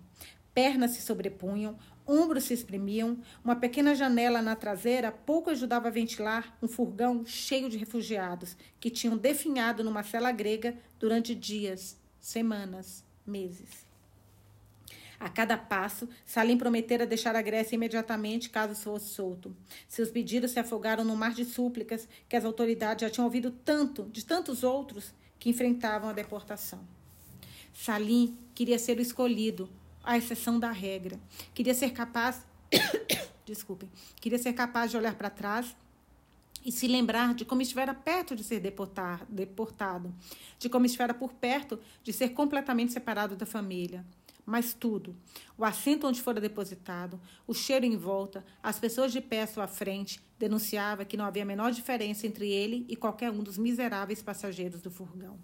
Pernas 0.54 0.92
se 0.92 1.02
sobrepunham, 1.02 1.78
ombros 2.08 2.46
se 2.46 2.54
exprimiam, 2.54 3.20
uma 3.44 3.56
pequena 3.56 3.94
janela 3.94 4.42
na 4.42 4.56
traseira 4.56 5.12
pouco 5.12 5.50
ajudava 5.50 5.90
a 5.90 5.92
ventilar 5.92 6.58
um 6.62 6.68
furgão 6.68 7.26
cheio 7.26 7.70
de 7.70 7.78
refugiados 7.78 8.56
que 8.80 8.90
tinham 8.90 9.18
definhado 9.18 9.84
numa 9.84 10.04
cela 10.04 10.32
grega 10.32 10.78
durante 10.98 11.36
dias, 11.36 12.00
semanas, 12.20 13.04
meses. 13.26 13.86
A 15.20 15.30
cada 15.30 15.58
passo, 15.58 16.08
Salim 16.24 16.58
prometera 16.58 17.06
deixar 17.06 17.36
a 17.36 17.42
Grécia 17.42 17.76
imediatamente 17.76 18.52
caso 18.52 18.76
fosse 18.76 19.10
solto. 19.10 19.56
Seus 19.88 20.12
pedidos 20.12 20.52
se 20.52 20.60
afogaram 20.60 21.04
no 21.04 21.16
mar 21.16 21.34
de 21.34 21.44
súplicas 21.44 22.08
que 22.30 22.36
as 22.36 22.46
autoridades 22.46 23.02
já 23.02 23.10
tinham 23.10 23.26
ouvido 23.26 23.50
tanto 23.50 24.04
de 24.12 24.24
tantos 24.24 24.64
outros 24.64 25.14
que 25.40 25.50
enfrentavam 25.50 26.10
a 26.10 26.14
deportação. 26.14 26.86
Salim 27.74 28.38
queria 28.54 28.78
ser 28.78 29.00
o 29.00 29.02
escolhido, 29.02 29.70
à 30.08 30.18
exceção 30.18 30.58
da 30.58 30.72
regra. 30.72 31.20
Queria 31.54 31.74
ser 31.74 31.92
capaz, 31.92 32.46
desculpem, 33.46 33.90
queria 34.16 34.40
ser 34.40 34.54
capaz 34.54 34.90
de 34.90 34.98
olhar 34.98 35.16
para 35.16 35.30
trás 35.30 35.76
e 36.66 36.72
se 36.72 36.88
lembrar 36.88 37.34
de 37.34 37.46
como 37.46 37.62
estivera 37.62 37.94
perto 37.94 38.36
de 38.36 38.44
ser 38.44 38.60
deportado, 38.60 40.16
de 40.58 40.70
como 40.70 40.86
estivera 40.86 41.14
por 41.14 41.34
perto 41.34 41.80
de 42.04 42.14
ser 42.14 42.30
completamente 42.30 42.94
separado 42.94 43.36
da 43.36 43.46
família 43.46 44.06
mas 44.48 44.74
tudo. 44.74 45.14
O 45.58 45.66
assento 45.66 46.08
onde 46.08 46.22
fora 46.22 46.40
depositado, 46.40 47.20
o 47.46 47.54
cheiro 47.54 47.86
em 47.86 47.98
volta, 47.98 48.46
as 48.64 48.80
pessoas 48.80 49.12
de 49.12 49.20
pé 49.20 49.42
à 49.42 49.48
sua 49.48 49.68
frente, 49.68 50.22
denunciava 50.40 51.04
que 51.04 51.18
não 51.18 51.26
havia 51.26 51.44
a 51.44 51.46
menor 51.46 51.74
diferença 51.74 52.26
entre 52.26 52.50
ele 52.50 52.86
e 52.88 52.96
qualquer 52.96 53.30
um 53.30 53.44
dos 53.44 53.58
miseráveis 53.58 54.24
passageiros 54.24 54.82
do 54.82 54.90
furgão. 54.90 55.38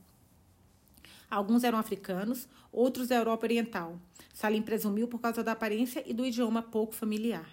Alguns 1.29 1.63
eram 1.63 1.77
africanos, 1.77 2.47
outros 2.71 3.07
da 3.07 3.15
Europa 3.15 3.45
Oriental. 3.45 3.99
Salim 4.33 4.61
presumiu 4.61 5.07
por 5.07 5.19
causa 5.19 5.43
da 5.43 5.51
aparência 5.51 6.03
e 6.05 6.13
do 6.13 6.25
idioma 6.25 6.61
pouco 6.61 6.93
familiar. 6.93 7.49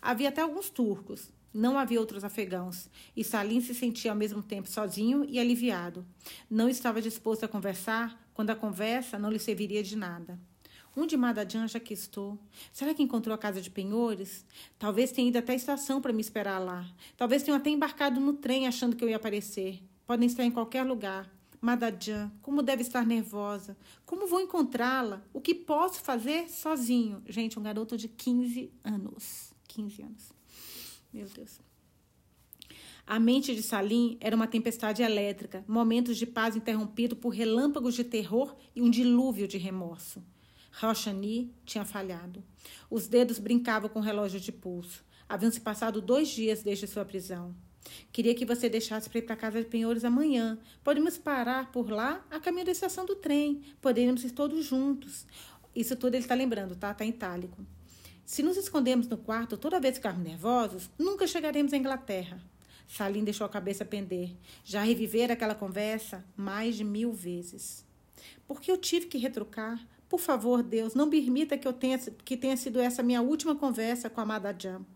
Havia 0.00 0.28
até 0.28 0.40
alguns 0.40 0.70
turcos, 0.70 1.30
não 1.52 1.78
havia 1.78 2.00
outros 2.00 2.24
afegãos, 2.24 2.88
e 3.16 3.22
Salim 3.22 3.60
se 3.60 3.74
sentia 3.74 4.10
ao 4.10 4.16
mesmo 4.16 4.42
tempo 4.42 4.68
sozinho 4.68 5.24
e 5.28 5.38
aliviado. 5.38 6.04
Não 6.50 6.68
estava 6.68 7.00
disposto 7.00 7.44
a 7.44 7.48
conversar 7.48 8.20
quando 8.34 8.50
a 8.50 8.56
conversa 8.56 9.18
não 9.18 9.30
lhe 9.30 9.38
serviria 9.38 9.82
de 9.82 9.96
nada. 9.96 10.38
Onde 10.96 11.16
Madadian 11.16 11.66
já 11.66 11.80
que 11.80 11.92
estou? 11.92 12.38
Será 12.72 12.94
que 12.94 13.02
encontrou 13.02 13.34
a 13.34 13.38
casa 13.38 13.60
de 13.60 13.68
penhores? 13.68 14.44
Talvez 14.78 15.10
tenha 15.10 15.28
ido 15.28 15.38
até 15.38 15.52
a 15.52 15.56
estação 15.56 16.00
para 16.00 16.12
me 16.12 16.20
esperar 16.20 16.60
lá. 16.60 16.86
Talvez 17.16 17.42
tenha 17.42 17.56
até 17.56 17.68
embarcado 17.70 18.20
no 18.20 18.34
trem 18.34 18.68
achando 18.68 18.94
que 18.94 19.02
eu 19.02 19.08
ia 19.08 19.16
aparecer. 19.16 19.82
Podem 20.06 20.26
estar 20.26 20.44
em 20.44 20.52
qualquer 20.52 20.84
lugar. 20.84 21.28
Madadian, 21.64 22.30
como 22.42 22.62
deve 22.62 22.82
estar 22.82 23.06
nervosa. 23.06 23.74
Como 24.04 24.26
vou 24.26 24.38
encontrá-la? 24.38 25.24
O 25.32 25.40
que 25.40 25.54
posso 25.54 26.00
fazer 26.00 26.50
sozinho? 26.50 27.22
Gente, 27.26 27.58
um 27.58 27.62
garoto 27.62 27.96
de 27.96 28.06
15 28.06 28.70
anos. 28.84 29.54
15 29.68 30.02
anos. 30.02 30.32
Meu 31.10 31.26
Deus. 31.26 31.58
A 33.06 33.18
mente 33.18 33.54
de 33.54 33.62
Salim 33.62 34.18
era 34.20 34.36
uma 34.36 34.46
tempestade 34.46 35.02
elétrica, 35.02 35.64
momentos 35.66 36.18
de 36.18 36.26
paz 36.26 36.54
interrompido 36.54 37.16
por 37.16 37.30
relâmpagos 37.30 37.94
de 37.94 38.04
terror 38.04 38.54
e 38.76 38.82
um 38.82 38.90
dilúvio 38.90 39.48
de 39.48 39.56
remorso. 39.56 40.22
Roshani 40.70 41.50
tinha 41.64 41.84
falhado. 41.84 42.44
Os 42.90 43.06
dedos 43.08 43.38
brincavam 43.38 43.88
com 43.88 44.00
o 44.00 44.02
relógio 44.02 44.38
de 44.38 44.52
pulso. 44.52 45.02
Haviam 45.26 45.50
se 45.50 45.60
passado 45.60 46.02
dois 46.02 46.28
dias 46.28 46.62
desde 46.62 46.86
sua 46.86 47.06
prisão. 47.06 47.54
Queria 48.12 48.34
que 48.34 48.44
você 48.44 48.68
deixasse 48.68 49.08
para 49.08 49.18
ir 49.18 49.22
para 49.22 49.36
casa 49.36 49.60
de 49.60 49.66
penhores 49.66 50.04
amanhã. 50.04 50.58
Podemos 50.82 51.18
parar 51.18 51.70
por 51.70 51.90
lá 51.90 52.24
a 52.30 52.40
caminho 52.40 52.66
da 52.66 52.72
estação 52.72 53.04
do 53.04 53.16
trem. 53.16 53.62
Poderíamos 53.80 54.24
ir 54.24 54.30
todos 54.30 54.64
juntos. 54.64 55.26
Isso 55.74 55.96
tudo 55.96 56.14
ele 56.14 56.24
está 56.24 56.34
lembrando, 56.34 56.76
tá? 56.76 56.92
Está 56.92 57.04
em 57.04 57.10
itálico. 57.10 57.64
Se 58.24 58.42
nos 58.42 58.56
escondermos 58.56 59.06
no 59.08 59.18
quarto 59.18 59.56
toda 59.56 59.80
vez 59.80 59.94
que 59.94 59.98
ficarmos 59.98 60.24
nervosos, 60.24 60.90
nunca 60.98 61.26
chegaremos 61.26 61.72
à 61.72 61.76
Inglaterra. 61.76 62.40
Salim 62.86 63.24
deixou 63.24 63.44
a 63.44 63.50
cabeça 63.50 63.84
pender. 63.84 64.34
Já 64.64 64.82
reviver 64.82 65.30
aquela 65.30 65.54
conversa 65.54 66.24
mais 66.36 66.76
de 66.76 66.84
mil 66.84 67.12
vezes. 67.12 67.84
Por 68.46 68.60
que 68.60 68.70
eu 68.70 68.78
tive 68.78 69.06
que 69.06 69.18
retrucar? 69.18 69.86
Por 70.08 70.20
favor, 70.20 70.62
Deus, 70.62 70.94
não 70.94 71.10
permita 71.10 71.58
que 71.58 71.66
eu 71.66 71.72
tenha 71.72 71.98
que 71.98 72.36
tenha 72.36 72.56
sido 72.56 72.80
essa 72.80 73.02
minha 73.02 73.20
última 73.20 73.56
conversa 73.56 74.08
com 74.08 74.20
a 74.20 74.22
amada 74.22 74.54
Jam. 74.56 74.86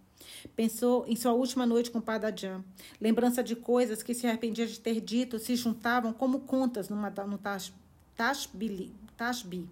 Pensou 0.55 1.05
em 1.07 1.17
sua 1.17 1.33
última 1.33 1.67
noite 1.67 1.91
com 1.91 1.99
o 1.99 2.03
Pada 2.03 2.35
Jam. 2.35 2.65
Lembrança 3.01 3.43
de 3.43 3.57
coisas 3.57 4.03
que 4.03 4.15
se 4.15 4.27
arrependia 4.27 4.67
de 4.67 4.79
ter 4.79 5.01
dito 5.01 5.39
se 5.39 5.57
juntavam 5.57 6.13
como 6.13 6.41
contas 6.41 6.89
numa, 6.89 7.11
no 7.11 7.39
Tashbi. 7.39 8.93
Tashbi. 9.17 9.69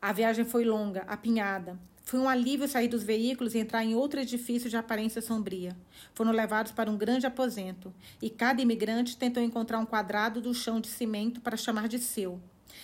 A 0.00 0.12
viagem 0.12 0.44
foi 0.44 0.64
longa, 0.64 1.02
apinhada. 1.02 1.78
Foi 2.04 2.20
um 2.20 2.28
alívio 2.28 2.68
sair 2.68 2.88
dos 2.88 3.02
veículos 3.02 3.54
e 3.54 3.58
entrar 3.58 3.82
em 3.82 3.94
outro 3.94 4.20
edifício 4.20 4.68
de 4.68 4.76
aparência 4.76 5.22
sombria. 5.22 5.74
Foram 6.12 6.32
levados 6.32 6.70
para 6.70 6.90
um 6.90 6.98
grande 6.98 7.26
aposento, 7.26 7.92
e 8.20 8.28
cada 8.28 8.60
imigrante 8.60 9.16
tentou 9.16 9.42
encontrar 9.42 9.78
um 9.78 9.86
quadrado 9.86 10.42
do 10.42 10.52
chão 10.52 10.78
de 10.78 10.88
cimento 10.88 11.40
para 11.40 11.56
chamar 11.56 11.88
de 11.88 11.98
seu. 11.98 12.38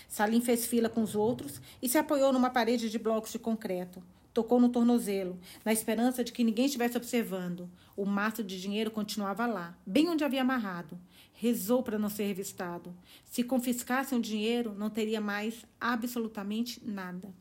Salim 0.09 0.41
fez 0.41 0.65
fila 0.65 0.89
com 0.89 1.03
os 1.03 1.15
outros 1.15 1.61
e 1.83 1.89
se 1.89 1.99
apoiou 1.99 2.33
numa 2.33 2.49
parede 2.49 2.89
de 2.89 2.99
blocos 2.99 3.33
de 3.33 3.39
concreto. 3.39 4.03
Tocou 4.33 4.61
no 4.61 4.69
tornozelo, 4.69 5.39
na 5.65 5.73
esperança 5.73 6.23
de 6.23 6.33
que 6.33 6.45
ninguém 6.45 6.67
estivesse 6.67 6.97
observando. 6.97 7.69
O 7.97 8.07
maço 8.07 8.45
de 8.45 8.61
dinheiro 8.61 8.91
continuava 8.91 9.47
lá, 9.47 9.77
bem 9.85 10.09
onde 10.09 10.23
havia 10.23 10.43
amarrado. 10.43 10.99
Rezou 11.33 11.83
para 11.83 11.99
não 11.99 12.09
ser 12.09 12.25
revistado. 12.25 12.95
Se 13.25 13.43
confiscassem 13.43 14.19
o 14.19 14.23
dinheiro, 14.23 14.75
não 14.79 14.89
teria 14.89 15.21
mais 15.21 15.65
absolutamente 15.81 16.81
nada. 16.85 17.35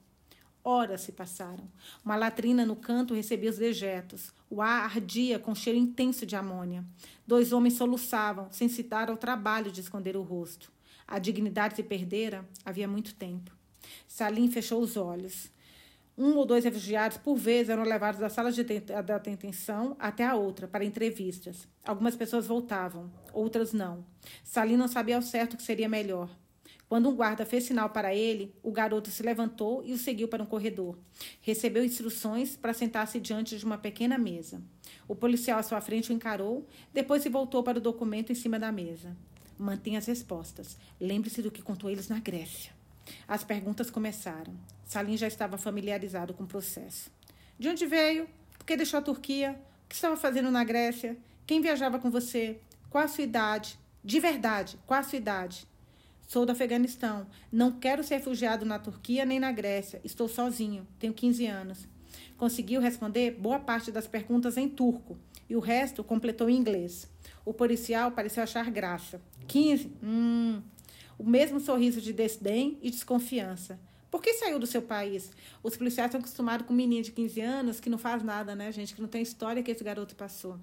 Horas 0.63 1.01
se 1.01 1.11
passaram. 1.11 1.69
Uma 2.03 2.15
latrina 2.15 2.65
no 2.65 2.75
canto 2.75 3.13
recebia 3.13 3.49
os 3.49 3.57
dejetos. 3.57 4.31
O 4.49 4.61
ar 4.61 4.83
ardia 4.83 5.39
com 5.39 5.55
cheiro 5.55 5.79
intenso 5.79 6.25
de 6.25 6.35
amônia. 6.35 6.83
Dois 7.25 7.53
homens 7.53 7.75
soluçavam, 7.75 8.51
sem 8.51 8.67
se 8.67 8.83
dar 8.83 9.09
ao 9.09 9.17
trabalho 9.17 9.71
de 9.71 9.81
esconder 9.81 10.17
o 10.17 10.21
rosto. 10.21 10.71
A 11.07 11.17
dignidade 11.17 11.75
se 11.75 11.83
perdera 11.83 12.47
havia 12.65 12.87
muito 12.87 13.15
tempo. 13.15 13.51
Salim 14.07 14.49
fechou 14.51 14.81
os 14.81 14.97
olhos. 14.97 15.49
Um 16.21 16.35
ou 16.35 16.45
dois 16.45 16.65
refugiados, 16.65 17.15
por 17.15 17.37
vez, 17.37 17.69
eram 17.69 17.83
levados 17.83 18.19
da 18.19 18.27
sala 18.27 18.51
de 18.51 18.61
detenção 18.61 19.95
até 19.97 20.25
a 20.25 20.35
outra, 20.35 20.67
para 20.67 20.83
entrevistas. 20.83 21.65
Algumas 21.81 22.13
pessoas 22.13 22.45
voltavam, 22.45 23.09
outras 23.31 23.71
não. 23.71 24.03
Salim 24.43 24.75
não 24.75 24.89
sabia 24.89 25.15
ao 25.15 25.21
certo 25.21 25.53
o 25.53 25.57
que 25.57 25.63
seria 25.63 25.87
melhor. 25.87 26.29
Quando 26.89 27.07
um 27.07 27.15
guarda 27.15 27.45
fez 27.45 27.63
sinal 27.63 27.91
para 27.91 28.13
ele, 28.13 28.53
o 28.61 28.69
garoto 28.69 29.09
se 29.09 29.23
levantou 29.23 29.81
e 29.85 29.93
o 29.93 29.97
seguiu 29.97 30.27
para 30.27 30.43
um 30.43 30.45
corredor. 30.45 30.97
Recebeu 31.39 31.85
instruções 31.85 32.57
para 32.57 32.73
sentar-se 32.73 33.17
diante 33.17 33.57
de 33.57 33.63
uma 33.63 33.77
pequena 33.77 34.17
mesa. 34.17 34.61
O 35.07 35.15
policial 35.15 35.57
à 35.57 35.63
sua 35.63 35.79
frente 35.79 36.11
o 36.11 36.13
encarou, 36.13 36.67
depois 36.93 37.23
se 37.23 37.29
voltou 37.29 37.63
para 37.63 37.77
o 37.77 37.81
documento 37.81 38.29
em 38.29 38.35
cima 38.35 38.59
da 38.59 38.73
mesa. 38.73 39.15
Mantenha 39.57 39.99
as 39.99 40.05
respostas. 40.05 40.77
Lembre-se 40.99 41.41
do 41.41 41.49
que 41.49 41.61
contou 41.61 41.89
eles 41.89 42.09
na 42.09 42.19
Grécia. 42.19 42.77
As 43.27 43.43
perguntas 43.43 43.89
começaram. 43.89 44.53
Salim 44.85 45.17
já 45.17 45.27
estava 45.27 45.57
familiarizado 45.57 46.33
com 46.33 46.43
o 46.43 46.47
processo. 46.47 47.11
De 47.57 47.69
onde 47.69 47.85
veio? 47.85 48.27
Por 48.57 48.65
que 48.65 48.77
deixou 48.77 48.99
a 48.99 49.03
Turquia? 49.03 49.59
O 49.85 49.89
que 49.89 49.95
estava 49.95 50.15
fazendo 50.17 50.49
na 50.49 50.63
Grécia? 50.63 51.17
Quem 51.45 51.61
viajava 51.61 51.99
com 51.99 52.09
você? 52.09 52.59
Qual 52.89 53.03
a 53.03 53.07
sua 53.07 53.23
idade? 53.23 53.77
De 54.03 54.19
verdade, 54.19 54.79
qual 54.85 54.99
a 54.99 55.03
sua 55.03 55.17
idade? 55.17 55.67
Sou 56.27 56.45
do 56.45 56.51
Afeganistão. 56.51 57.25
Não 57.51 57.71
quero 57.71 58.03
ser 58.03 58.17
refugiado 58.17 58.65
na 58.65 58.77
Turquia 58.77 59.25
nem 59.25 59.39
na 59.39 59.51
Grécia. 59.51 59.99
Estou 60.03 60.27
sozinho. 60.27 60.87
Tenho 60.99 61.13
15 61.13 61.45
anos. 61.47 61.87
Conseguiu 62.37 62.79
responder 62.79 63.31
boa 63.31 63.59
parte 63.59 63.91
das 63.91 64.07
perguntas 64.07 64.55
em 64.55 64.69
turco 64.69 65.17
e 65.49 65.55
o 65.55 65.59
resto 65.59 66.03
completou 66.03 66.49
em 66.49 66.55
inglês. 66.55 67.09
O 67.43 67.53
policial 67.53 68.11
pareceu 68.11 68.43
achar 68.43 68.69
graça. 68.69 69.19
15? 69.47 69.91
Hum. 70.03 70.61
O 71.19 71.23
mesmo 71.29 71.59
sorriso 71.59 71.99
de 72.01 72.13
desdém 72.13 72.79
e 72.81 72.89
desconfiança. 72.89 73.79
Por 74.09 74.21
que 74.21 74.33
saiu 74.33 74.57
do 74.57 74.65
seu 74.65 74.81
país? 74.81 75.31
Os 75.61 75.75
policiais 75.77 76.07
estão 76.07 76.19
acostumados 76.19 76.65
com 76.65 76.73
um 76.73 76.77
menino 76.77 77.03
de 77.03 77.11
15 77.11 77.41
anos 77.41 77.79
que 77.79 77.89
não 77.89 77.97
faz 77.97 78.23
nada, 78.23 78.55
né, 78.55 78.71
gente? 78.71 78.95
Que 78.95 79.01
não 79.01 79.09
tem 79.09 79.21
história 79.21 79.61
que 79.61 79.69
esse 79.69 79.83
garoto 79.83 80.15
passou. 80.15 80.57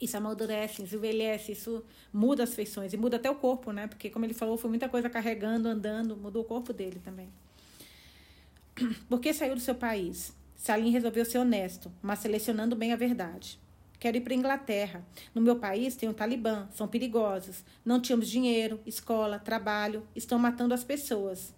Isso 0.00 0.16
amadurece, 0.16 0.82
isso 0.82 0.96
envelhece, 0.96 1.52
isso 1.52 1.84
muda 2.12 2.44
as 2.44 2.54
feições 2.54 2.92
e 2.92 2.96
muda 2.96 3.16
até 3.16 3.30
o 3.30 3.34
corpo, 3.34 3.70
né? 3.70 3.86
Porque, 3.86 4.08
como 4.08 4.24
ele 4.24 4.34
falou, 4.34 4.56
foi 4.56 4.70
muita 4.70 4.88
coisa 4.88 5.10
carregando, 5.10 5.68
andando, 5.68 6.16
mudou 6.16 6.42
o 6.42 6.46
corpo 6.46 6.72
dele 6.72 7.00
também. 7.04 7.28
Por 9.08 9.20
que 9.20 9.32
saiu 9.34 9.54
do 9.54 9.60
seu 9.60 9.74
país? 9.74 10.32
Salim 10.56 10.90
resolveu 10.90 11.24
ser 11.24 11.38
honesto, 11.38 11.92
mas 12.00 12.20
selecionando 12.20 12.74
bem 12.74 12.92
a 12.92 12.96
verdade. 12.96 13.58
Quero 13.98 14.16
ir 14.16 14.20
para 14.20 14.32
a 14.32 14.36
Inglaterra. 14.36 15.04
No 15.34 15.42
meu 15.42 15.56
país 15.56 15.96
tem 15.96 16.08
o 16.08 16.14
Talibã, 16.14 16.68
são 16.72 16.86
perigosos. 16.86 17.64
Não 17.84 18.00
tínhamos 18.00 18.28
dinheiro, 18.28 18.80
escola, 18.86 19.40
trabalho, 19.40 20.06
estão 20.14 20.38
matando 20.38 20.72
as 20.72 20.84
pessoas. 20.84 21.52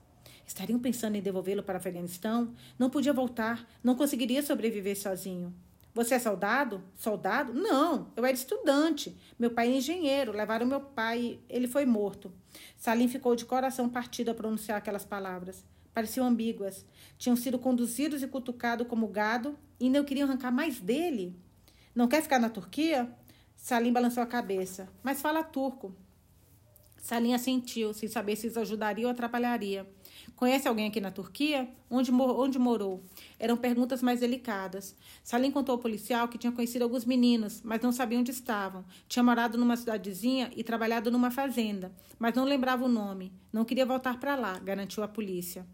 Estariam 0.47 0.79
pensando 0.79 1.17
em 1.17 1.23
devolvê-lo 1.23 1.63
para 1.63 1.75
o 1.75 1.77
Afeganistão? 1.77 2.55
Não 2.79 2.89
podia 2.89 3.13
voltar, 3.13 3.69
não 3.85 3.95
conseguiria 3.95 4.43
sobreviver 4.43 4.99
sozinho. 4.99 5.55
Você 5.93 6.15
é 6.15 6.19
soldado? 6.19 6.83
Soldado? 6.97 7.53
Não, 7.53 8.11
eu 8.17 8.25
era 8.25 8.35
estudante. 8.35 9.17
Meu 9.39 9.51
pai 9.51 9.69
é 9.69 9.77
engenheiro. 9.77 10.33
Levaram 10.33 10.65
meu 10.65 10.81
pai, 10.81 11.41
ele 11.49 11.67
foi 11.67 11.85
morto. 11.85 12.33
Salim 12.77 13.09
ficou 13.09 13.37
de 13.37 13.45
coração 13.45 13.89
partido 13.89 14.31
a 14.31 14.35
pronunciar 14.35 14.79
aquelas 14.79 15.05
palavras. 15.05 15.65
Pareciam 15.93 16.27
ambíguas. 16.27 16.87
Tinham 17.19 17.37
sido 17.37 17.59
conduzidos 17.59 18.23
e 18.23 18.29
cutucados 18.29 18.87
como 18.87 19.09
gado 19.09 19.59
e 19.79 19.87
ainda 19.87 20.03
queriam 20.05 20.29
arrancar 20.29 20.53
mais 20.53 20.81
dele. 20.81 21.37
Não 21.95 22.07
quer 22.09 22.23
ficar 22.23 22.39
na 22.39 22.49
Turquia? 22.49 23.11
Salim 23.57 23.93
balançou 23.93 24.23
a 24.23 24.27
cabeça. 24.27 24.89
Mas 25.03 25.21
fala 25.21 25.43
turco. 25.43 25.95
Salim 26.97 27.35
assentiu, 27.35 27.93
sem 27.93 28.09
saber 28.09 28.37
se 28.37 28.47
isso 28.47 28.61
ajudaria 28.61 29.07
ou 29.07 29.11
atrapalharia. 29.11 29.89
Conhece 30.37 30.69
alguém 30.69 30.87
aqui 30.87 31.01
na 31.01 31.11
Turquia? 31.11 31.69
Onde, 31.91 32.13
onde 32.13 32.59
morou? 32.59 33.03
Eram 33.39 33.57
perguntas 33.57 34.03
mais 34.03 34.21
delicadas. 34.21 34.95
Salim 35.25 35.51
contou 35.51 35.73
ao 35.75 35.79
policial 35.79 36.29
que 36.29 36.39
tinha 36.39 36.53
conhecido 36.53 36.83
alguns 36.83 37.05
meninos, 37.05 37.61
mas 37.63 37.81
não 37.81 37.91
sabia 37.91 38.19
onde 38.19 38.31
estavam. 38.31 38.85
Tinha 39.09 39.23
morado 39.23 39.59
numa 39.59 39.77
cidadezinha 39.77 40.51
e 40.55 40.63
trabalhado 40.63 41.11
numa 41.11 41.31
fazenda, 41.31 41.93
mas 42.19 42.35
não 42.35 42.45
lembrava 42.45 42.85
o 42.85 42.89
nome. 42.89 43.33
Não 43.53 43.65
queria 43.65 43.87
voltar 43.87 44.21
para 44.21 44.37
lá, 44.37 44.59
garantiu 44.59 45.03
a 45.03 45.09
polícia. 45.09 45.67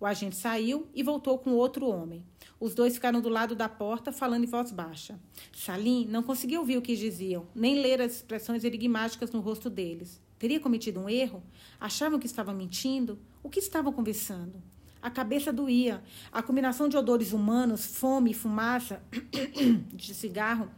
O 0.00 0.06
agente 0.06 0.36
saiu 0.36 0.88
e 0.94 1.02
voltou 1.02 1.38
com 1.38 1.50
outro 1.50 1.86
homem. 1.86 2.24
Os 2.60 2.74
dois 2.74 2.94
ficaram 2.94 3.20
do 3.20 3.28
lado 3.28 3.56
da 3.56 3.68
porta, 3.68 4.12
falando 4.12 4.44
em 4.44 4.46
voz 4.46 4.70
baixa. 4.70 5.18
Salim 5.52 6.06
não 6.06 6.22
conseguia 6.22 6.60
ouvir 6.60 6.76
o 6.76 6.82
que 6.82 6.96
diziam, 6.96 7.46
nem 7.54 7.80
ler 7.80 8.00
as 8.00 8.16
expressões 8.16 8.62
enigmáticas 8.62 9.32
no 9.32 9.40
rosto 9.40 9.68
deles. 9.68 10.20
Teria 10.38 10.60
cometido 10.60 11.00
um 11.00 11.08
erro? 11.08 11.42
Achavam 11.80 12.18
que 12.18 12.26
estavam 12.26 12.54
mentindo? 12.54 13.18
O 13.42 13.48
que 13.48 13.58
estavam 13.58 13.92
conversando? 13.92 14.62
A 15.02 15.10
cabeça 15.10 15.52
doía. 15.52 16.02
A 16.30 16.42
combinação 16.42 16.88
de 16.88 16.96
odores 16.96 17.32
humanos, 17.32 17.86
fome 17.86 18.30
e 18.30 18.34
fumaça 18.34 19.02
de 19.92 20.14
cigarro 20.14 20.70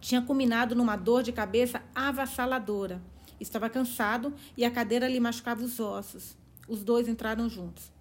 tinha 0.00 0.20
culminado 0.20 0.74
numa 0.74 0.96
dor 0.96 1.22
de 1.22 1.32
cabeça 1.32 1.82
avassaladora. 1.94 3.00
Estava 3.40 3.70
cansado 3.70 4.34
e 4.54 4.62
a 4.62 4.70
cadeira 4.70 5.08
lhe 5.08 5.18
machucava 5.18 5.64
os 5.64 5.80
ossos. 5.80 6.36
Os 6.68 6.84
dois 6.84 7.08
entraram 7.08 7.48
juntos. 7.48 7.93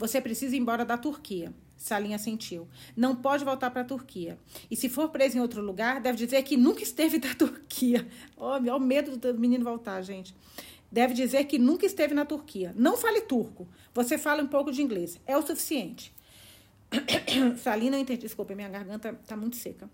Você 0.00 0.18
precisa 0.18 0.56
ir 0.56 0.58
embora 0.58 0.82
da 0.82 0.96
Turquia. 0.96 1.52
Salim 1.76 2.14
assentiu. 2.14 2.66
Não 2.96 3.14
pode 3.14 3.44
voltar 3.44 3.70
para 3.70 3.82
a 3.82 3.84
Turquia. 3.84 4.38
E 4.70 4.74
se 4.74 4.88
for 4.88 5.10
preso 5.10 5.36
em 5.36 5.42
outro 5.42 5.60
lugar, 5.60 6.00
deve 6.00 6.16
dizer 6.16 6.42
que 6.42 6.56
nunca 6.56 6.82
esteve 6.82 7.18
na 7.18 7.32
Turquia. 7.36 8.08
Olha, 8.34 8.74
o 8.74 8.80
medo 8.80 9.18
do 9.18 9.38
menino 9.38 9.62
voltar, 9.62 10.00
gente. 10.00 10.34
Deve 10.90 11.12
dizer 11.12 11.44
que 11.44 11.58
nunca 11.58 11.84
esteve 11.84 12.14
na 12.14 12.24
Turquia. 12.24 12.72
Não 12.74 12.96
fale 12.96 13.20
turco. 13.20 13.68
Você 13.92 14.16
fala 14.16 14.42
um 14.42 14.46
pouco 14.46 14.72
de 14.72 14.80
inglês. 14.80 15.20
É 15.26 15.36
o 15.36 15.46
suficiente. 15.46 16.14
Salim 17.62 17.90
não 17.90 17.98
entendi. 17.98 18.22
Desculpa, 18.22 18.54
minha 18.54 18.70
garganta 18.70 19.10
está 19.22 19.36
muito 19.36 19.56
seca. 19.56 19.90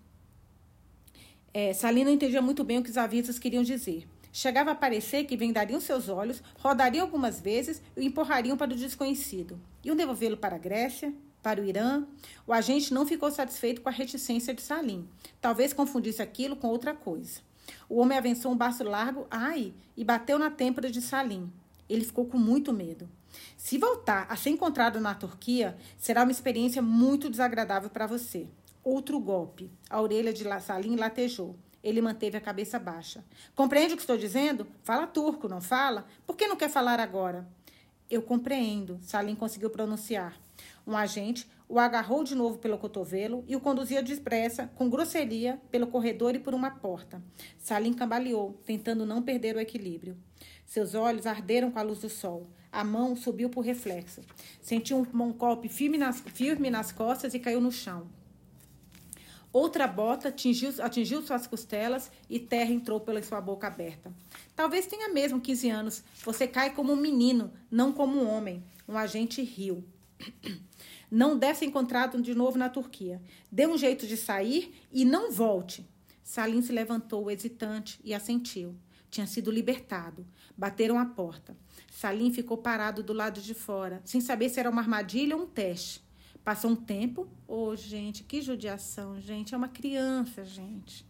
É, 1.52 1.72
Salim 1.72 2.04
não 2.04 2.12
entendia 2.12 2.40
muito 2.40 2.62
bem 2.62 2.78
o 2.78 2.82
que 2.84 2.90
os 2.90 2.96
avisos 2.96 3.40
queriam 3.40 3.64
dizer. 3.64 4.06
Chegava 4.38 4.72
a 4.72 4.74
parecer 4.74 5.24
que 5.24 5.34
vendariam 5.34 5.80
seus 5.80 6.10
olhos, 6.10 6.42
rodariam 6.58 7.06
algumas 7.06 7.40
vezes 7.40 7.80
e 7.96 8.00
o 8.00 8.02
empurrariam 8.02 8.54
para 8.54 8.70
o 8.70 8.76
desconhecido. 8.76 9.58
Iam 9.82 9.96
devolvê-lo 9.96 10.36
para 10.36 10.56
a 10.56 10.58
Grécia, 10.58 11.10
para 11.42 11.62
o 11.62 11.64
Irã. 11.64 12.04
O 12.46 12.52
agente 12.52 12.92
não 12.92 13.06
ficou 13.06 13.30
satisfeito 13.30 13.80
com 13.80 13.88
a 13.88 13.92
reticência 13.92 14.52
de 14.52 14.60
Salim. 14.60 15.08
Talvez 15.40 15.72
confundisse 15.72 16.20
aquilo 16.20 16.54
com 16.54 16.68
outra 16.68 16.92
coisa. 16.92 17.40
O 17.88 17.96
homem 17.96 18.18
avançou 18.18 18.52
um 18.52 18.56
braço 18.58 18.84
largo, 18.84 19.26
ai, 19.30 19.72
e 19.96 20.04
bateu 20.04 20.38
na 20.38 20.50
têmpora 20.50 20.90
de 20.90 21.00
Salim. 21.00 21.50
Ele 21.88 22.04
ficou 22.04 22.26
com 22.26 22.36
muito 22.36 22.74
medo. 22.74 23.08
Se 23.56 23.78
voltar 23.78 24.26
a 24.28 24.36
ser 24.36 24.50
encontrado 24.50 25.00
na 25.00 25.14
Turquia, 25.14 25.78
será 25.96 26.24
uma 26.24 26.30
experiência 26.30 26.82
muito 26.82 27.30
desagradável 27.30 27.88
para 27.88 28.06
você. 28.06 28.46
Outro 28.84 29.18
golpe. 29.18 29.70
A 29.88 29.98
orelha 29.98 30.30
de 30.30 30.44
Salim 30.60 30.96
latejou. 30.96 31.56
Ele 31.86 32.00
manteve 32.00 32.36
a 32.36 32.40
cabeça 32.40 32.80
baixa. 32.80 33.24
Compreende 33.54 33.94
o 33.94 33.96
que 33.96 34.02
estou 34.02 34.18
dizendo? 34.18 34.66
Fala 34.82 35.06
turco, 35.06 35.48
não 35.48 35.60
fala? 35.60 36.04
Por 36.26 36.36
que 36.36 36.48
não 36.48 36.56
quer 36.56 36.68
falar 36.68 36.98
agora? 36.98 37.46
Eu 38.10 38.22
compreendo, 38.22 38.98
Salim 39.02 39.36
conseguiu 39.36 39.70
pronunciar. 39.70 40.36
Um 40.84 40.96
agente 40.96 41.48
o 41.68 41.78
agarrou 41.78 42.24
de 42.24 42.34
novo 42.34 42.58
pelo 42.58 42.76
cotovelo 42.76 43.44
e 43.46 43.54
o 43.54 43.60
conduzia 43.60 44.02
depressa, 44.02 44.68
com 44.74 44.90
grosseria, 44.90 45.60
pelo 45.70 45.86
corredor 45.86 46.34
e 46.34 46.40
por 46.40 46.54
uma 46.54 46.72
porta. 46.72 47.22
Salim 47.56 47.92
cambaleou, 47.92 48.60
tentando 48.66 49.06
não 49.06 49.22
perder 49.22 49.54
o 49.54 49.60
equilíbrio. 49.60 50.16
Seus 50.64 50.92
olhos 50.92 51.24
arderam 51.24 51.70
com 51.70 51.78
a 51.78 51.82
luz 51.82 52.00
do 52.00 52.08
sol. 52.08 52.48
A 52.72 52.82
mão 52.82 53.14
subiu 53.14 53.48
por 53.48 53.64
reflexo. 53.64 54.22
Sentiu 54.60 54.98
um, 54.98 55.32
golpe 55.32 55.68
firme 55.68 55.98
nas, 55.98 56.18
firme 56.18 56.68
nas 56.68 56.90
costas 56.90 57.32
e 57.32 57.38
caiu 57.38 57.60
no 57.60 57.70
chão. 57.70 58.08
Outra 59.52 59.86
bota 59.86 60.28
atingiu, 60.28 60.72
atingiu 60.80 61.22
suas 61.22 61.46
costelas 61.46 62.10
e 62.28 62.38
terra 62.38 62.72
entrou 62.72 63.00
pela 63.00 63.22
sua 63.22 63.40
boca 63.40 63.66
aberta. 63.66 64.12
Talvez 64.54 64.86
tenha 64.86 65.08
mesmo 65.08 65.40
15 65.40 65.70
anos. 65.70 66.04
Você 66.24 66.46
cai 66.46 66.74
como 66.74 66.92
um 66.92 66.96
menino, 66.96 67.52
não 67.70 67.92
como 67.92 68.18
um 68.18 68.28
homem. 68.28 68.62
Um 68.88 68.96
agente 68.96 69.42
riu. 69.42 69.84
Não 71.08 71.38
deve 71.38 71.60
ser 71.60 71.66
encontrado 71.66 72.20
de 72.20 72.34
novo 72.34 72.58
na 72.58 72.68
Turquia. 72.68 73.22
Dê 73.50 73.64
um 73.66 73.78
jeito 73.78 74.08
de 74.08 74.16
sair 74.16 74.74
e 74.90 75.04
não 75.04 75.30
volte. 75.30 75.86
Salim 76.22 76.60
se 76.60 76.72
levantou, 76.72 77.30
hesitante, 77.30 78.00
e 78.02 78.12
assentiu. 78.12 78.76
Tinha 79.08 79.26
sido 79.26 79.50
libertado. 79.50 80.26
Bateram 80.56 80.98
a 80.98 81.06
porta. 81.06 81.56
Salim 81.90 82.32
ficou 82.32 82.58
parado 82.58 83.02
do 83.02 83.12
lado 83.12 83.40
de 83.40 83.54
fora, 83.54 84.02
sem 84.04 84.20
saber 84.20 84.48
se 84.48 84.58
era 84.58 84.68
uma 84.68 84.82
armadilha 84.82 85.36
ou 85.36 85.44
um 85.44 85.46
teste. 85.46 86.05
Passou 86.46 86.70
um 86.70 86.76
tempo. 86.76 87.26
Oh, 87.48 87.74
gente, 87.74 88.22
que 88.22 88.40
judiação, 88.40 89.20
gente. 89.20 89.52
É 89.52 89.56
uma 89.56 89.66
criança, 89.66 90.44
gente. 90.44 91.04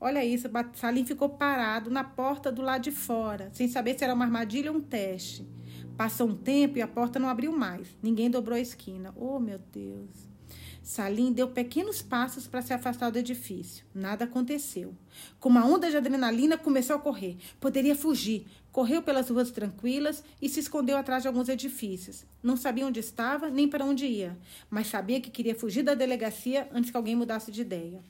Olha 0.00 0.24
isso, 0.24 0.48
Salim 0.74 1.04
ficou 1.04 1.30
parado 1.30 1.90
na 1.90 2.04
porta 2.04 2.52
do 2.52 2.62
lado 2.62 2.82
de 2.82 2.92
fora, 2.92 3.50
sem 3.52 3.66
saber 3.66 3.98
se 3.98 4.04
era 4.04 4.14
uma 4.14 4.24
armadilha 4.24 4.70
ou 4.70 4.78
um 4.78 4.80
teste. 4.80 5.44
Passou 5.96 6.28
um 6.28 6.36
tempo 6.36 6.78
e 6.78 6.80
a 6.80 6.86
porta 6.86 7.18
não 7.18 7.28
abriu 7.28 7.50
mais. 7.50 7.88
Ninguém 8.00 8.30
dobrou 8.30 8.56
a 8.56 8.60
esquina. 8.60 9.12
Oh, 9.16 9.40
meu 9.40 9.58
Deus. 9.58 10.28
Salim 10.80 11.32
deu 11.32 11.48
pequenos 11.48 12.00
passos 12.00 12.46
para 12.46 12.62
se 12.62 12.72
afastar 12.72 13.10
do 13.10 13.18
edifício. 13.18 13.84
Nada 13.92 14.26
aconteceu. 14.26 14.94
Com 15.40 15.48
uma 15.48 15.66
onda 15.66 15.90
de 15.90 15.96
adrenalina, 15.96 16.56
começou 16.56 16.94
a 16.94 17.00
correr. 17.00 17.36
Poderia 17.58 17.96
fugir. 17.96 18.46
Correu 18.78 19.02
pelas 19.02 19.28
ruas 19.28 19.50
tranquilas 19.50 20.22
e 20.40 20.48
se 20.48 20.60
escondeu 20.60 20.96
atrás 20.96 21.22
de 21.22 21.26
alguns 21.26 21.48
edifícios. 21.48 22.24
Não 22.40 22.56
sabia 22.56 22.86
onde 22.86 23.00
estava 23.00 23.50
nem 23.50 23.66
para 23.66 23.84
onde 23.84 24.06
ia, 24.06 24.38
mas 24.70 24.86
sabia 24.86 25.20
que 25.20 25.32
queria 25.32 25.56
fugir 25.56 25.82
da 25.82 25.94
delegacia 25.94 26.68
antes 26.72 26.92
que 26.92 26.96
alguém 26.96 27.16
mudasse 27.16 27.50
de 27.50 27.60
ideia. 27.60 28.00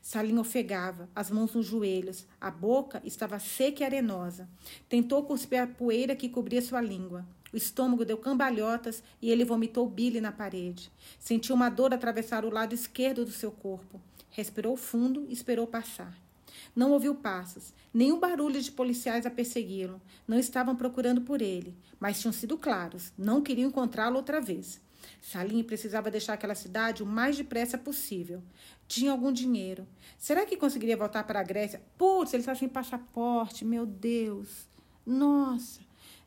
Salim 0.00 0.38
ofegava, 0.38 1.08
as 1.12 1.28
mãos 1.28 1.52
nos 1.52 1.66
joelhos, 1.66 2.24
a 2.40 2.52
boca 2.52 3.02
estava 3.04 3.40
seca 3.40 3.82
e 3.82 3.84
arenosa. 3.84 4.48
Tentou 4.88 5.24
cuspir 5.24 5.60
a 5.60 5.66
poeira 5.66 6.14
que 6.14 6.28
cobria 6.28 6.62
sua 6.62 6.80
língua. 6.80 7.26
O 7.52 7.56
estômago 7.56 8.04
deu 8.04 8.16
cambalhotas 8.16 9.02
e 9.20 9.28
ele 9.28 9.44
vomitou 9.44 9.88
bile 9.88 10.20
na 10.20 10.30
parede. 10.30 10.88
Sentiu 11.18 11.56
uma 11.56 11.68
dor 11.68 11.92
atravessar 11.92 12.44
o 12.44 12.54
lado 12.54 12.76
esquerdo 12.76 13.24
do 13.24 13.32
seu 13.32 13.50
corpo. 13.50 14.00
Respirou 14.30 14.76
fundo 14.76 15.26
e 15.28 15.32
esperou 15.32 15.66
passar. 15.66 16.16
Não 16.74 16.92
ouviu 16.92 17.14
passos, 17.14 17.72
nenhum 17.92 18.18
barulho 18.18 18.60
de 18.60 18.72
policiais 18.72 19.26
a 19.26 19.30
persegui-lo. 19.30 20.00
Não 20.26 20.38
estavam 20.38 20.74
procurando 20.74 21.20
por 21.20 21.42
ele, 21.42 21.76
mas 22.00 22.20
tinham 22.20 22.32
sido 22.32 22.56
claros, 22.56 23.12
não 23.16 23.42
queriam 23.42 23.68
encontrá-lo 23.68 24.16
outra 24.16 24.40
vez. 24.40 24.80
Salim 25.20 25.62
precisava 25.62 26.10
deixar 26.10 26.34
aquela 26.34 26.54
cidade 26.54 27.02
o 27.02 27.06
mais 27.06 27.36
depressa 27.36 27.76
possível. 27.76 28.42
Tinha 28.88 29.12
algum 29.12 29.32
dinheiro. 29.32 29.86
Será 30.18 30.46
que 30.46 30.56
conseguiria 30.56 30.96
voltar 30.96 31.24
para 31.24 31.40
a 31.40 31.44
Grécia? 31.44 31.82
Putz, 31.98 32.32
ele 32.32 32.42
está 32.42 32.54
sem 32.54 32.68
passaporte, 32.68 33.64
meu 33.64 33.84
Deus. 33.84 34.68
Nossa. 35.04 35.80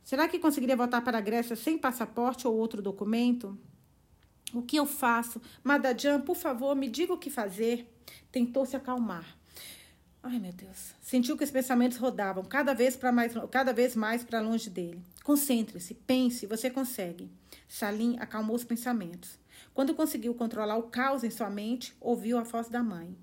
Será 0.04 0.28
que 0.28 0.40
conseguiria 0.40 0.76
voltar 0.76 1.02
para 1.02 1.18
a 1.18 1.22
Grécia 1.22 1.56
sem 1.56 1.78
passaporte 1.78 2.48
ou 2.48 2.56
outro 2.56 2.82
documento? 2.82 3.58
O 4.54 4.62
que 4.62 4.78
eu 4.78 4.86
faço? 4.86 5.42
Madadjan, 5.64 6.22
por 6.22 6.36
favor, 6.36 6.76
me 6.76 6.88
diga 6.88 7.14
o 7.14 7.18
que 7.18 7.30
fazer. 7.30 7.92
Tentou 8.32 8.66
se 8.66 8.76
acalmar. 8.76 9.26
Ai, 10.28 10.40
meu 10.40 10.52
Deus. 10.52 10.96
Sentiu 11.04 11.38
que 11.38 11.44
os 11.44 11.52
pensamentos 11.52 12.00
rodavam 12.00 12.44
cada 12.44 12.74
vez, 12.74 12.98
mais, 13.14 13.32
cada 13.52 13.72
vez 13.72 13.96
mais 13.96 14.24
para 14.24 14.42
longe 14.42 14.72
dele. 14.72 15.00
Concentre-se, 15.24 15.94
pense, 15.94 16.48
você 16.48 16.68
consegue. 16.68 17.30
Salim 17.70 18.18
acalmou 18.18 18.56
os 18.56 18.64
pensamentos. 18.64 19.38
Quando 19.72 19.94
conseguiu 19.94 20.34
controlar 20.34 20.78
o 20.78 20.90
caos 20.90 21.24
em 21.24 21.30
sua 21.30 21.52
mente, 21.52 21.96
ouviu 22.02 22.40
a 22.40 22.44
voz 22.44 22.68
da 22.68 22.82
mãe. 22.82 23.16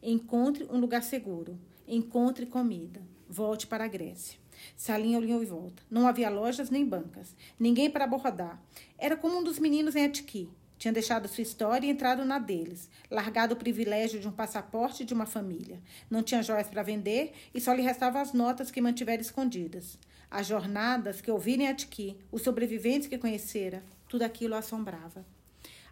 Encontre 0.00 0.64
um 0.70 0.78
lugar 0.78 1.02
seguro. 1.02 1.58
Encontre 1.88 2.46
comida. 2.46 3.02
Volte 3.28 3.66
para 3.66 3.84
a 3.84 3.88
Grécia. 3.88 4.38
Salim 4.76 5.16
olhou 5.16 5.42
em 5.42 5.46
volta. 5.46 5.82
Não 5.90 6.06
havia 6.06 6.30
lojas 6.30 6.70
nem 6.70 6.86
bancas. 6.86 7.34
Ninguém 7.58 7.90
para 7.90 8.04
abordar. 8.04 8.62
Era 8.96 9.16
como 9.16 9.38
um 9.38 9.42
dos 9.42 9.58
meninos 9.58 9.96
em 9.96 10.04
Atiki. 10.04 10.48
Tinha 10.84 10.92
deixado 10.92 11.26
sua 11.28 11.40
história 11.40 11.86
e 11.86 11.90
entrado 11.90 12.26
na 12.26 12.38
deles, 12.38 12.90
largado 13.10 13.54
o 13.54 13.56
privilégio 13.56 14.20
de 14.20 14.28
um 14.28 14.30
passaporte 14.30 15.02
de 15.02 15.14
uma 15.14 15.24
família. 15.24 15.80
Não 16.10 16.22
tinha 16.22 16.42
joias 16.42 16.68
para 16.68 16.82
vender 16.82 17.32
e 17.54 17.58
só 17.58 17.72
lhe 17.72 17.80
restavam 17.80 18.20
as 18.20 18.34
notas 18.34 18.70
que 18.70 18.82
mantivera 18.82 19.22
escondidas. 19.22 19.98
As 20.30 20.46
jornadas 20.46 21.22
que 21.22 21.30
ouvirem 21.30 21.68
Atiki, 21.68 22.18
os 22.30 22.42
sobreviventes 22.42 23.08
que 23.08 23.16
conhecera, 23.16 23.82
tudo 24.06 24.24
aquilo 24.24 24.52
o 24.52 24.58
assombrava. 24.58 25.24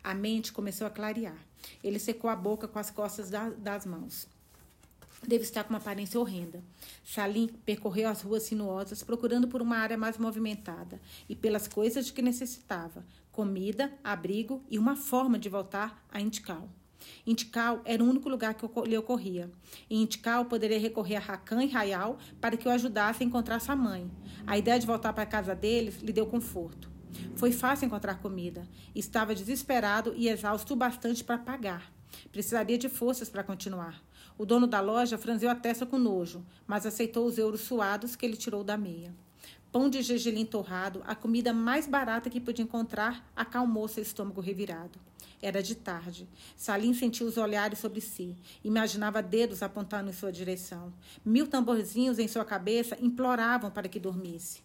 A 0.05 0.13
mente 0.13 0.53
começou 0.53 0.87
a 0.87 0.91
clarear. 0.91 1.39
Ele 1.83 1.99
secou 1.99 2.29
a 2.29 2.37
boca 2.37 2.69
com 2.69 2.79
as 2.79 2.91
costas 2.91 3.31
da, 3.31 3.49
das 3.49 3.87
mãos. 3.87 4.29
Deve 5.27 5.45
estar 5.45 5.63
com 5.63 5.71
uma 5.71 5.79
aparência 5.79 6.19
horrenda. 6.19 6.63
Salim 7.05 7.49
percorreu 7.65 8.09
as 8.09 8.23
ruas 8.23 8.43
sinuosas, 8.43 9.05
procurando 9.05 9.47
por 9.47 9.63
uma 9.63 9.77
área 9.77 9.97
mais 9.97 10.19
movimentada 10.19 11.01
e 11.29 11.37
pelas 11.37 11.69
coisas 11.69 12.07
de 12.07 12.13
que 12.13 12.21
necessitava: 12.21 13.05
comida, 13.31 13.93
abrigo 14.03 14.63
e 14.69 14.79
uma 14.79 14.97
forma 14.97 15.39
de 15.39 15.49
voltar 15.49 16.05
a 16.11 16.21
Intikal. 16.21 16.69
Intikal 17.27 17.81
era 17.85 18.03
o 18.03 18.09
único 18.09 18.29
lugar 18.29 18.55
que 18.55 18.67
lhe 18.89 18.97
ocorria. 18.97 19.51
Em 19.89 20.03
Intikal 20.03 20.45
poderia 20.45 20.79
recorrer 20.79 21.17
a 21.17 21.21
Rakan 21.21 21.65
e 21.65 21.69
Rayal 21.69 22.19
para 22.41 22.57
que 22.57 22.67
o 22.67 22.71
ajudasse 22.71 23.23
a 23.23 23.27
encontrar 23.27 23.61
sua 23.61 23.77
mãe. 23.77 24.11
A 24.47 24.59
ideia 24.59 24.79
de 24.79 24.87
voltar 24.87 25.13
para 25.13 25.23
a 25.23 25.27
casa 25.27 25.55
deles 25.55 26.01
lhe 26.01 26.13
deu 26.13 26.27
conforto. 26.27 26.91
Foi 27.37 27.53
fácil 27.53 27.87
encontrar 27.87 28.21
comida. 28.21 28.67
Estava 28.95 29.35
desesperado 29.35 30.15
e 30.17 30.29
exausto 30.29 30.75
o 30.75 30.77
bastante 30.77 31.23
para 31.23 31.39
pagar. 31.39 31.93
Precisaria 32.31 32.79
de 32.79 32.89
forças 32.89 33.29
para 33.29 33.43
continuar. 33.43 34.03
O 34.39 34.47
dono 34.47 34.67
da 34.67 34.81
loja 34.81 35.19
franziu 35.19 35.51
a 35.51 35.55
testa 35.55 35.85
com 35.85 35.99
nojo, 35.99 36.45
mas 36.67 36.87
aceitou 36.87 37.27
os 37.27 37.39
euros 37.39 37.61
suados 37.61 38.17
que 38.17 38.25
ele 38.25 38.37
tirou 38.37 38.65
da 38.65 38.77
meia. 38.77 39.15
Pão 39.71 39.89
de 39.89 40.03
gergelim 40.03 40.45
torrado, 40.45 41.03
a 41.07 41.15
comida 41.15 41.53
mais 41.53 41.87
barata 41.87 42.29
que 42.29 42.41
podia 42.41 42.65
encontrar, 42.65 43.27
acalmou 43.35 43.89
seu 43.89 44.03
estômago 44.03 44.41
revirado. 44.41 44.99
Era 45.41 45.63
de 45.63 45.75
tarde. 45.75 46.29
Salim 46.57 46.95
sentiu 46.95 47.27
os 47.27 47.37
olhares 47.37 47.79
sobre 47.79 48.01
si. 48.01 48.37
Imaginava 48.63 49.21
dedos 49.21 49.63
apontando 49.63 50.11
em 50.11 50.13
sua 50.13 50.31
direção. 50.31 50.93
Mil 51.25 51.49
tamborzinhos 51.49 52.19
em 52.19 52.29
sua 52.29 52.45
cabeça 52.45 52.97
imploravam 53.01 53.71
para 53.71 53.89
que 53.89 53.99
dormisse. 53.99 54.61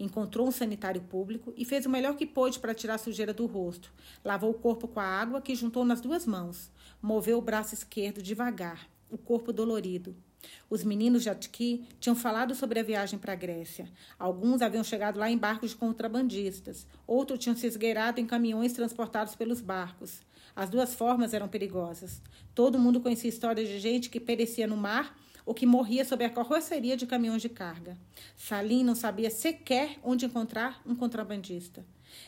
Encontrou 0.00 0.48
um 0.48 0.50
sanitário 0.50 1.00
público 1.02 1.52
e 1.56 1.64
fez 1.64 1.86
o 1.86 1.90
melhor 1.90 2.16
que 2.16 2.26
pôde 2.26 2.58
para 2.58 2.74
tirar 2.74 2.94
a 2.94 2.98
sujeira 2.98 3.32
do 3.32 3.46
rosto. 3.46 3.92
Lavou 4.24 4.50
o 4.50 4.54
corpo 4.54 4.88
com 4.88 4.98
a 4.98 5.04
água 5.04 5.40
que 5.40 5.54
juntou 5.54 5.84
nas 5.84 6.00
duas 6.00 6.26
mãos. 6.26 6.70
Moveu 7.00 7.38
o 7.38 7.42
braço 7.42 7.74
esquerdo 7.74 8.22
devagar, 8.22 8.88
o 9.10 9.18
corpo 9.18 9.52
dolorido. 9.52 10.16
Os 10.70 10.84
meninos 10.84 11.22
de 11.22 11.30
Atki 11.30 11.86
tinham 11.98 12.14
falado 12.14 12.54
sobre 12.54 12.78
a 12.78 12.82
viagem 12.82 13.18
para 13.18 13.32
a 13.32 13.36
Grécia. 13.36 13.90
Alguns 14.18 14.62
haviam 14.62 14.84
chegado 14.84 15.18
lá 15.18 15.30
em 15.30 15.38
barcos 15.38 15.70
de 15.70 15.76
contrabandistas. 15.76 16.86
Outros 17.06 17.38
tinham 17.38 17.56
se 17.56 17.66
esgueirado 17.66 18.20
em 18.20 18.26
caminhões 18.26 18.72
transportados 18.72 19.34
pelos 19.34 19.60
barcos. 19.60 20.22
As 20.54 20.70
duas 20.70 20.94
formas 20.94 21.34
eram 21.34 21.48
perigosas. 21.48 22.22
Todo 22.54 22.78
mundo 22.78 23.00
conhecia 23.00 23.28
histórias 23.28 23.68
de 23.68 23.78
gente 23.78 24.08
que 24.08 24.20
perecia 24.20 24.66
no 24.66 24.76
mar 24.76 25.16
o 25.44 25.54
que 25.54 25.64
morria 25.64 26.04
sob 26.04 26.24
a 26.24 26.30
carroceria 26.30 26.96
de 26.96 27.06
caminhões 27.06 27.40
de 27.40 27.48
carga. 27.48 27.96
Salim 28.36 28.82
não 28.82 28.96
sabia 28.96 29.30
sequer 29.30 29.98
onde 30.02 30.26
encontrar 30.26 30.82
um 30.84 30.94
contrabandista. 30.94 31.84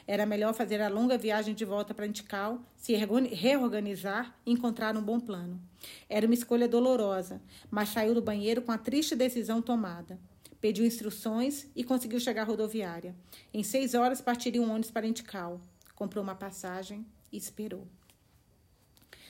Era 0.07 0.26
melhor 0.26 0.55
fazer 0.55 0.80
a 0.80 0.89
longa 0.89 1.18
viagem 1.18 1.55
de 1.55 1.64
volta 1.64 1.93
para 1.93 2.07
Antical, 2.07 2.61
se 2.76 2.95
reorganizar 2.95 4.34
e 4.45 4.53
encontrar 4.53 4.97
um 4.97 5.03
bom 5.03 5.20
plano. 5.20 5.61
Era 6.09 6.26
uma 6.26 6.34
escolha 6.34 6.68
dolorosa, 6.68 7.41
mas 7.70 7.91
saiu 7.91 8.14
do 8.14 8.22
banheiro 8.22 8.62
com 8.62 8.72
a 8.72 8.78
triste 8.78 9.14
decisão 9.14 9.61
tomada. 9.61 10.18
Pediu 10.61 10.84
instruções 10.84 11.66
e 11.76 11.84
conseguiu 11.84 12.18
chegar 12.18 12.43
à 12.43 12.45
rodoviária. 12.45 13.14
Em 13.53 13.62
seis 13.62 13.95
horas 13.95 14.20
partiria 14.20 14.61
um 14.61 14.70
ônibus 14.70 14.91
para 14.91 15.07
Antical. 15.07 15.61
Comprou 15.95 16.22
uma 16.22 16.34
passagem 16.34 17.07
e 17.32 17.36
esperou. 17.36 17.86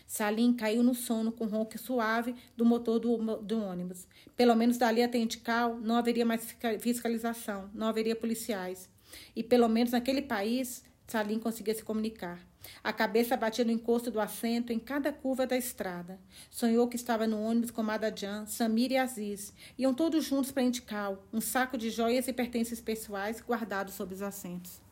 Salim 0.09 0.55
caiu 0.55 0.83
no 0.83 0.95
sono 0.95 1.31
com 1.31 1.45
o 1.45 1.49
ronco 1.49 1.79
suave 1.79 2.35
do 2.57 2.65
motor 2.65 2.99
do, 2.99 3.37
do 3.43 3.61
ônibus. 3.61 4.09
Pelo 4.35 4.57
menos 4.57 4.79
dali 4.79 5.03
até 5.03 5.19
Indical 5.19 5.79
não 5.79 5.97
haveria 5.97 6.25
mais 6.25 6.57
fiscalização, 6.81 7.71
não 7.75 7.89
haveria 7.89 8.17
policiais. 8.17 8.89
E 9.35 9.43
pelo 9.43 9.69
menos 9.69 9.93
naquele 9.93 10.23
país 10.23 10.83
Salim 11.09 11.39
conseguia 11.39 11.75
se 11.75 11.83
comunicar. 11.83 12.39
A 12.85 12.93
cabeça 12.93 13.35
batia 13.35 13.65
no 13.65 13.73
encosto 13.73 14.11
do 14.11 14.21
assento 14.21 14.73
em 14.73 14.79
cada 14.79 15.11
curva 15.11 15.47
da 15.47 15.57
estrada. 15.57 16.21
Sonhou 16.51 16.87
que 16.87 16.97
estava 16.97 17.27
no 17.27 17.41
ônibus 17.41 17.71
com 17.71 17.83
Madajan, 17.83 18.45
Samir 18.45 18.93
e 18.93 18.99
Aziz. 18.99 19.55
Iam 19.79 19.95
todos 19.95 20.27
juntos 20.27 20.53
para 20.53 20.63
Indical, 20.63 21.27
um 21.33 21.41
saco 21.41 21.79
de 21.79 21.89
joias 21.89 22.29
e 22.29 22.33
pertences 22.33 22.81
pessoais 22.81 23.41
guardados 23.41 23.95
sob 23.95 24.13
os 24.15 24.21
assentos. 24.21 24.83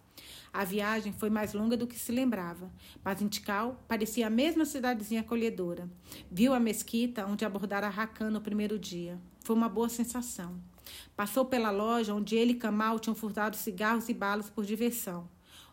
A 0.51 0.65
viagem 0.65 1.13
foi 1.13 1.29
mais 1.29 1.53
longa 1.53 1.77
do 1.77 1.87
que 1.87 1.99
se 1.99 2.11
lembrava, 2.11 2.73
mas 3.05 3.21
Intikal 3.21 3.79
parecia 3.87 4.29
a 4.29 4.31
mesma 4.31 4.65
cidadezinha 4.65 5.21
acolhedora. 5.21 5.87
Viu 6.31 6.55
a 6.55 6.61
mesquita 6.61 7.27
onde 7.27 7.45
abordara 7.45 7.91
Rakan 7.91 8.31
no 8.31 8.41
primeiro 8.41 8.79
dia. 8.79 9.21
Foi 9.41 9.55
uma 9.55 9.69
boa 9.69 9.91
sensação. 9.91 10.59
Passou 11.17 11.45
pela 11.45 11.71
loja 11.71 12.15
onde 12.15 12.37
ele 12.37 12.53
e 12.53 12.57
Kamal 12.57 12.99
tinham 12.99 13.15
furtado 13.15 13.57
cigarros 13.57 14.09
e 14.09 14.15
balas 14.15 14.51
por 14.51 14.65
diversão. 14.65 15.29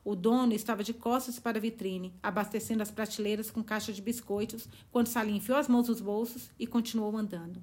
O 0.06 0.16
dono 0.16 0.54
estava 0.54 0.84
de 0.84 0.94
costas 0.94 1.40
para 1.40 1.58
a 1.58 1.62
vitrine, 1.62 2.14
abastecendo 2.22 2.84
as 2.84 2.92
prateleiras 2.92 3.50
com 3.50 3.64
caixa 3.64 3.94
de 3.94 4.02
biscoitos, 4.02 4.68
quando 4.92 5.08
Salim 5.08 5.38
enfiou 5.38 5.58
as 5.58 5.70
mãos 5.70 5.88
nos 5.88 6.02
bolsos 6.02 6.52
e 6.60 6.68
continuou 6.68 7.16
andando. 7.16 7.62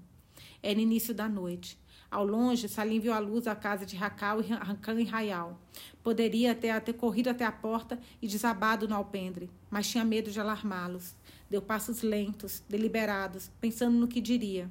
Era 0.62 0.80
início 0.80 1.14
da 1.14 1.28
noite. 1.28 1.78
Ao 2.11 2.26
longe, 2.26 2.68
Salim 2.68 2.98
viu 2.98 3.12
a 3.12 3.18
luz 3.18 3.44
da 3.44 3.55
casa 3.55 3.86
de 3.86 3.94
Racal 3.94 4.40
e 4.40 4.46
Rakan 4.46 5.01
e 5.01 5.05
Rayal. 5.05 5.61
Poderia 6.03 6.53
até 6.53 6.78
ter 6.80 6.94
corrido 6.94 7.28
até 7.28 7.44
a 7.44 7.53
porta 7.53 8.01
e 8.20 8.26
desabado 8.26 8.88
no 8.88 8.96
alpendre, 8.96 9.48
mas 9.70 9.88
tinha 9.88 10.05
medo 10.05 10.30
de 10.30 10.40
alarmá-los. 10.40 11.14
Deu 11.48 11.62
passos 11.62 12.03
lentos, 12.03 12.64
deliberados, 12.68 13.51
pensando 13.61 13.96
no 13.96 14.09
que 14.09 14.20
diria. 14.20 14.68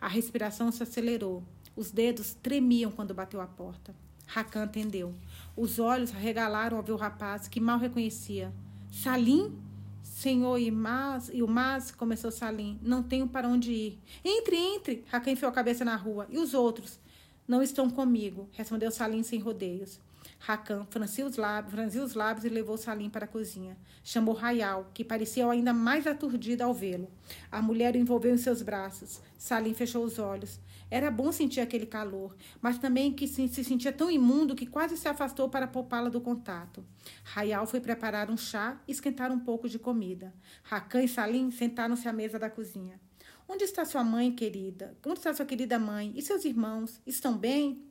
A 0.00 0.08
respiração 0.08 0.72
se 0.72 0.82
acelerou. 0.82 1.44
Os 1.76 1.90
dedos 1.90 2.34
tremiam 2.34 2.90
quando 2.90 3.14
bateu 3.14 3.40
a 3.40 3.46
porta. 3.46 3.94
Rakan 4.26 4.64
atendeu. 4.64 5.14
Os 5.56 5.78
olhos 5.78 6.12
arregalaram 6.12 6.76
ao 6.76 6.82
ver 6.82 6.92
o 6.92 6.96
rapaz, 6.96 7.48
que 7.48 7.60
mal 7.60 7.78
reconhecia. 7.78 8.52
Salim? 8.90 9.58
Senhor 10.02 10.58
o 10.60 11.48
mas, 11.48 11.90
começou 11.90 12.30
Salim. 12.30 12.78
Não 12.82 13.02
tenho 13.02 13.26
para 13.28 13.48
onde 13.48 13.72
ir. 13.72 13.98
Entre, 14.24 14.56
entre! 14.56 15.04
Rakan 15.08 15.32
enfiou 15.32 15.50
a 15.50 15.54
cabeça 15.54 15.84
na 15.84 15.96
rua. 15.96 16.26
E 16.30 16.38
os 16.38 16.54
outros? 16.54 16.98
Não 17.46 17.62
estão 17.62 17.90
comigo, 17.90 18.48
respondeu 18.52 18.90
Salim 18.90 19.22
sem 19.22 19.40
rodeios. 19.40 19.98
Rakan 20.38 20.86
franziu 20.88 21.26
os, 21.26 21.36
lábios, 21.36 21.74
franziu 21.74 22.04
os 22.04 22.14
lábios 22.14 22.44
e 22.44 22.48
levou 22.48 22.76
Salim 22.76 23.10
para 23.10 23.24
a 23.24 23.28
cozinha. 23.28 23.76
Chamou 24.04 24.34
Rayal, 24.34 24.90
que 24.94 25.04
parecia 25.04 25.48
ainda 25.50 25.72
mais 25.72 26.06
aturdida 26.06 26.64
ao 26.64 26.72
vê-lo. 26.72 27.10
A 27.50 27.60
mulher 27.60 27.94
o 27.94 27.98
envolveu 27.98 28.32
em 28.32 28.38
seus 28.38 28.62
braços. 28.62 29.20
Salim 29.36 29.74
fechou 29.74 30.04
os 30.04 30.18
olhos. 30.18 30.60
Era 30.90 31.10
bom 31.10 31.30
sentir 31.30 31.60
aquele 31.60 31.86
calor, 31.86 32.34
mas 32.60 32.78
também 32.78 33.12
que 33.12 33.28
se, 33.28 33.46
se 33.48 33.62
sentia 33.62 33.92
tão 33.92 34.10
imundo 34.10 34.56
que 34.56 34.66
quase 34.66 34.96
se 34.96 35.06
afastou 35.06 35.48
para 35.48 35.68
poupá-la 35.68 36.08
do 36.08 36.20
contato. 36.20 36.84
Rayal 37.22 37.66
foi 37.66 37.80
preparar 37.80 38.30
um 38.30 38.36
chá 38.36 38.80
e 38.88 38.92
esquentar 38.92 39.30
um 39.30 39.38
pouco 39.38 39.68
de 39.68 39.78
comida. 39.78 40.34
Rakan 40.64 41.02
e 41.02 41.08
Salim 41.08 41.50
sentaram-se 41.50 42.08
à 42.08 42.12
mesa 42.12 42.38
da 42.38 42.50
cozinha. 42.50 43.00
Onde 43.48 43.64
está 43.64 43.84
sua 43.84 44.02
mãe, 44.04 44.32
querida? 44.32 44.96
Onde 45.04 45.18
está 45.18 45.32
sua 45.32 45.46
querida 45.46 45.78
mãe? 45.78 46.12
E 46.16 46.22
seus 46.22 46.44
irmãos? 46.44 47.00
Estão 47.06 47.36
bem? 47.36 47.84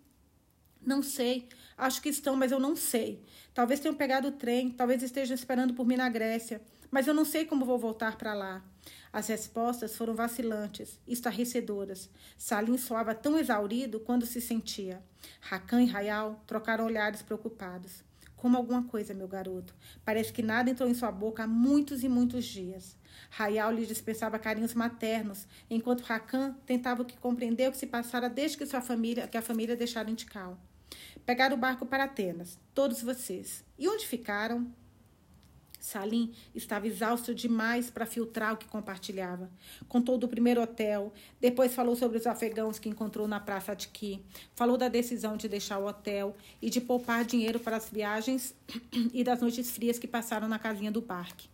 Não 0.81 1.01
sei. 1.01 1.47
Acho 1.77 2.01
que 2.01 2.09
estão, 2.09 2.35
mas 2.35 2.51
eu 2.51 2.59
não 2.59 2.75
sei. 2.75 3.23
Talvez 3.53 3.79
tenham 3.79 3.95
pegado 3.95 4.29
o 4.29 4.31
trem, 4.31 4.71
talvez 4.71 5.03
estejam 5.03 5.35
esperando 5.35 5.73
por 5.73 5.85
mim 5.85 5.97
na 5.97 6.09
Grécia, 6.09 6.61
mas 6.89 7.07
eu 7.07 7.13
não 7.13 7.25
sei 7.25 7.45
como 7.45 7.65
vou 7.65 7.77
voltar 7.77 8.17
para 8.17 8.33
lá. 8.33 8.63
As 9.11 9.27
respostas 9.27 9.95
foram 9.95 10.13
vacilantes, 10.13 10.99
estarrecedoras. 11.07 12.09
Salim 12.37 12.77
soava 12.77 13.15
tão 13.15 13.37
exaurido 13.37 13.99
quando 13.99 14.25
se 14.25 14.39
sentia. 14.39 15.01
Rakan 15.41 15.81
e 15.81 15.85
Rayal 15.87 16.43
trocaram 16.45 16.85
olhares 16.85 17.21
preocupados. 17.21 18.03
Como 18.35 18.55
alguma 18.55 18.83
coisa, 18.83 19.13
meu 19.13 19.27
garoto. 19.27 19.75
Parece 20.05 20.31
que 20.31 20.41
nada 20.41 20.69
entrou 20.69 20.87
em 20.87 20.93
sua 20.93 21.11
boca 21.11 21.43
há 21.43 21.47
muitos 21.47 22.03
e 22.03 22.09
muitos 22.09 22.45
dias. 22.45 22.95
Rayal 23.29 23.73
lhe 23.73 23.85
dispensava 23.85 24.39
carinhos 24.39 24.73
maternos, 24.73 25.45
enquanto 25.69 26.01
Rakan 26.01 26.55
tentava 26.65 27.03
que 27.03 27.17
compreender 27.17 27.67
o 27.67 27.71
que 27.71 27.77
se 27.77 27.87
passara 27.87 28.29
desde 28.29 28.57
que 28.57 28.65
sua 28.65 28.79
família, 28.79 29.27
que 29.27 29.37
a 29.37 29.41
família 29.41 29.75
deixara 29.75 30.09
Intical. 30.09 30.57
Pegaram 31.25 31.57
o 31.57 31.59
barco 31.59 31.85
para 31.85 32.05
Atenas, 32.05 32.57
todos 32.73 33.01
vocês. 33.01 33.63
E 33.77 33.89
onde 33.89 34.07
ficaram? 34.07 34.71
Salim 35.79 36.33
estava 36.53 36.87
exausto 36.87 37.33
demais 37.33 37.89
para 37.89 38.05
filtrar 38.05 38.53
o 38.53 38.57
que 38.57 38.67
compartilhava. 38.67 39.49
Contou 39.87 40.17
do 40.17 40.27
primeiro 40.27 40.61
hotel, 40.61 41.13
depois 41.39 41.73
falou 41.73 41.95
sobre 41.95 42.17
os 42.17 42.27
afegãos 42.27 42.77
que 42.77 42.89
encontrou 42.89 43.27
na 43.27 43.39
Praça 43.39 43.71
Atiki, 43.71 44.23
falou 44.55 44.77
da 44.77 44.87
decisão 44.87 45.37
de 45.37 45.47
deixar 45.47 45.79
o 45.79 45.87
hotel 45.87 46.35
e 46.61 46.69
de 46.69 46.81
poupar 46.81 47.23
dinheiro 47.23 47.59
para 47.59 47.77
as 47.77 47.89
viagens 47.89 48.53
e 49.13 49.23
das 49.23 49.41
noites 49.41 49.71
frias 49.71 49.97
que 49.97 50.07
passaram 50.07 50.47
na 50.47 50.59
casinha 50.59 50.91
do 50.91 51.01
parque. 51.01 51.49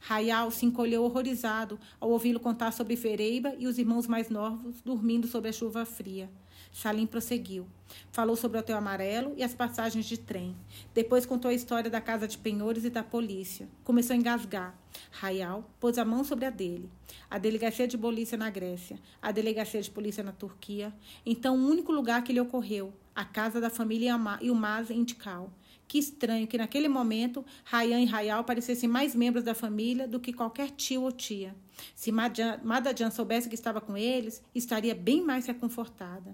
Rayal 0.00 0.50
se 0.50 0.66
encolheu 0.66 1.04
horrorizado 1.04 1.78
ao 2.00 2.10
ouvi-lo 2.10 2.40
contar 2.40 2.72
sobre 2.72 2.96
Fereiba 2.96 3.54
e 3.58 3.66
os 3.66 3.78
irmãos 3.78 4.06
mais 4.06 4.30
novos 4.30 4.80
dormindo 4.80 5.28
sob 5.28 5.48
a 5.48 5.52
chuva 5.52 5.84
fria. 5.84 6.28
Salim 6.72 7.06
prosseguiu. 7.06 7.66
Falou 8.12 8.36
sobre 8.36 8.56
o 8.56 8.60
Hotel 8.60 8.76
Amarelo 8.76 9.34
e 9.36 9.42
as 9.42 9.54
passagens 9.54 10.06
de 10.06 10.16
trem. 10.16 10.56
Depois 10.94 11.26
contou 11.26 11.50
a 11.50 11.54
história 11.54 11.90
da 11.90 12.00
casa 12.00 12.28
de 12.28 12.38
penhores 12.38 12.84
e 12.84 12.90
da 12.90 13.02
polícia. 13.02 13.68
Começou 13.82 14.14
a 14.14 14.16
engasgar. 14.16 14.78
Rayal 15.10 15.68
pôs 15.80 15.98
a 15.98 16.04
mão 16.04 16.22
sobre 16.22 16.44
a 16.44 16.50
dele. 16.50 16.88
A 17.28 17.38
delegacia 17.38 17.86
de 17.86 17.98
polícia 17.98 18.38
na 18.38 18.50
Grécia, 18.50 18.98
a 19.20 19.32
delegacia 19.32 19.82
de 19.82 19.90
polícia 19.90 20.22
na 20.22 20.32
Turquia. 20.32 20.94
Então, 21.26 21.56
o 21.56 21.68
único 21.68 21.92
lugar 21.92 22.22
que 22.22 22.32
lhe 22.32 22.40
ocorreu, 22.40 22.92
a 23.14 23.24
casa 23.24 23.60
da 23.60 23.70
família 23.70 24.16
Yılmaz 24.40 24.90
em 24.90 25.04
Tikal. 25.04 25.52
Que 25.90 25.98
estranho 25.98 26.46
que 26.46 26.56
naquele 26.56 26.86
momento 26.86 27.44
Rayan 27.64 28.00
e 28.00 28.04
Rayal 28.04 28.44
parecessem 28.44 28.88
mais 28.88 29.12
membros 29.12 29.42
da 29.42 29.56
família 29.56 30.06
do 30.06 30.20
que 30.20 30.32
qualquer 30.32 30.70
tio 30.70 31.02
ou 31.02 31.10
tia. 31.10 31.52
Se 31.96 32.12
Madajan 32.12 33.10
soubesse 33.10 33.48
que 33.48 33.56
estava 33.56 33.80
com 33.80 33.96
eles, 33.96 34.40
estaria 34.54 34.94
bem 34.94 35.20
mais 35.20 35.46
reconfortada. 35.46 36.32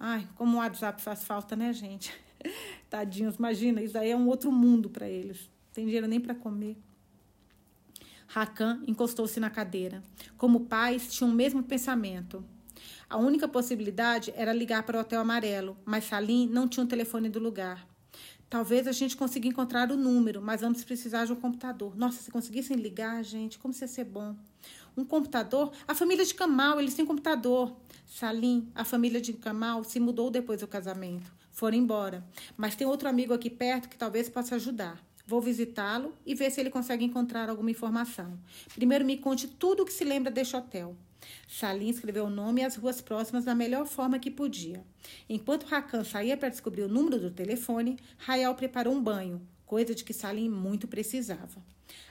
Ai, 0.00 0.28
como 0.34 0.56
o 0.56 0.58
WhatsApp 0.58 1.00
faz 1.00 1.22
falta, 1.22 1.54
né, 1.54 1.72
gente? 1.72 2.12
Tadinhos, 2.90 3.36
imagina, 3.36 3.80
isso 3.80 3.96
aí 3.96 4.10
é 4.10 4.16
um 4.16 4.26
outro 4.26 4.50
mundo 4.50 4.90
para 4.90 5.08
eles. 5.08 5.48
Tem 5.72 5.84
dinheiro 5.84 6.08
nem 6.08 6.18
para 6.18 6.34
comer. 6.34 6.76
Rakan 8.26 8.82
encostou-se 8.88 9.38
na 9.38 9.48
cadeira. 9.48 10.02
Como 10.36 10.66
pais, 10.66 11.06
tinham 11.14 11.30
o 11.30 11.32
mesmo 11.32 11.62
pensamento. 11.62 12.44
A 13.08 13.16
única 13.16 13.46
possibilidade 13.46 14.32
era 14.34 14.52
ligar 14.52 14.82
para 14.82 14.98
o 14.98 15.00
Hotel 15.02 15.20
Amarelo, 15.20 15.76
mas 15.84 16.02
Salim 16.02 16.48
não 16.48 16.66
tinha 16.66 16.84
o 16.84 16.88
telefone 16.88 17.28
do 17.28 17.38
lugar. 17.38 17.91
Talvez 18.52 18.86
a 18.86 18.92
gente 18.92 19.16
consiga 19.16 19.48
encontrar 19.48 19.90
o 19.90 19.96
número, 19.96 20.42
mas 20.42 20.60
vamos 20.60 20.84
precisar 20.84 21.24
de 21.24 21.32
um 21.32 21.36
computador. 21.36 21.96
Nossa, 21.96 22.22
se 22.22 22.30
conseguissem 22.30 22.76
ligar, 22.76 23.24
gente, 23.24 23.58
como 23.58 23.72
isso 23.72 23.82
ia 23.82 23.88
ser 23.88 24.04
bom. 24.04 24.36
Um 24.94 25.06
computador? 25.06 25.72
A 25.88 25.94
família 25.94 26.22
de 26.22 26.34
Kamal, 26.34 26.78
eles 26.78 26.92
têm 26.92 27.06
computador. 27.06 27.74
Salim, 28.06 28.70
a 28.74 28.84
família 28.84 29.22
de 29.22 29.32
Kamal 29.32 29.82
se 29.84 29.98
mudou 29.98 30.30
depois 30.30 30.60
do 30.60 30.66
casamento. 30.66 31.32
Foram 31.50 31.78
embora. 31.78 32.22
Mas 32.54 32.76
tem 32.76 32.86
outro 32.86 33.08
amigo 33.08 33.32
aqui 33.32 33.48
perto 33.48 33.88
que 33.88 33.96
talvez 33.96 34.28
possa 34.28 34.56
ajudar. 34.56 35.02
Vou 35.26 35.40
visitá-lo 35.40 36.12
e 36.26 36.34
ver 36.34 36.50
se 36.50 36.60
ele 36.60 36.68
consegue 36.68 37.06
encontrar 37.06 37.48
alguma 37.48 37.70
informação. 37.70 38.38
Primeiro 38.74 39.02
me 39.02 39.16
conte 39.16 39.48
tudo 39.48 39.82
o 39.82 39.86
que 39.86 39.92
se 39.94 40.04
lembra 40.04 40.30
deste 40.30 40.54
hotel. 40.54 40.94
Salim 41.48 41.88
escreveu 41.88 42.24
o 42.24 42.30
nome 42.30 42.60
e 42.60 42.64
as 42.64 42.76
ruas 42.76 43.00
próximas 43.00 43.44
da 43.44 43.54
melhor 43.54 43.86
forma 43.86 44.18
que 44.18 44.30
podia. 44.30 44.84
Enquanto 45.28 45.66
Rakan 45.66 46.04
saía 46.04 46.36
para 46.36 46.48
descobrir 46.48 46.82
o 46.82 46.88
número 46.88 47.18
do 47.18 47.30
telefone, 47.30 47.98
Rayal 48.18 48.54
preparou 48.54 48.94
um 48.94 49.02
banho, 49.02 49.46
coisa 49.66 49.94
de 49.94 50.04
que 50.04 50.12
Salim 50.12 50.48
muito 50.48 50.88
precisava. 50.88 51.62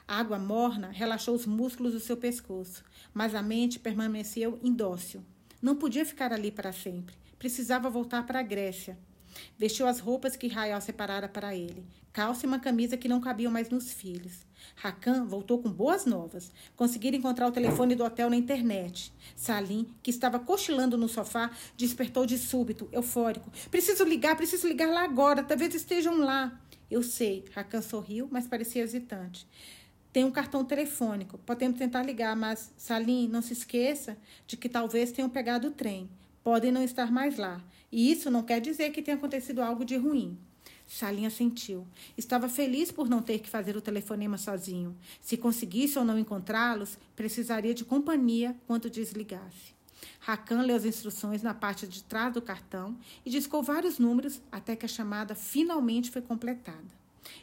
A 0.08 0.20
água 0.20 0.38
morna 0.38 0.90
relaxou 0.90 1.36
os 1.36 1.46
músculos 1.46 1.94
do 1.94 2.00
seu 2.00 2.18
pescoço, 2.18 2.84
mas 3.14 3.34
a 3.34 3.42
mente 3.42 3.80
permaneceu 3.80 4.60
indócil. 4.64 5.24
Não 5.62 5.76
podia 5.76 6.06
ficar 6.06 6.34
ali 6.34 6.52
para 6.52 6.72
sempre. 6.72 7.16
Precisava 7.38 7.90
voltar 7.90 8.26
para 8.26 8.40
a 8.40 8.44
Grécia. 8.44 8.98
Vestiu 9.58 9.88
as 9.88 10.00
roupas 10.00 10.36
que 10.36 10.48
Rael 10.48 10.82
separara 10.82 11.30
para 11.30 11.56
ele, 11.56 11.86
calça 12.12 12.46
e 12.46 12.48
uma 12.48 12.60
camisa 12.60 12.98
que 12.98 13.08
não 13.08 13.22
cabiam 13.22 13.52
mais 13.52 13.70
nos 13.70 13.94
filhos. 13.94 14.46
Rakan 14.76 15.26
voltou 15.26 15.60
com 15.60 15.70
boas 15.70 16.06
novas. 16.06 16.52
Conseguiram 16.76 17.18
encontrar 17.18 17.48
o 17.48 17.52
telefone 17.52 17.96
do 17.96 18.04
hotel 18.04 18.30
na 18.30 18.36
internet. 18.36 19.14
Salim, 19.36 19.88
que 20.02 20.10
estava 20.10 20.40
cochilando 20.40 20.98
no 20.98 21.08
sofá, 21.08 21.52
despertou 21.78 22.26
de 22.26 22.38
súbito, 22.38 22.90
eufórico. 22.92 23.52
Preciso 23.70 24.04
ligar, 24.04 24.36
preciso 24.36 24.68
ligar 24.68 24.90
lá 24.90 25.04
agora, 25.04 25.44
talvez 25.44 25.74
estejam 25.76 26.18
lá. 26.18 26.60
Eu 26.90 27.02
sei. 27.02 27.46
Rakan 27.54 27.82
sorriu, 27.82 28.28
mas 28.32 28.48
parecia 28.48 28.84
hesitante. 28.84 29.48
Tem 30.12 30.26
um 30.26 30.32
cartão 30.32 30.66
telefônico. 30.66 31.38
Podemos 31.40 31.78
tentar 31.78 32.04
ligar, 32.04 32.36
mas, 32.36 32.74
Salim, 32.76 33.28
não 33.30 33.42
se 33.42 33.54
esqueça 33.54 34.18
de 34.46 34.58
que 34.58 34.68
talvez 34.68 35.12
tenham 35.12 35.30
pegado 35.30 35.70
o 35.70 35.72
trem. 35.72 36.10
Podem 36.44 36.72
não 36.72 36.84
estar 36.84 37.12
mais 37.12 37.38
lá. 37.38 37.64
E 37.92 38.12
isso 38.12 38.30
não 38.30 38.44
quer 38.44 38.60
dizer 38.60 38.92
que 38.92 39.02
tenha 39.02 39.16
acontecido 39.16 39.62
algo 39.62 39.86
de 39.86 39.96
ruim. 39.96 40.38
Salim 40.94 41.26
assentiu. 41.26 41.88
Estava 42.18 42.50
feliz 42.50 42.92
por 42.92 43.08
não 43.08 43.22
ter 43.22 43.40
que 43.40 43.50
fazer 43.50 43.78
o 43.78 43.82
telefonema 43.82 44.38
sozinho. 44.38 44.94
Se 45.22 45.38
conseguisse 45.38 45.98
ou 45.98 46.04
não 46.04 46.20
encontrá-los, 46.20 47.00
precisaria 47.16 47.74
de 47.74 47.86
companhia 47.86 48.58
quando 48.68 48.90
desligasse. 48.90 49.74
Rakan 50.20 50.64
leu 50.64 50.76
as 50.76 50.84
instruções 50.84 51.42
na 51.42 51.54
parte 51.54 51.88
de 51.88 52.04
trás 52.04 52.34
do 52.34 52.42
cartão 52.42 52.98
e 53.26 53.30
discou 53.30 53.64
vários 53.64 54.00
números 54.00 54.42
até 54.52 54.76
que 54.76 54.86
a 54.86 54.90
chamada 54.90 55.34
finalmente 55.34 56.12
foi 56.12 56.22
completada. 56.22 57.00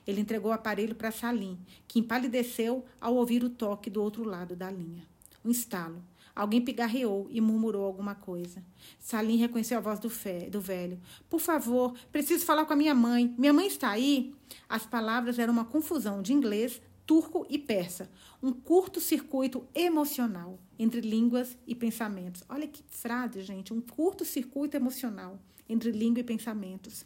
Ele 0.06 0.20
entregou 0.20 0.50
o 0.50 0.54
aparelho 0.54 0.94
para 0.94 1.10
Salim, 1.10 1.58
que 1.88 1.98
empalideceu 1.98 2.84
ao 3.00 3.14
ouvir 3.14 3.42
o 3.42 3.48
toque 3.48 3.88
do 3.88 4.02
outro 4.02 4.24
lado 4.24 4.54
da 4.54 4.70
linha. 4.70 5.04
Um 5.42 5.50
estalo. 5.50 6.04
Alguém 6.38 6.60
pigarreou 6.60 7.26
e 7.32 7.40
murmurou 7.40 7.84
alguma 7.84 8.14
coisa. 8.14 8.62
Salim 9.00 9.38
reconheceu 9.38 9.76
a 9.76 9.80
voz 9.80 9.98
do, 9.98 10.08
fé, 10.08 10.48
do 10.48 10.60
velho. 10.60 11.00
Por 11.28 11.40
favor, 11.40 11.94
preciso 12.12 12.44
falar 12.44 12.64
com 12.64 12.72
a 12.72 12.76
minha 12.76 12.94
mãe. 12.94 13.34
Minha 13.36 13.52
mãe 13.52 13.66
está 13.66 13.90
aí? 13.90 14.32
As 14.68 14.86
palavras 14.86 15.40
eram 15.40 15.52
uma 15.52 15.64
confusão 15.64 16.22
de 16.22 16.32
inglês, 16.32 16.80
turco 17.04 17.44
e 17.50 17.58
persa. 17.58 18.08
Um 18.40 18.52
curto-circuito 18.52 19.66
emocional 19.74 20.60
entre 20.78 21.00
línguas 21.00 21.58
e 21.66 21.74
pensamentos. 21.74 22.44
Olha 22.48 22.68
que 22.68 22.84
frase, 22.88 23.42
gente. 23.42 23.74
Um 23.74 23.80
curto-circuito 23.80 24.76
emocional 24.76 25.40
entre 25.68 25.90
língua 25.90 26.20
e 26.20 26.24
pensamentos. 26.24 27.04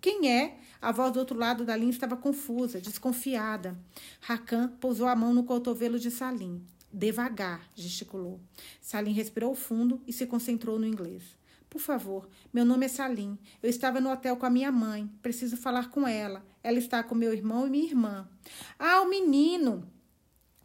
Quem 0.00 0.32
é? 0.32 0.58
A 0.80 0.90
voz 0.90 1.12
do 1.12 1.18
outro 1.18 1.38
lado 1.38 1.66
da 1.66 1.76
linha 1.76 1.90
estava 1.90 2.16
confusa, 2.16 2.80
desconfiada. 2.80 3.78
Rakan 4.22 4.68
pousou 4.80 5.06
a 5.06 5.14
mão 5.14 5.34
no 5.34 5.44
cotovelo 5.44 5.98
de 5.98 6.10
Salim. 6.10 6.64
Devagar, 6.92 7.68
gesticulou. 7.74 8.40
Salim 8.80 9.12
respirou 9.12 9.54
fundo 9.54 10.02
e 10.06 10.12
se 10.12 10.26
concentrou 10.26 10.78
no 10.78 10.86
inglês. 10.86 11.22
Por 11.68 11.80
favor, 11.80 12.28
meu 12.52 12.64
nome 12.64 12.86
é 12.86 12.88
Salim. 12.88 13.38
Eu 13.62 13.70
estava 13.70 14.00
no 14.00 14.10
hotel 14.10 14.36
com 14.36 14.44
a 14.44 14.50
minha 14.50 14.72
mãe. 14.72 15.08
Preciso 15.22 15.56
falar 15.56 15.88
com 15.88 16.06
ela. 16.06 16.44
Ela 16.64 16.78
está 16.78 17.00
com 17.02 17.14
meu 17.14 17.32
irmão 17.32 17.64
e 17.64 17.70
minha 17.70 17.84
irmã. 17.84 18.28
Ah, 18.76 19.02
o 19.02 19.08
menino! 19.08 19.88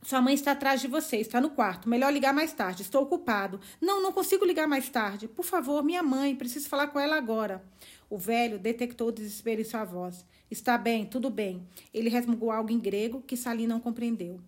Sua 0.02 0.22
mãe 0.22 0.34
está 0.34 0.52
atrás 0.52 0.82
de 0.82 0.88
você, 0.88 1.18
está 1.18 1.40
no 1.40 1.52
quarto. 1.52 1.88
Melhor 1.88 2.12
ligar 2.12 2.34
mais 2.34 2.54
tarde. 2.54 2.82
Estou 2.82 3.04
ocupado. 3.04 3.60
Não, 3.80 4.02
não 4.02 4.12
consigo 4.12 4.46
ligar 4.46 4.68
mais 4.68 4.90
tarde. 4.90 5.28
Por 5.28 5.46
favor, 5.46 5.84
minha 5.84 6.02
mãe, 6.02 6.36
preciso 6.36 6.70
falar 6.70 6.88
com 6.88 7.00
ela 7.00 7.16
agora. 7.16 7.64
O 8.10 8.18
velho 8.18 8.58
detectou 8.58 9.10
o 9.10 9.12
desespero 9.12 9.62
em 9.62 9.64
sua 9.64 9.84
voz. 9.84 10.26
Está 10.50 10.78
bem, 10.78 11.06
tudo 11.06 11.30
bem. 11.30 11.68
Ele 11.94 12.10
resmungou 12.10 12.52
algo 12.52 12.72
em 12.72 12.80
grego 12.80 13.22
que 13.22 13.38
Salim 13.38 13.68
não 13.68 13.80
compreendeu. 13.80 14.40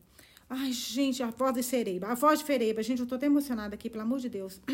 Ai, 0.49 0.71
gente, 0.71 1.21
a 1.21 1.29
voz 1.29 1.53
de 1.53 1.63
Cereiba, 1.63 2.07
a 2.07 2.15
voz 2.15 2.39
de 2.39 2.45
Fereiba. 2.45 2.81
Gente, 2.81 3.01
eu 3.01 3.07
tô 3.07 3.15
até 3.15 3.25
emocionada 3.25 3.75
aqui, 3.75 3.89
pelo 3.89 4.03
amor 4.03 4.19
de 4.19 4.29
Deus. 4.29 4.61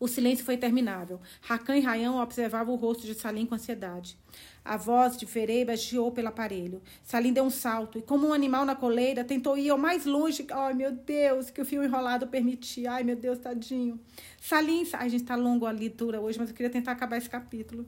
O 0.00 0.08
silêncio 0.08 0.46
foi 0.46 0.54
interminável. 0.54 1.20
Rakan 1.42 1.76
e 1.76 1.80
Rayan 1.80 2.14
observavam 2.14 2.72
o 2.72 2.76
rosto 2.78 3.06
de 3.06 3.12
Salim 3.12 3.44
com 3.44 3.54
ansiedade. 3.54 4.16
A 4.64 4.74
voz 4.74 5.14
de 5.14 5.26
Fereiba 5.26 5.76
chiou 5.76 6.10
pelo 6.10 6.28
aparelho. 6.28 6.80
Salim 7.04 7.34
deu 7.34 7.44
um 7.44 7.50
salto 7.50 7.98
e, 7.98 8.02
como 8.02 8.28
um 8.28 8.32
animal 8.32 8.64
na 8.64 8.74
coleira, 8.74 9.22
tentou 9.22 9.58
ir 9.58 9.68
ao 9.68 9.76
mais 9.76 10.06
longe. 10.06 10.46
Ai, 10.52 10.72
meu 10.72 10.90
Deus, 10.90 11.50
que 11.50 11.60
o 11.60 11.66
fio 11.66 11.84
enrolado 11.84 12.26
permitia. 12.26 12.92
Ai, 12.92 13.04
meu 13.04 13.14
Deus, 13.14 13.40
tadinho. 13.40 14.00
Salim. 14.40 14.88
Ai, 14.94 15.10
gente, 15.10 15.24
tá 15.24 15.36
longo 15.36 15.66
a 15.66 15.70
leitura 15.70 16.18
hoje, 16.18 16.38
mas 16.38 16.48
eu 16.48 16.54
queria 16.54 16.70
tentar 16.70 16.92
acabar 16.92 17.18
esse 17.18 17.28
capítulo. 17.28 17.84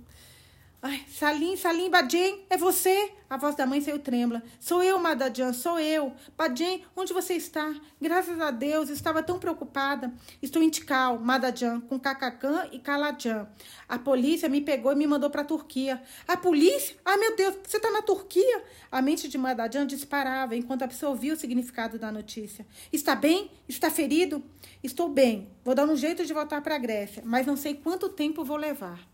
Ai, 0.85 1.01
Salim, 1.09 1.57
Salim, 1.57 1.89
Badjem, 1.89 2.45
é 2.51 2.57
você? 2.57 3.13
A 3.31 3.37
voz 3.37 3.55
da 3.55 3.65
mãe 3.65 3.81
saiu 3.81 4.01
trêmula. 4.01 4.43
Sou 4.59 4.83
eu, 4.83 4.99
Madadjan, 4.99 5.53
sou 5.53 5.79
eu. 5.79 6.13
Badjem, 6.37 6.85
onde 6.97 7.13
você 7.13 7.35
está? 7.35 7.73
Graças 8.01 8.41
a 8.41 8.51
Deus, 8.51 8.91
estava 8.91 9.23
tão 9.23 9.39
preocupada. 9.39 10.13
Estou 10.43 10.61
em 10.61 10.69
Tikal, 10.69 11.21
Madadjan, 11.21 11.81
com 11.83 12.01
Kakakan 12.01 12.67
e 12.73 12.81
Kaladjan. 12.81 13.47
A 13.89 13.97
polícia 13.97 14.49
me 14.49 14.61
pegou 14.61 14.91
e 14.91 14.97
me 14.97 15.07
mandou 15.07 15.31
para 15.31 15.43
a 15.43 15.45
Turquia. 15.45 16.03
A 16.27 16.37
polícia? 16.37 16.97
Ah, 17.05 17.17
meu 17.17 17.37
Deus, 17.37 17.55
você 17.65 17.77
está 17.77 17.93
na 17.93 18.03
Turquia? 18.03 18.65
A 18.91 19.01
mente 19.01 19.29
de 19.29 19.39
Madadjan 19.39 19.87
disparava 19.87 20.57
enquanto 20.57 20.83
absorvia 20.83 21.33
o 21.33 21.37
significado 21.37 21.97
da 21.97 22.11
notícia. 22.11 22.67
Está 22.93 23.15
bem? 23.15 23.53
Está 23.69 23.89
ferido? 23.89 24.43
Estou 24.83 25.09
bem. 25.09 25.49
Vou 25.65 25.77
dar 25.77 25.89
um 25.89 25.95
jeito 25.95 26.27
de 26.27 26.35
voltar 26.35 26.61
para 26.61 26.75
a 26.75 26.79
Grécia, 26.79 27.23
mas 27.25 27.47
não 27.47 27.57
sei 27.57 27.77
quanto 27.77 28.09
tempo 28.09 28.45
vou 28.45 28.57
levar. 28.57 29.12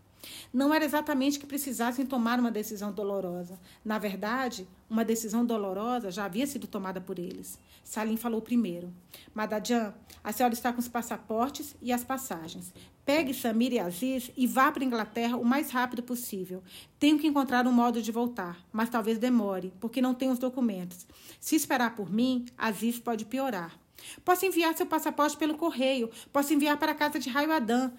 Não 0.53 0.73
era 0.73 0.85
exatamente 0.85 1.39
que 1.39 1.45
precisassem 1.45 2.05
tomar 2.05 2.39
uma 2.39 2.51
decisão 2.51 2.91
dolorosa. 2.91 3.59
Na 3.83 3.97
verdade, 3.97 4.67
uma 4.89 5.05
decisão 5.05 5.45
dolorosa 5.45 6.11
já 6.11 6.25
havia 6.25 6.47
sido 6.47 6.67
tomada 6.67 6.99
por 6.99 7.19
eles. 7.19 7.59
Salim 7.83 8.17
falou 8.17 8.41
primeiro. 8.41 8.93
Madadjan, 9.33 9.93
a 10.23 10.31
senhora 10.31 10.53
está 10.53 10.71
com 10.71 10.79
os 10.79 10.87
passaportes 10.87 11.75
e 11.81 11.91
as 11.91 12.03
passagens. 12.03 12.73
Pegue 13.05 13.33
Samir 13.33 13.73
e 13.73 13.79
Aziz 13.79 14.31
e 14.37 14.45
vá 14.45 14.71
para 14.71 14.83
a 14.83 14.85
Inglaterra 14.85 15.37
o 15.37 15.45
mais 15.45 15.71
rápido 15.71 16.03
possível. 16.03 16.61
Tenho 16.99 17.17
que 17.17 17.25
encontrar 17.25 17.65
um 17.65 17.71
modo 17.71 18.01
de 18.01 18.11
voltar, 18.11 18.63
mas 18.71 18.89
talvez 18.89 19.17
demore, 19.17 19.73
porque 19.79 20.01
não 20.01 20.13
tenho 20.13 20.31
os 20.31 20.39
documentos. 20.39 21.07
Se 21.39 21.55
esperar 21.55 21.95
por 21.95 22.11
mim, 22.11 22.45
Aziz 22.57 22.99
pode 22.99 23.25
piorar. 23.25 23.79
Posso 24.23 24.45
enviar 24.45 24.75
seu 24.75 24.85
passaporte 24.85 25.37
pelo 25.37 25.57
correio. 25.57 26.09
Posso 26.31 26.53
enviar 26.53 26.77
para 26.77 26.91
a 26.91 26.95
casa 26.95 27.19
de 27.19 27.29
Raio 27.29 27.51
Adam. 27.51 27.91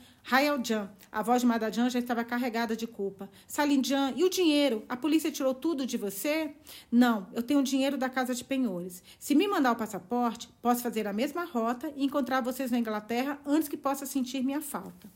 Jan. 0.63 0.91
A 1.13 1.23
voz 1.23 1.41
de 1.41 1.47
Madajan 1.47 1.91
já 1.91 1.99
estava 1.99 2.25
carregada 2.25 2.77
de 2.77 2.87
culpa. 2.87 3.29
Salinjan, 3.47 4.13
e 4.17 4.25
o 4.25 4.31
dinheiro? 4.31 4.85
A 4.89 4.97
polícia 4.97 5.31
tirou 5.33 5.55
tudo 5.55 5.85
de 5.85 5.97
você? 5.97 6.55
Não, 6.91 7.27
eu 7.33 7.43
tenho 7.43 7.63
dinheiro 7.63 7.99
da 7.99 8.09
casa 8.09 8.35
de 8.35 8.45
penhores. 8.45 9.03
Se 9.19 9.35
me 9.35 9.49
mandar 9.49 9.73
o 9.73 9.77
passaporte, 9.77 10.49
posso 10.63 10.83
fazer 10.83 11.07
a 11.07 11.13
mesma 11.13 11.45
rota 11.45 11.93
e 11.97 12.05
encontrar 12.05 12.41
vocês 12.41 12.71
na 12.71 12.79
Inglaterra 12.79 13.41
antes 13.45 13.69
que 13.69 13.77
possa 13.77 14.07
sentir 14.07 14.43
minha 14.45 14.61
falta. 14.61 15.11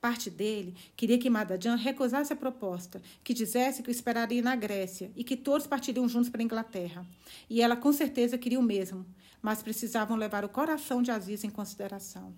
Parte 0.00 0.30
dele 0.30 0.74
queria 0.96 1.18
que 1.18 1.30
Madajan 1.30 1.76
recusasse 1.76 2.32
a 2.32 2.36
proposta, 2.36 3.00
que 3.22 3.34
dissesse 3.34 3.82
que 3.82 3.88
o 3.88 3.92
esperaria 3.92 4.42
na 4.42 4.56
Grécia 4.56 5.10
e 5.14 5.22
que 5.22 5.36
todos 5.36 5.66
partiriam 5.66 6.08
juntos 6.08 6.28
para 6.28 6.40
a 6.40 6.44
Inglaterra. 6.44 7.06
E 7.48 7.60
ela 7.62 7.76
com 7.76 7.92
certeza 7.92 8.38
queria 8.38 8.58
o 8.58 8.62
mesmo, 8.62 9.06
mas 9.42 9.62
precisavam 9.62 10.16
levar 10.16 10.44
o 10.44 10.48
coração 10.48 11.02
de 11.02 11.10
Aziz 11.10 11.44
em 11.44 11.50
consideração. 11.50 12.34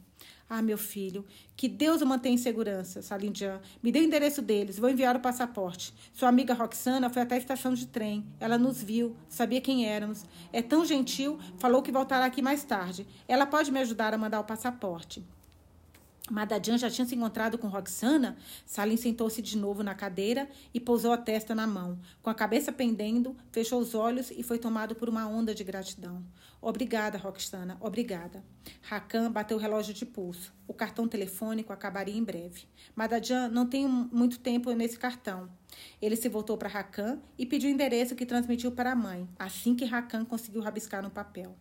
Ah, 0.54 0.60
meu 0.60 0.76
filho, 0.76 1.24
que 1.56 1.66
Deus 1.66 2.02
o 2.02 2.06
mantenha 2.06 2.34
em 2.34 2.36
segurança, 2.36 3.00
Salindian. 3.00 3.58
Me 3.82 3.90
dê 3.90 4.00
o 4.00 4.02
endereço 4.02 4.42
deles, 4.42 4.78
vou 4.78 4.90
enviar 4.90 5.16
o 5.16 5.20
passaporte. 5.20 5.94
Sua 6.12 6.28
amiga 6.28 6.52
Roxana 6.52 7.08
foi 7.08 7.22
até 7.22 7.36
a 7.36 7.38
estação 7.38 7.72
de 7.72 7.86
trem. 7.86 8.26
Ela 8.38 8.58
nos 8.58 8.82
viu, 8.82 9.16
sabia 9.30 9.62
quem 9.62 9.86
éramos. 9.86 10.26
É 10.52 10.60
tão 10.60 10.84
gentil, 10.84 11.38
falou 11.56 11.80
que 11.80 11.90
voltará 11.90 12.26
aqui 12.26 12.42
mais 12.42 12.64
tarde. 12.64 13.06
Ela 13.26 13.46
pode 13.46 13.72
me 13.72 13.80
ajudar 13.80 14.12
a 14.12 14.18
mandar 14.18 14.40
o 14.40 14.44
passaporte. 14.44 15.24
Madadian 16.32 16.78
já 16.78 16.88
tinha 16.88 17.06
se 17.06 17.14
encontrado 17.14 17.58
com 17.58 17.68
Roxana. 17.68 18.38
Salim 18.64 18.96
sentou-se 18.96 19.42
de 19.42 19.58
novo 19.58 19.82
na 19.82 19.94
cadeira 19.94 20.48
e 20.72 20.80
pousou 20.80 21.12
a 21.12 21.18
testa 21.18 21.54
na 21.54 21.66
mão. 21.66 21.98
Com 22.22 22.30
a 22.30 22.34
cabeça 22.34 22.72
pendendo, 22.72 23.36
fechou 23.50 23.78
os 23.78 23.94
olhos 23.94 24.30
e 24.30 24.42
foi 24.42 24.58
tomado 24.58 24.94
por 24.94 25.10
uma 25.10 25.26
onda 25.26 25.54
de 25.54 25.62
gratidão. 25.62 26.24
Obrigada, 26.58 27.18
Roxana, 27.18 27.76
obrigada. 27.80 28.42
Rakan 28.80 29.30
bateu 29.30 29.58
o 29.58 29.60
relógio 29.60 29.92
de 29.92 30.06
pulso. 30.06 30.54
O 30.66 30.72
cartão 30.72 31.06
telefônico 31.06 31.70
acabaria 31.70 32.16
em 32.16 32.24
breve. 32.24 32.64
Madadian 32.96 33.48
não 33.48 33.66
tem 33.66 33.86
muito 33.86 34.38
tempo 34.38 34.72
nesse 34.72 34.98
cartão. 34.98 35.50
Ele 36.00 36.16
se 36.16 36.30
voltou 36.30 36.56
para 36.56 36.68
Rakan 36.68 37.20
e 37.36 37.44
pediu 37.44 37.68
o 37.68 37.72
endereço 37.74 38.14
que 38.14 38.24
transmitiu 38.24 38.72
para 38.72 38.92
a 38.92 38.96
mãe, 38.96 39.28
assim 39.38 39.74
que 39.74 39.84
Rakan 39.84 40.24
conseguiu 40.24 40.62
rabiscar 40.62 41.02
no 41.02 41.10
papel. 41.10 41.54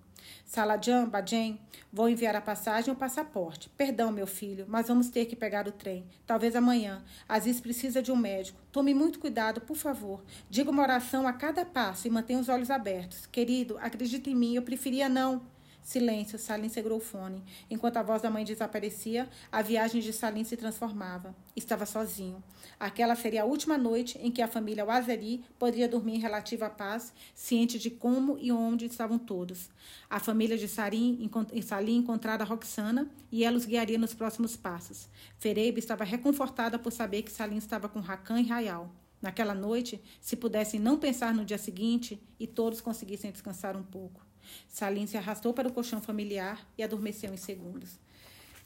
Saladjan, 0.45 1.07
Badjem, 1.07 1.59
vou 1.91 2.09
enviar 2.09 2.35
a 2.35 2.41
passagem 2.41 2.89
e 2.89 2.95
o 2.95 2.99
passaporte. 2.99 3.69
Perdão, 3.69 4.11
meu 4.11 4.27
filho, 4.27 4.65
mas 4.67 4.87
vamos 4.87 5.09
ter 5.09 5.25
que 5.25 5.35
pegar 5.35 5.67
o 5.67 5.71
trem. 5.71 6.05
Talvez 6.25 6.55
amanhã. 6.55 7.03
Aziz 7.27 7.61
precisa 7.61 8.01
de 8.01 8.11
um 8.11 8.15
médico. 8.15 8.59
Tome 8.71 8.93
muito 8.93 9.19
cuidado, 9.19 9.61
por 9.61 9.75
favor. 9.75 10.23
Diga 10.49 10.71
uma 10.71 10.83
oração 10.83 11.27
a 11.27 11.33
cada 11.33 11.65
passo 11.65 12.07
e 12.07 12.09
mantenha 12.09 12.39
os 12.39 12.49
olhos 12.49 12.69
abertos. 12.69 13.25
Querido, 13.25 13.77
acredite 13.79 14.29
em 14.29 14.35
mim, 14.35 14.55
eu 14.55 14.61
preferia 14.61 15.07
não. 15.07 15.41
Silêncio, 15.83 16.37
Salim 16.37 16.69
segurou 16.69 16.99
o 16.99 17.01
fone. 17.01 17.43
Enquanto 17.69 17.97
a 17.97 18.03
voz 18.03 18.21
da 18.21 18.29
mãe 18.29 18.45
desaparecia, 18.45 19.27
a 19.51 19.61
viagem 19.61 20.01
de 20.01 20.13
Salim 20.13 20.43
se 20.43 20.55
transformava. 20.55 21.35
Estava 21.55 21.85
sozinho. 21.85 22.43
Aquela 22.79 23.15
seria 23.15 23.41
a 23.41 23.45
última 23.45 23.77
noite 23.77 24.17
em 24.21 24.31
que 24.31 24.41
a 24.41 24.47
família 24.47 24.85
Wazeri 24.85 25.43
poderia 25.57 25.87
dormir 25.87 26.15
em 26.15 26.19
relativa 26.19 26.69
paz, 26.69 27.13
ciente 27.33 27.79
de 27.79 27.89
como 27.89 28.37
e 28.39 28.51
onde 28.51 28.85
estavam 28.85 29.17
todos. 29.17 29.69
A 30.09 30.19
família 30.19 30.57
de 30.57 30.67
Salim, 30.67 31.29
Salim 31.63 31.97
encontrara 31.97 32.43
Roxana 32.43 33.09
e 33.31 33.43
ela 33.43 33.57
os 33.57 33.65
guiaria 33.65 33.97
nos 33.97 34.13
próximos 34.13 34.55
passos. 34.55 35.09
Fereibe 35.39 35.79
estava 35.79 36.03
reconfortada 36.03 36.77
por 36.77 36.91
saber 36.91 37.23
que 37.23 37.31
Salim 37.31 37.57
estava 37.57 37.89
com 37.89 37.99
Rakan 37.99 38.39
e 38.39 38.47
Rayal. 38.47 38.91
Naquela 39.21 39.53
noite, 39.53 40.01
se 40.19 40.35
pudessem 40.35 40.79
não 40.79 40.97
pensar 40.97 41.33
no 41.33 41.45
dia 41.45 41.57
seguinte 41.57 42.19
e 42.39 42.47
todos 42.47 42.81
conseguissem 42.81 43.31
descansar 43.31 43.77
um 43.77 43.83
pouco. 43.83 44.30
Salim 44.67 45.05
se 45.07 45.17
arrastou 45.17 45.53
para 45.53 45.67
o 45.67 45.71
colchão 45.71 46.01
familiar 46.01 46.65
e 46.77 46.83
adormeceu 46.83 47.33
em 47.33 47.37
segundos. 47.37 47.99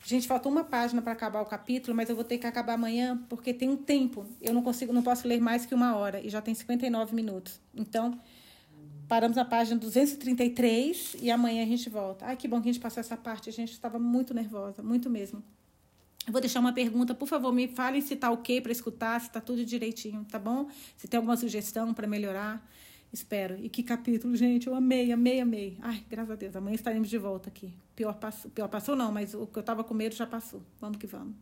Gente, 0.06 0.28
faltou 0.28 0.52
uma 0.52 0.64
página 0.64 1.02
para 1.02 1.14
acabar 1.14 1.42
o 1.42 1.46
capítulo, 1.46 1.96
mas 1.98 2.10
eu 2.10 2.16
vou 2.16 2.24
ter 2.24 2.38
que 2.38 2.46
acabar 2.46 2.74
amanhã 2.74 3.18
porque 3.28 3.52
tem 3.52 3.68
um 3.70 3.76
tempo. 3.76 4.24
Eu 4.40 4.54
não 4.54 4.62
consigo, 4.62 4.94
não 4.94 5.02
posso 5.02 5.28
ler 5.28 5.42
mais 5.42 5.66
que 5.66 5.74
uma 5.74 5.96
hora 5.96 6.22
e 6.22 6.30
já 6.30 6.42
tem 6.42 6.54
59 6.54 7.16
minutos. 7.16 7.60
Então, 7.74 8.20
paramos 9.08 9.36
na 9.36 9.44
página 9.44 9.80
233 9.80 11.18
e 11.20 11.32
amanhã 11.32 11.64
a 11.64 11.66
gente 11.66 11.90
volta. 11.90 12.26
Ai, 12.26 12.38
que 12.38 12.48
bom 12.48 12.62
que 12.62 12.70
a 12.70 12.72
gente 12.72 12.82
passou 12.82 13.02
essa 13.02 13.18
parte. 13.18 13.50
A 13.50 13.54
gente 13.54 13.72
estava 13.72 13.98
muito 13.98 14.32
nervosa, 14.32 14.84
muito 14.84 15.10
mesmo. 15.10 15.44
Eu 16.28 16.32
vou 16.32 16.42
deixar 16.42 16.60
uma 16.60 16.74
pergunta, 16.74 17.16
por 17.16 17.28
favor, 17.28 17.52
me 17.52 17.68
falem 17.68 18.00
se 18.00 18.16
tá 18.16 18.32
ok 18.32 18.62
para 18.62 18.72
escutar, 18.72 19.20
se 19.22 19.32
tá 19.32 19.42
tudo 19.42 19.66
direitinho, 19.66 20.24
tá 20.26 20.38
bom? 20.40 20.68
Se 20.98 21.08
tem 21.08 21.18
alguma 21.18 21.38
sugestão 21.38 21.94
para 21.96 22.08
melhorar. 22.08 22.64
Espero. 23.16 23.56
E 23.64 23.70
que 23.70 23.82
capítulo, 23.82 24.36
gente. 24.36 24.68
Eu 24.68 24.76
amei, 24.76 25.10
amei, 25.10 25.40
amei. 25.40 25.78
Ai, 25.82 26.04
graças 26.10 26.32
a 26.32 26.36
Deus. 26.36 26.54
Amanhã 26.54 26.76
estaremos 26.76 27.10
de 27.10 27.18
volta 27.18 27.48
aqui. 27.48 27.74
Pior 27.96 28.14
passou, 28.16 28.52
pior 28.52 28.68
passou 28.68 28.94
não, 28.94 29.10
mas 29.10 29.34
o 29.34 29.48
que 29.48 29.58
eu 29.58 29.62
estava 29.62 29.86
com 29.86 29.94
medo 29.94 30.14
já 30.14 30.28
passou. 30.28 30.62
Vamos 30.82 30.98
que 30.98 31.08
vamos. 31.08 31.34